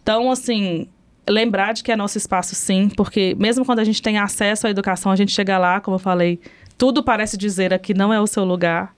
então 0.00 0.30
assim 0.30 0.88
lembrar 1.28 1.72
de 1.72 1.82
que 1.82 1.90
é 1.90 1.96
nosso 1.96 2.16
espaço 2.16 2.54
sim 2.54 2.88
porque 2.96 3.36
mesmo 3.38 3.64
quando 3.64 3.80
a 3.80 3.84
gente 3.84 4.00
tem 4.00 4.18
acesso 4.18 4.68
à 4.68 4.70
educação 4.70 5.10
a 5.10 5.16
gente 5.16 5.32
chega 5.32 5.58
lá 5.58 5.80
como 5.80 5.96
eu 5.96 5.98
falei 5.98 6.40
tudo 6.76 7.02
parece 7.02 7.36
dizer 7.36 7.72
aqui 7.72 7.94
não 7.94 8.12
é 8.12 8.20
o 8.20 8.26
seu 8.26 8.44
lugar 8.44 8.96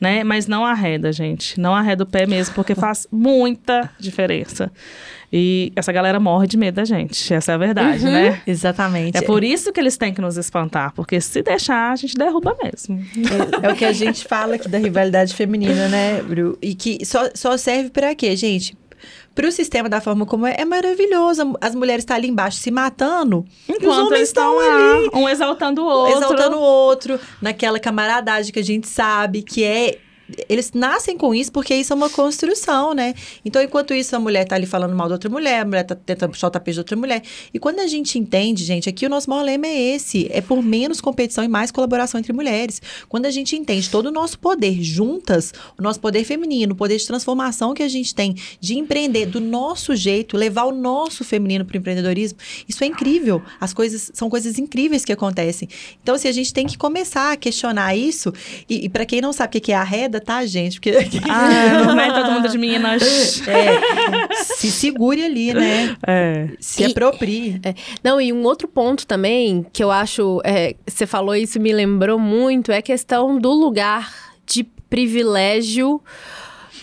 né? 0.00 0.22
Mas 0.22 0.46
não 0.46 0.64
arreda, 0.64 1.12
gente. 1.12 1.58
Não 1.58 1.74
arreda 1.74 2.04
o 2.04 2.06
pé 2.06 2.26
mesmo, 2.26 2.54
porque 2.54 2.74
faz 2.76 3.06
muita 3.10 3.90
diferença. 3.98 4.70
E 5.32 5.72
essa 5.74 5.90
galera 5.90 6.20
morre 6.20 6.46
de 6.46 6.56
medo 6.56 6.76
da 6.76 6.84
gente. 6.84 7.32
Essa 7.34 7.52
é 7.52 7.54
a 7.54 7.58
verdade, 7.58 8.04
né? 8.04 8.40
Exatamente. 8.46 9.18
É 9.18 9.22
por 9.22 9.42
isso 9.42 9.72
que 9.72 9.80
eles 9.80 9.96
têm 9.96 10.14
que 10.14 10.20
nos 10.20 10.36
espantar, 10.36 10.92
porque 10.94 11.20
se 11.20 11.42
deixar, 11.42 11.92
a 11.92 11.96
gente 11.96 12.14
derruba 12.14 12.56
mesmo. 12.62 13.02
É, 13.62 13.66
é 13.66 13.72
o 13.72 13.74
que 13.74 13.84
a 13.84 13.92
gente 13.92 14.24
fala 14.26 14.54
aqui 14.54 14.68
da 14.68 14.78
rivalidade 14.78 15.34
feminina, 15.34 15.88
né, 15.88 16.22
Bru? 16.22 16.56
E 16.62 16.74
que 16.74 17.04
só, 17.04 17.28
só 17.34 17.56
serve 17.56 17.90
pra 17.90 18.14
quê, 18.14 18.36
gente? 18.36 18.76
Pro 19.36 19.52
sistema 19.52 19.86
da 19.86 20.00
forma 20.00 20.24
como 20.24 20.46
é, 20.46 20.56
é 20.58 20.64
maravilhoso. 20.64 21.56
As 21.60 21.74
mulheres 21.74 22.00
estão 22.02 22.16
ali 22.16 22.26
embaixo 22.26 22.56
se 22.56 22.70
matando. 22.70 23.44
e 23.68 23.72
os 23.72 23.78
Enquanto 23.78 24.06
homens 24.06 24.22
estão 24.22 24.58
estão 24.58 24.74
ali. 24.76 25.10
lá, 25.12 25.18
um 25.20 25.28
exaltando 25.28 25.82
o 25.82 25.86
outro. 25.86 26.16
Exaltando 26.16 26.56
o 26.56 26.60
outro, 26.60 27.20
naquela 27.40 27.78
camaradagem 27.78 28.50
que 28.50 28.58
a 28.58 28.64
gente 28.64 28.88
sabe 28.88 29.42
que 29.42 29.62
é. 29.62 29.98
Eles 30.48 30.72
nascem 30.72 31.16
com 31.16 31.34
isso 31.34 31.52
porque 31.52 31.74
isso 31.74 31.92
é 31.92 31.96
uma 31.96 32.10
construção, 32.10 32.94
né? 32.94 33.14
Então, 33.44 33.62
enquanto 33.62 33.94
isso, 33.94 34.14
a 34.16 34.18
mulher 34.18 34.44
tá 34.44 34.56
ali 34.56 34.66
falando 34.66 34.94
mal 34.94 35.08
da 35.08 35.14
outra 35.14 35.30
mulher, 35.30 35.60
a 35.60 35.64
mulher 35.64 35.84
tá 35.84 35.94
tentando 35.94 36.30
puxar 36.30 36.48
o 36.48 36.50
tapete 36.50 36.76
da 36.76 36.80
outra 36.80 36.96
mulher. 36.96 37.22
E 37.54 37.58
quando 37.58 37.78
a 37.80 37.86
gente 37.86 38.18
entende, 38.18 38.64
gente, 38.64 38.88
aqui 38.88 39.06
o 39.06 39.08
nosso 39.08 39.30
maior 39.30 39.42
lema 39.42 39.66
é 39.66 39.94
esse: 39.94 40.28
é 40.32 40.40
por 40.40 40.62
menos 40.62 41.00
competição 41.00 41.44
e 41.44 41.48
mais 41.48 41.70
colaboração 41.70 42.18
entre 42.18 42.32
mulheres. 42.32 42.82
Quando 43.08 43.26
a 43.26 43.30
gente 43.30 43.56
entende 43.56 43.88
todo 43.88 44.06
o 44.06 44.10
nosso 44.10 44.38
poder 44.38 44.82
juntas, 44.82 45.52
o 45.78 45.82
nosso 45.82 46.00
poder 46.00 46.24
feminino, 46.24 46.72
o 46.72 46.76
poder 46.76 46.96
de 46.96 47.06
transformação 47.06 47.72
que 47.72 47.82
a 47.82 47.88
gente 47.88 48.14
tem 48.14 48.34
de 48.60 48.76
empreender 48.76 49.26
do 49.26 49.40
nosso 49.40 49.94
jeito, 49.94 50.36
levar 50.36 50.64
o 50.64 50.72
nosso 50.72 51.24
feminino 51.24 51.64
para 51.64 51.76
o 51.76 51.78
empreendedorismo, 51.78 52.38
isso 52.68 52.82
é 52.82 52.86
incrível. 52.86 53.42
As 53.60 53.72
coisas 53.72 54.10
são 54.12 54.28
coisas 54.28 54.58
incríveis 54.58 55.04
que 55.04 55.12
acontecem. 55.12 55.68
Então, 56.02 56.14
assim, 56.14 56.28
a 56.28 56.32
gente 56.32 56.52
tem 56.52 56.66
que 56.66 56.76
começar 56.76 57.32
a 57.32 57.36
questionar 57.36 57.94
isso. 57.96 58.32
E, 58.68 58.86
e 58.86 58.88
para 58.88 59.06
quem 59.06 59.20
não 59.20 59.32
sabe 59.32 59.58
o 59.58 59.60
que 59.60 59.72
é 59.72 59.76
a 59.76 59.84
reda, 59.84 60.15
tá, 60.20 60.44
gente? 60.46 60.74
Porque 60.80 60.92
Ah, 61.28 61.84
não 61.86 62.00
é 62.00 62.12
todo 62.12 62.32
mundo 62.32 62.48
de 62.48 62.58
Minas. 62.58 63.42
é, 63.46 64.34
se 64.44 64.70
segure 64.70 65.24
ali, 65.24 65.52
né? 65.54 65.96
É. 66.06 66.48
Se 66.60 66.82
E- 66.82 66.86
aproprie. 66.86 67.60
Não, 68.02 68.20
e 68.20 68.32
um 68.32 68.42
outro 68.44 68.68
ponto 68.68 69.06
também 69.06 69.64
que 69.72 69.82
eu 69.82 69.90
acho, 69.90 70.40
é, 70.44 70.74
você 70.86 71.06
falou 71.06 71.34
isso 71.34 71.58
me 71.60 71.72
lembrou 71.72 72.18
muito, 72.18 72.70
é 72.72 72.78
a 72.78 72.82
questão 72.82 73.38
do 73.38 73.52
lugar 73.52 74.12
de 74.46 74.64
privilégio 74.88 76.00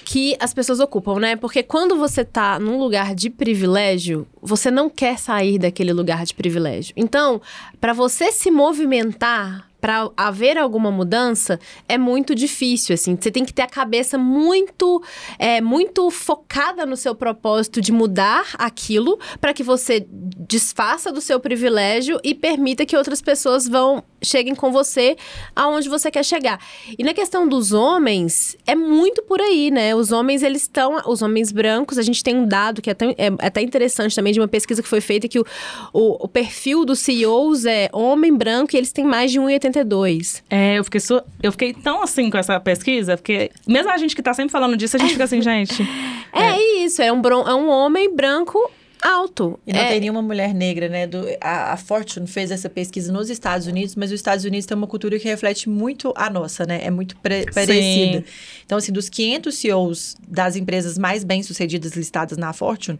que 0.05 0.35
as 0.39 0.53
pessoas 0.53 0.79
ocupam, 0.81 1.17
né? 1.19 1.35
Porque 1.37 1.63
quando 1.63 1.95
você 1.95 2.25
tá 2.25 2.59
num 2.59 2.77
lugar 2.77 3.15
de 3.15 3.29
privilégio, 3.29 4.27
você 4.41 4.69
não 4.69 4.89
quer 4.89 5.17
sair 5.17 5.57
daquele 5.57 5.93
lugar 5.93 6.25
de 6.25 6.33
privilégio. 6.33 6.93
Então, 6.97 7.41
para 7.79 7.93
você 7.93 8.31
se 8.31 8.51
movimentar, 8.51 9.67
para 9.83 10.09
haver 10.15 10.57
alguma 10.57 10.89
mudança, 10.89 11.59
é 11.89 11.97
muito 11.97 12.33
difícil, 12.33 12.93
assim. 12.93 13.17
Você 13.19 13.29
tem 13.29 13.43
que 13.43 13.53
ter 13.53 13.63
a 13.63 13.67
cabeça 13.67 14.17
muito, 14.17 15.03
é, 15.37 15.59
muito 15.59 16.09
focada 16.09 16.85
no 16.85 16.95
seu 16.95 17.13
propósito 17.13 17.81
de 17.81 17.91
mudar 17.91 18.55
aquilo, 18.57 19.19
para 19.41 19.53
que 19.53 19.61
você 19.61 20.07
desfaça 20.09 21.11
do 21.11 21.19
seu 21.19 21.37
privilégio 21.37 22.17
e 22.23 22.33
permita 22.33 22.85
que 22.85 22.95
outras 22.95 23.21
pessoas 23.21 23.67
vão 23.67 24.01
cheguem 24.23 24.55
com 24.55 24.71
você 24.71 25.17
aonde 25.53 25.89
você 25.89 26.09
quer 26.09 26.23
chegar. 26.23 26.59
E 26.97 27.03
na 27.03 27.13
questão 27.13 27.45
dos 27.45 27.73
homens, 27.73 28.55
é 28.65 28.73
muito 28.73 29.21
por 29.23 29.41
aí, 29.41 29.69
né? 29.69 29.93
Os 29.93 30.11
homens, 30.11 30.41
eles 30.41 30.61
estão. 30.61 31.01
Os 31.05 31.21
homens 31.21 31.51
brancos, 31.51 31.97
a 31.97 32.01
gente 32.01 32.23
tem 32.23 32.35
um 32.35 32.47
dado 32.47 32.81
que 32.81 32.89
é 32.89 32.93
até, 32.93 33.15
é 33.17 33.27
até 33.39 33.61
interessante 33.61 34.15
também 34.15 34.31
de 34.31 34.39
uma 34.39 34.47
pesquisa 34.47 34.81
que 34.81 34.87
foi 34.87 35.01
feita 35.01 35.27
que 35.27 35.39
o, 35.39 35.45
o, 35.91 36.23
o 36.23 36.27
perfil 36.27 36.85
dos 36.85 36.99
CEOs 36.99 37.65
é 37.65 37.89
homem 37.91 38.33
branco 38.33 38.73
e 38.73 38.77
eles 38.77 38.91
têm 38.91 39.03
mais 39.03 39.31
de 39.31 39.39
1,82. 39.73 40.41
É, 40.49 40.77
eu 40.77 40.83
fiquei, 40.83 40.99
su- 40.99 41.21
eu 41.41 41.51
fiquei 41.51 41.73
tão 41.73 42.01
assim 42.03 42.29
com 42.29 42.37
essa 42.37 42.59
pesquisa, 42.59 43.17
porque 43.17 43.51
mesmo 43.67 43.91
a 43.91 43.97
gente 43.97 44.15
que 44.15 44.21
tá 44.21 44.33
sempre 44.33 44.51
falando 44.51 44.77
disso, 44.77 44.95
a 44.95 44.99
gente 44.99 45.11
fica 45.11 45.23
assim, 45.23 45.41
gente. 45.43 45.83
É, 46.31 46.83
isso, 46.83 47.01
é 47.01 47.11
um, 47.11 47.21
bron- 47.21 47.47
é 47.47 47.53
um 47.53 47.69
homem 47.69 48.13
branco 48.15 48.59
alto. 49.01 49.59
E 49.67 49.73
não 49.73 49.81
é, 49.81 49.89
tem 49.89 49.99
nenhuma 49.99 50.21
mulher 50.21 50.53
negra, 50.53 50.87
né? 50.87 51.05
Do, 51.05 51.25
a, 51.41 51.73
a 51.73 51.77
Fortune 51.77 52.25
fez 52.25 52.51
essa 52.51 52.69
pesquisa 52.69 53.11
nos 53.11 53.29
Estados 53.29 53.67
Unidos, 53.67 53.95
mas 53.97 54.11
os 54.11 54.15
Estados 54.15 54.45
Unidos 54.45 54.65
tem 54.65 54.77
uma 54.77 54.87
cultura 54.87 55.19
que 55.19 55.27
reflete 55.27 55.67
muito 55.69 56.13
a 56.15 56.29
nossa, 56.29 56.65
né? 56.65 56.79
É 56.83 56.89
muito 56.89 57.17
pre- 57.17 57.45
parecida. 57.53 58.23
Então, 58.65 58.77
assim, 58.77 58.93
dos 58.93 59.09
500 59.09 59.55
CEOs 59.55 60.15
das 60.25 60.55
empresas 60.55 60.97
mais 60.97 61.25
bem-sucedidas 61.25 61.93
listadas 61.97 62.37
na 62.37 62.53
Fortune, 62.53 62.97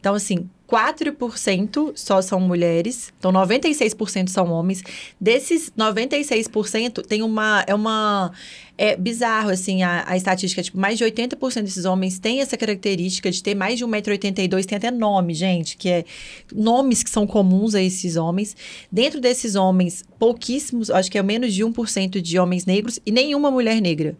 então, 0.00 0.14
assim, 0.14 0.50
4% 0.74 1.92
só 1.94 2.20
são 2.20 2.40
mulheres, 2.40 3.12
então 3.16 3.32
96% 3.32 4.28
são 4.28 4.50
homens. 4.50 4.82
Desses 5.20 5.70
96% 5.78 7.06
tem 7.06 7.22
uma 7.22 7.64
é 7.68 7.72
uma 7.72 8.32
é 8.76 8.96
bizarro 8.96 9.50
assim 9.50 9.84
a, 9.84 10.02
a 10.04 10.16
estatística, 10.16 10.60
tipo, 10.60 10.76
mais 10.76 10.98
de 10.98 11.04
80% 11.04 11.62
desses 11.62 11.84
homens 11.84 12.18
têm 12.18 12.40
essa 12.40 12.56
característica 12.56 13.30
de 13.30 13.40
ter 13.40 13.54
mais 13.54 13.78
de 13.78 13.86
1,82m, 13.86 14.64
tem 14.64 14.76
até 14.76 14.90
nome, 14.90 15.32
gente, 15.32 15.76
que 15.76 15.88
é 15.88 16.04
nomes 16.52 17.04
que 17.04 17.10
são 17.10 17.24
comuns 17.24 17.76
a 17.76 17.80
esses 17.80 18.16
homens. 18.16 18.56
Dentro 18.90 19.20
desses 19.20 19.54
homens, 19.54 20.02
pouquíssimos, 20.18 20.90
acho 20.90 21.08
que 21.08 21.16
é 21.16 21.22
menos 21.22 21.54
de 21.54 21.64
1% 21.64 22.20
de 22.20 22.36
homens 22.36 22.66
negros 22.66 22.98
e 23.06 23.12
nenhuma 23.12 23.48
mulher 23.48 23.80
negra 23.80 24.16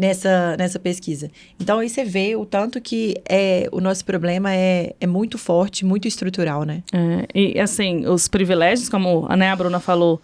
nessa, 0.00 0.56
nessa 0.56 0.78
pesquisa. 0.78 1.30
Então 1.60 1.78
aí 1.78 1.90
você 1.90 2.02
vê 2.02 2.34
o 2.34 2.46
tanto 2.46 2.80
que 2.80 3.20
é, 3.28 3.68
o 3.70 3.82
nosso 3.82 4.02
problema 4.02 4.50
é, 4.54 4.94
é 4.98 5.06
muito 5.06 5.36
forte, 5.36 5.84
muito 5.84 6.08
estrutural, 6.08 6.64
né? 6.64 6.82
É, 6.90 7.26
e 7.34 7.60
assim, 7.60 8.06
os 8.06 8.26
privilégios, 8.26 8.88
como 8.88 9.26
a, 9.28 9.36
né, 9.36 9.50
a 9.50 9.56
Bruna 9.56 9.78
falou, 9.78 10.22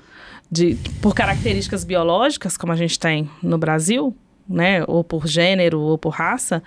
de, 0.50 0.78
por 1.02 1.14
características 1.14 1.84
biológicas, 1.84 2.56
como 2.56 2.72
a 2.72 2.76
gente 2.76 2.98
tem 2.98 3.28
no 3.42 3.58
Brasil, 3.58 4.16
né? 4.48 4.82
Ou 4.88 5.04
por 5.04 5.26
gênero, 5.26 5.78
ou 5.78 5.98
por 5.98 6.08
raça, 6.08 6.62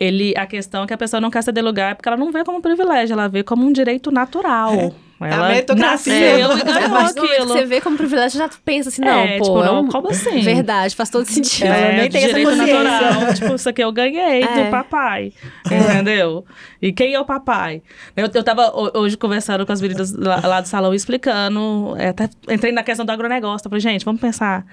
ele, 0.00 0.32
a 0.34 0.46
questão 0.46 0.84
é 0.84 0.86
que 0.86 0.94
a 0.94 0.98
pessoa 0.98 1.20
não 1.20 1.30
quer 1.30 1.42
ceder 1.42 1.62
lugar 1.62 1.96
porque 1.96 2.08
ela 2.08 2.16
não 2.16 2.32
vê 2.32 2.44
como 2.44 2.62
privilégio, 2.62 3.12
ela 3.12 3.28
vê 3.28 3.42
como 3.42 3.66
um 3.66 3.72
direito 3.72 4.10
natural. 4.10 4.94
Ela 5.20 5.48
meritocracia. 5.48 6.12
nasceu 6.12 6.52
É, 6.58 6.64
ganhou 6.64 6.88
mas 6.90 7.10
aquilo. 7.16 7.46
você 7.48 7.64
vê 7.64 7.80
como 7.80 7.96
privilégio, 7.96 8.38
já 8.38 8.48
pensa 8.64 8.88
assim, 8.88 9.02
não, 9.02 9.18
É, 9.18 9.38
pô, 9.38 9.44
tipo, 9.44 9.62
é 9.62 9.66
não, 9.66 9.80
um- 9.82 9.88
como 9.88 10.10
assim? 10.10 10.40
Verdade, 10.42 10.94
faz 10.94 11.10
todo 11.10 11.24
sentido. 11.24 11.66
Ela 11.66 11.76
É, 11.76 11.96
nem 11.96 12.08
tem 12.10 12.24
essa 12.24 12.34
direito 12.38 12.56
consciência. 12.56 12.82
natural. 12.84 13.34
tipo, 13.34 13.54
isso 13.54 13.68
aqui 13.68 13.82
eu 13.82 13.90
ganhei 13.92 14.42
É. 14.44 14.64
do 14.64 14.70
papai. 14.70 15.32
Entendeu? 15.66 16.44
E 16.80 16.92
quem 16.92 17.14
é 17.14 17.20
o 17.20 17.24
papai? 17.24 17.82
Eu, 18.16 18.28
eu 18.32 18.44
tava 18.44 18.68
ho- 18.68 18.92
hoje 19.00 19.16
conversando 19.16 19.66
com 19.66 19.72
as 19.72 19.80
meninas 19.80 20.12
lá, 20.12 20.40
lá 20.44 20.60
do 20.60 20.68
salão, 20.68 20.94
explicando. 20.94 21.94
é, 21.98 22.08
até 22.08 22.28
entrei 22.48 22.72
na 22.72 22.82
questão 22.82 23.04
do 23.04 23.10
agronegócio. 23.10 23.68
Falei, 23.68 23.80
gente, 23.80 24.04
vamos 24.04 24.20
pensar 24.20 24.64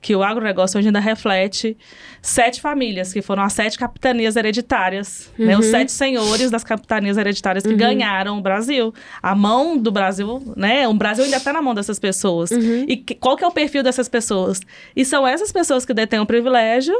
que 0.00 0.14
o 0.14 0.22
agronegócio 0.22 0.78
hoje 0.78 0.88
ainda 0.88 1.00
reflete 1.00 1.76
sete 2.22 2.60
famílias, 2.60 3.12
que 3.12 3.20
foram 3.20 3.42
as 3.42 3.52
sete 3.52 3.76
capitanias 3.78 4.36
hereditárias. 4.36 5.30
né? 5.38 5.54
Uhum. 5.54 5.60
Os 5.60 5.66
sete 5.66 5.90
senhores 5.92 6.50
das 6.50 6.62
capitanias 6.62 7.16
hereditárias 7.16 7.64
que 7.64 7.74
ganharam 7.74 8.38
o 8.38 8.40
Brasil. 8.40 8.94
A 9.22 9.34
mão 9.34 9.76
do 9.76 9.90
Brasil, 9.90 10.40
né? 10.56 10.86
O 10.86 10.94
Brasil 10.94 11.24
ainda 11.24 11.36
está 11.38 11.52
na 11.52 11.60
mão 11.60 11.74
dessas 11.74 11.98
pessoas. 11.98 12.50
Uhum. 12.50 12.84
E 12.88 12.96
que- 12.96 13.14
qual 13.16 13.36
que 13.36 13.42
é 13.42 13.46
o 13.46 13.50
perfil 13.52 13.82
dessas 13.82 14.08
pessoas? 14.08 14.60
E 14.94 15.04
são 15.04 15.26
essas 15.26 15.50
pessoas 15.50 15.84
que 15.84 15.92
detêm 15.92 16.20
o 16.20 16.26
privilégio 16.26 16.94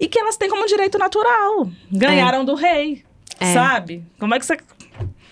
e 0.00 0.08
que 0.08 0.18
elas 0.18 0.36
têm 0.36 0.48
como 0.50 0.66
direito 0.66 0.98
natural. 0.98 1.68
Ganharam 1.92 2.44
do 2.44 2.54
rei, 2.54 3.02
É. 3.38 3.52
sabe? 3.54 4.02
Como 4.18 4.34
é 4.34 4.38
que 4.38 4.46
você 4.46 4.56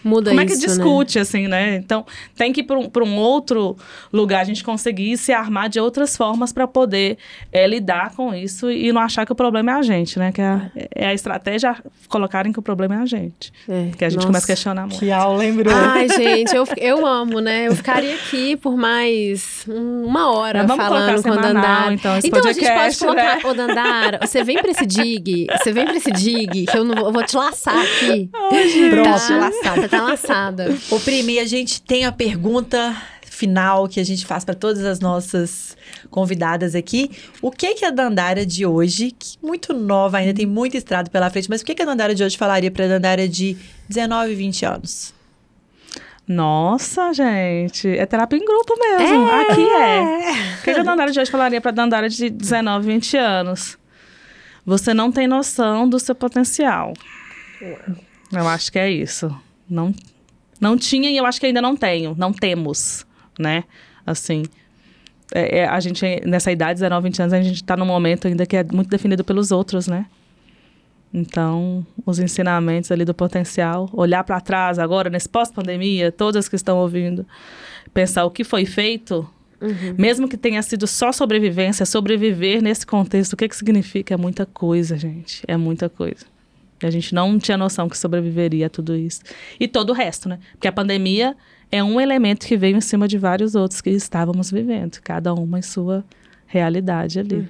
Muda 0.05 0.31
como 0.31 0.41
é 0.41 0.45
que 0.47 0.53
isso, 0.53 0.61
né? 0.63 0.67
discute, 0.75 1.19
assim, 1.19 1.49
né? 1.49 1.77
Então, 1.77 2.05
tem 2.37 2.53
que 2.53 2.61
ir 2.61 2.65
para 2.65 2.79
um, 2.79 2.89
pra 2.91 3.03
um 3.03 3.17
outro 3.17 3.77
lugar, 4.13 4.41
a 4.41 4.45
gente 4.45 4.63
conseguir 4.63 5.17
se 5.17 5.33
armar 5.33 5.69
de 5.69 5.81
outras 5.81 6.17
formas 6.17 6.53
para 6.53 6.67
poder 6.67 7.17
é, 7.51 7.67
lidar 7.67 8.13
com 8.15 8.35
isso 8.35 8.71
e 8.71 8.93
não 8.93 9.01
achar 9.01 9.25
que 9.25 9.33
o 9.33 9.35
problema 9.35 9.73
é 9.73 9.75
a 9.77 9.83
gente, 9.83 10.19
né? 10.19 10.31
Que 10.33 10.41
é, 10.41 10.45
a- 10.47 10.71
é 10.95 11.07
a 11.07 11.15
estratégia 11.15 11.75
colocarem 12.09 12.53
que 12.53 12.59
o 12.59 12.63
problema 12.63 12.97
é 12.97 12.99
a 12.99 13.07
gente. 13.07 13.53
É, 13.69 13.91
Que 13.97 14.05
a 14.05 14.09
gente 14.09 14.17
nossa. 14.19 14.27
começa 14.29 14.45
a 14.45 14.49
questionar 14.49 14.83
muito. 14.83 14.99
Que 14.99 15.11
aula, 15.11 15.39
lembrou? 15.39 15.75
Ai, 15.75 16.09
gente, 16.13 16.55
eu, 16.55 16.65
eu 16.77 17.07
amo, 17.07 17.41
né? 17.41 17.67
Eu 17.69 17.75
ficaria 17.75 18.15
aqui 18.15 18.57
por 18.57 18.77
mais 18.77 19.65
um- 19.69 20.05
uma 20.05 20.31
hora 20.33 20.59
Mas 20.61 20.69
vamos 20.69 20.85
falando 20.87 21.15
com 21.17 21.23
semanal, 21.23 21.43
Dandara. 21.55 21.95
então, 21.95 22.19
esse 22.19 22.27
a 22.27 22.31
gente 22.31 22.31
pode 22.43 22.55
podcast, 22.61 22.99
colocar, 23.05 23.37
né? 23.37 23.41
ô 23.45 23.55
Dandara, 23.55 24.19
você 24.27 24.45
vem 24.45 24.57
pra 24.59 24.71
esse 24.71 24.85
dig, 24.87 25.47
você 25.59 25.73
vem 25.73 25.85
pra 25.87 25.97
esse 25.97 26.11
dig, 26.11 26.67
que 26.67 26.77
eu, 26.77 26.85
não 26.85 26.95
vou, 26.95 27.07
eu 27.07 27.13
vou 27.13 27.23
te 27.25 27.37
laçar 27.37 27.75
aqui. 27.79 28.29
Pronto, 28.91 29.05
tá? 29.09 29.37
laçada. 29.39 29.89
Você 29.89 29.94
tá 29.97 30.03
laçada. 30.03 30.79
Ô, 30.91 30.99
Prime, 31.01 31.39
a 31.39 31.47
gente 31.47 31.83
tem 31.83 32.05
a 32.05 32.13
pergunta 32.13 32.97
final 33.35 33.89
que 33.89 33.99
a 33.99 34.05
gente 34.05 34.25
faz 34.25 34.45
para 34.45 34.55
todas 34.55 34.85
as 34.85 35.01
nossas 35.01 35.77
convidadas 36.11 36.75
aqui. 36.75 37.11
O 37.43 37.51
que 37.51 37.75
que 37.75 37.85
a 37.85 37.91
Dandara 37.91 38.47
de 38.47 38.65
hoje, 38.65 39.11
que 39.11 39.37
muito 39.43 39.75
nova 39.75 40.19
ainda, 40.19 40.33
tem 40.33 40.47
muito 40.47 40.77
estrado 40.77 41.11
pela 41.11 41.29
frente, 41.31 41.51
mas 41.51 41.61
o 41.61 41.65
que 41.65 41.75
que 41.75 41.83
a 41.83 41.85
Dandara 41.85 42.15
de 42.15 42.23
hoje 42.23 42.39
falaria 42.39 42.71
para 42.71 42.85
a 42.85 42.89
Dandara 42.89 43.29
de 43.29 43.57
19, 43.89 44.35
20 44.35 44.65
anos? 44.65 45.15
Nossa, 46.27 47.13
gente, 47.13 47.87
é 47.89 48.07
terapia 48.07 48.39
em 48.39 48.45
grupo 48.45 48.75
mesmo. 48.79 49.31
Aqui 49.31 49.69
é. 49.69 50.33
O 50.61 50.63
que 50.65 50.75
que 50.75 50.81
a 50.81 50.83
Dandara 50.83 51.11
de 51.11 51.21
hoje 51.21 51.31
falaria 51.31 51.61
pra 51.61 51.71
Dandara 51.71 52.09
de 52.09 52.31
19, 52.31 52.87
20 52.87 53.17
anos? 53.19 53.77
Você 54.65 54.95
não 54.95 55.13
tem 55.13 55.27
noção 55.27 55.87
do 55.87 56.01
seu 56.01 56.15
potencial. 56.15 56.95
Eu 58.33 58.49
acho 58.49 58.73
que 58.73 58.79
é 58.79 58.91
isso. 58.91 59.35
Não, 59.69 59.95
não 60.61 60.77
tinha 60.77 61.11
e 61.11 61.17
eu 61.17 61.27
acho 61.27 61.41
que 61.41 61.47
ainda 61.47 61.63
não 61.63 61.77
tenho. 61.77 62.15
Não 62.17 62.33
temos, 62.33 63.07
né? 63.39 63.65
Assim, 64.07 64.45
é- 65.35 65.61
é, 65.61 65.67
a 65.67 65.81
gente, 65.81 66.05
nessa 66.27 66.53
idade, 66.53 66.75
19, 66.81 67.05
20 67.09 67.21
anos, 67.21 67.33
a 67.33 67.43
gente 67.43 67.63
tá 67.65 67.77
num 67.77 67.87
momento 67.87 68.29
ainda 68.29 68.45
que 68.47 68.57
é 68.57 68.65
muito 68.65 68.89
definido 68.91 69.25
pelos 69.25 69.51
outros, 69.51 69.87
né? 69.87 70.07
Então, 71.13 71.87
os 72.05 72.19
ensinamentos 72.19 72.91
ali 72.91 73.05
do 73.05 73.15
potencial, 73.15 73.89
olhar 73.93 74.25
para 74.25 74.41
trás 74.41 74.81
agora, 74.81 75.09
nesse 75.09 75.29
pós-pandemia, 75.29 76.11
todas 76.11 76.49
que 76.49 76.57
estão 76.57 76.77
ouvindo, 76.79 77.25
pensar 77.93 78.25
o 78.25 78.31
que 78.31 78.43
foi 78.43 78.67
feito, 78.67 79.29
mesmo 79.97 80.29
que 80.29 80.37
tenha 80.37 80.61
sido 80.61 80.87
só 80.87 81.13
sobrevivência, 81.13 81.87
sobreviver 81.87 82.61
nesse 82.61 82.85
contexto, 82.85 83.35
o 83.35 83.37
que, 83.37 83.49
que 83.49 83.57
significa? 83.57 84.13
É 84.15 84.17
muita 84.17 84.45
coisa, 84.45 84.99
gente. 84.99 85.43
É 85.47 85.57
muita 85.57 85.89
coisa. 85.89 86.27
A 86.87 86.91
gente 86.91 87.15
não 87.15 87.39
tinha 87.39 87.57
noção 87.57 87.89
que 87.89 87.97
sobreviveria 87.99 88.67
a 88.67 88.71
tudo 88.71 88.97
isso. 88.97 89.21
E 89.59 89.67
todo 89.69 89.91
o 89.91 89.93
resto, 89.93 90.29
né? 90.29 90.39
Porque 90.53 90.69
a 90.69 90.73
pandemia 90.73 91.37
é 91.71 91.83
um 91.83 92.01
elemento 92.01 92.47
que 92.47 92.57
veio 92.57 92.77
em 92.77 92.81
cima 92.81 93.09
de 93.09 93.19
vários 93.19 93.55
outros 93.55 93.81
que 93.81 93.91
estávamos 93.91 94.51
vivendo, 94.51 95.01
cada 95.03 95.33
uma 95.35 95.59
em 95.59 95.63
sua 95.63 96.05
realidade 96.47 97.19
ali. 97.19 97.49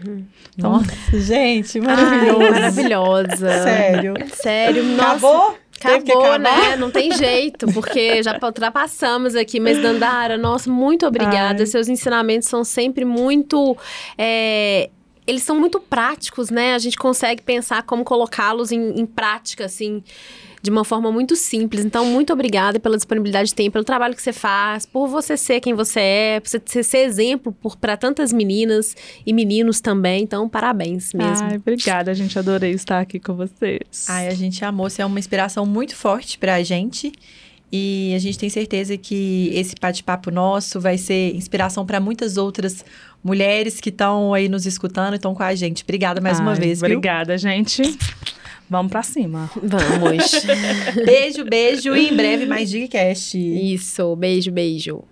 Então, 0.57 0.73
Nossa, 0.73 1.21
gente, 1.21 1.79
Ai, 1.79 1.85
maravilhoso. 1.85 2.51
maravilhosa. 2.53 3.49
Sério. 3.63 4.15
Sério, 4.33 4.85
nossa. 4.85 5.11
Acabou? 5.11 5.59
Acabou, 5.85 6.39
né? 6.39 6.77
Não 6.79 6.91
tem 6.91 7.13
jeito, 7.13 7.67
porque 7.73 8.23
já 8.23 8.39
ultrapassamos 8.43 9.35
aqui. 9.37 9.61
Mas, 9.61 9.83
Dandara, 9.83 10.39
nossa, 10.39 10.71
muito 10.71 11.07
obrigada. 11.07 11.63
Ai. 11.63 11.67
Seus 11.67 11.89
ensinamentos 11.89 12.49
são 12.49 12.65
sempre 12.65 13.05
muito. 13.05 13.77
é, 14.17 14.89
Eles 15.27 15.43
são 15.43 15.59
muito 15.59 15.81
práticos, 15.81 16.51
né? 16.51 16.75
A 16.75 16.79
gente 16.79 16.97
consegue 16.97 17.43
pensar 17.43 17.83
como 17.83 18.05
colocá-los 18.05 18.71
em, 18.71 19.01
em 19.01 19.07
prática, 19.07 19.65
assim, 19.65 20.03
de 20.61 20.71
uma 20.71 20.85
forma 20.85 21.11
muito 21.11 21.35
simples. 21.37 21.85
Então, 21.85 22.07
muito 22.07 22.33
obrigada 22.33 22.79
pela 22.79 22.97
disponibilidade 22.97 23.49
de 23.51 23.55
tempo, 23.55 23.73
pelo 23.73 23.85
trabalho 23.85 24.15
que 24.15 24.23
você 24.23 24.33
faz, 24.33 24.87
por 24.87 25.07
você 25.07 25.37
ser 25.37 25.61
quem 25.61 25.75
você 25.75 26.01
é, 26.01 26.41
por 26.41 26.49
você 26.49 26.83
ser 26.83 26.99
exemplo 26.99 27.55
para 27.81 27.97
tantas 27.97 28.33
meninas 28.33 28.97
e 29.27 29.33
meninos 29.33 29.81
também. 29.81 30.23
Então, 30.23 30.49
parabéns 30.49 31.13
mesmo. 31.13 31.47
Ai, 31.47 31.57
obrigada, 31.57 32.15
gente. 32.15 32.39
Adorei 32.39 32.73
estar 32.73 33.01
aqui 33.01 33.19
com 33.19 33.35
vocês. 33.35 34.07
Ai, 34.09 34.29
a 34.29 34.35
gente 34.35 34.65
amou, 34.65 34.89
você 34.89 35.03
é 35.03 35.07
uma 35.07 35.19
inspiração 35.19 35.67
muito 35.67 35.97
forte 35.97 36.39
pra 36.39 36.63
gente. 36.63 37.13
E 37.77 38.15
a 38.15 38.19
gente 38.21 38.39
tem 38.39 38.49
certeza 38.49 38.97
que 38.97 39.51
esse 39.53 39.75
bate-papo 39.81 40.31
nosso 40.31 40.81
vai 40.81 40.97
ser 40.97 41.35
inspiração 41.35 41.85
para 41.85 41.99
muitas 41.99 42.37
outras 42.37 42.73
mulheres 42.75 43.14
que 43.81 43.89
estão 43.89 44.35
aí 44.35 44.49
nos 44.49 44.67
escutando 44.67 45.15
e 45.15 45.17
estão 45.17 45.35
com 45.35 45.43
a 45.43 45.55
gente. 45.55 45.83
Obrigada 45.83 46.21
mais 46.21 46.39
uma 46.39 46.53
Ai, 46.53 46.59
vez, 46.61 46.81
viu? 46.81 46.91
Obrigada, 46.91 47.39
gente. 47.39 47.83
Vamos 48.69 48.91
pra 48.93 49.03
cima. 49.03 49.51
Vamos. 49.57 50.45
Beijo, 51.05 51.45
beijo 51.45 51.95
e 51.95 52.09
em 52.11 52.17
breve 52.17 52.47
mais 52.47 52.71
Digcast. 52.71 53.39
Isso, 53.39 54.15
beijo, 54.17 54.51
beijo. 54.51 55.05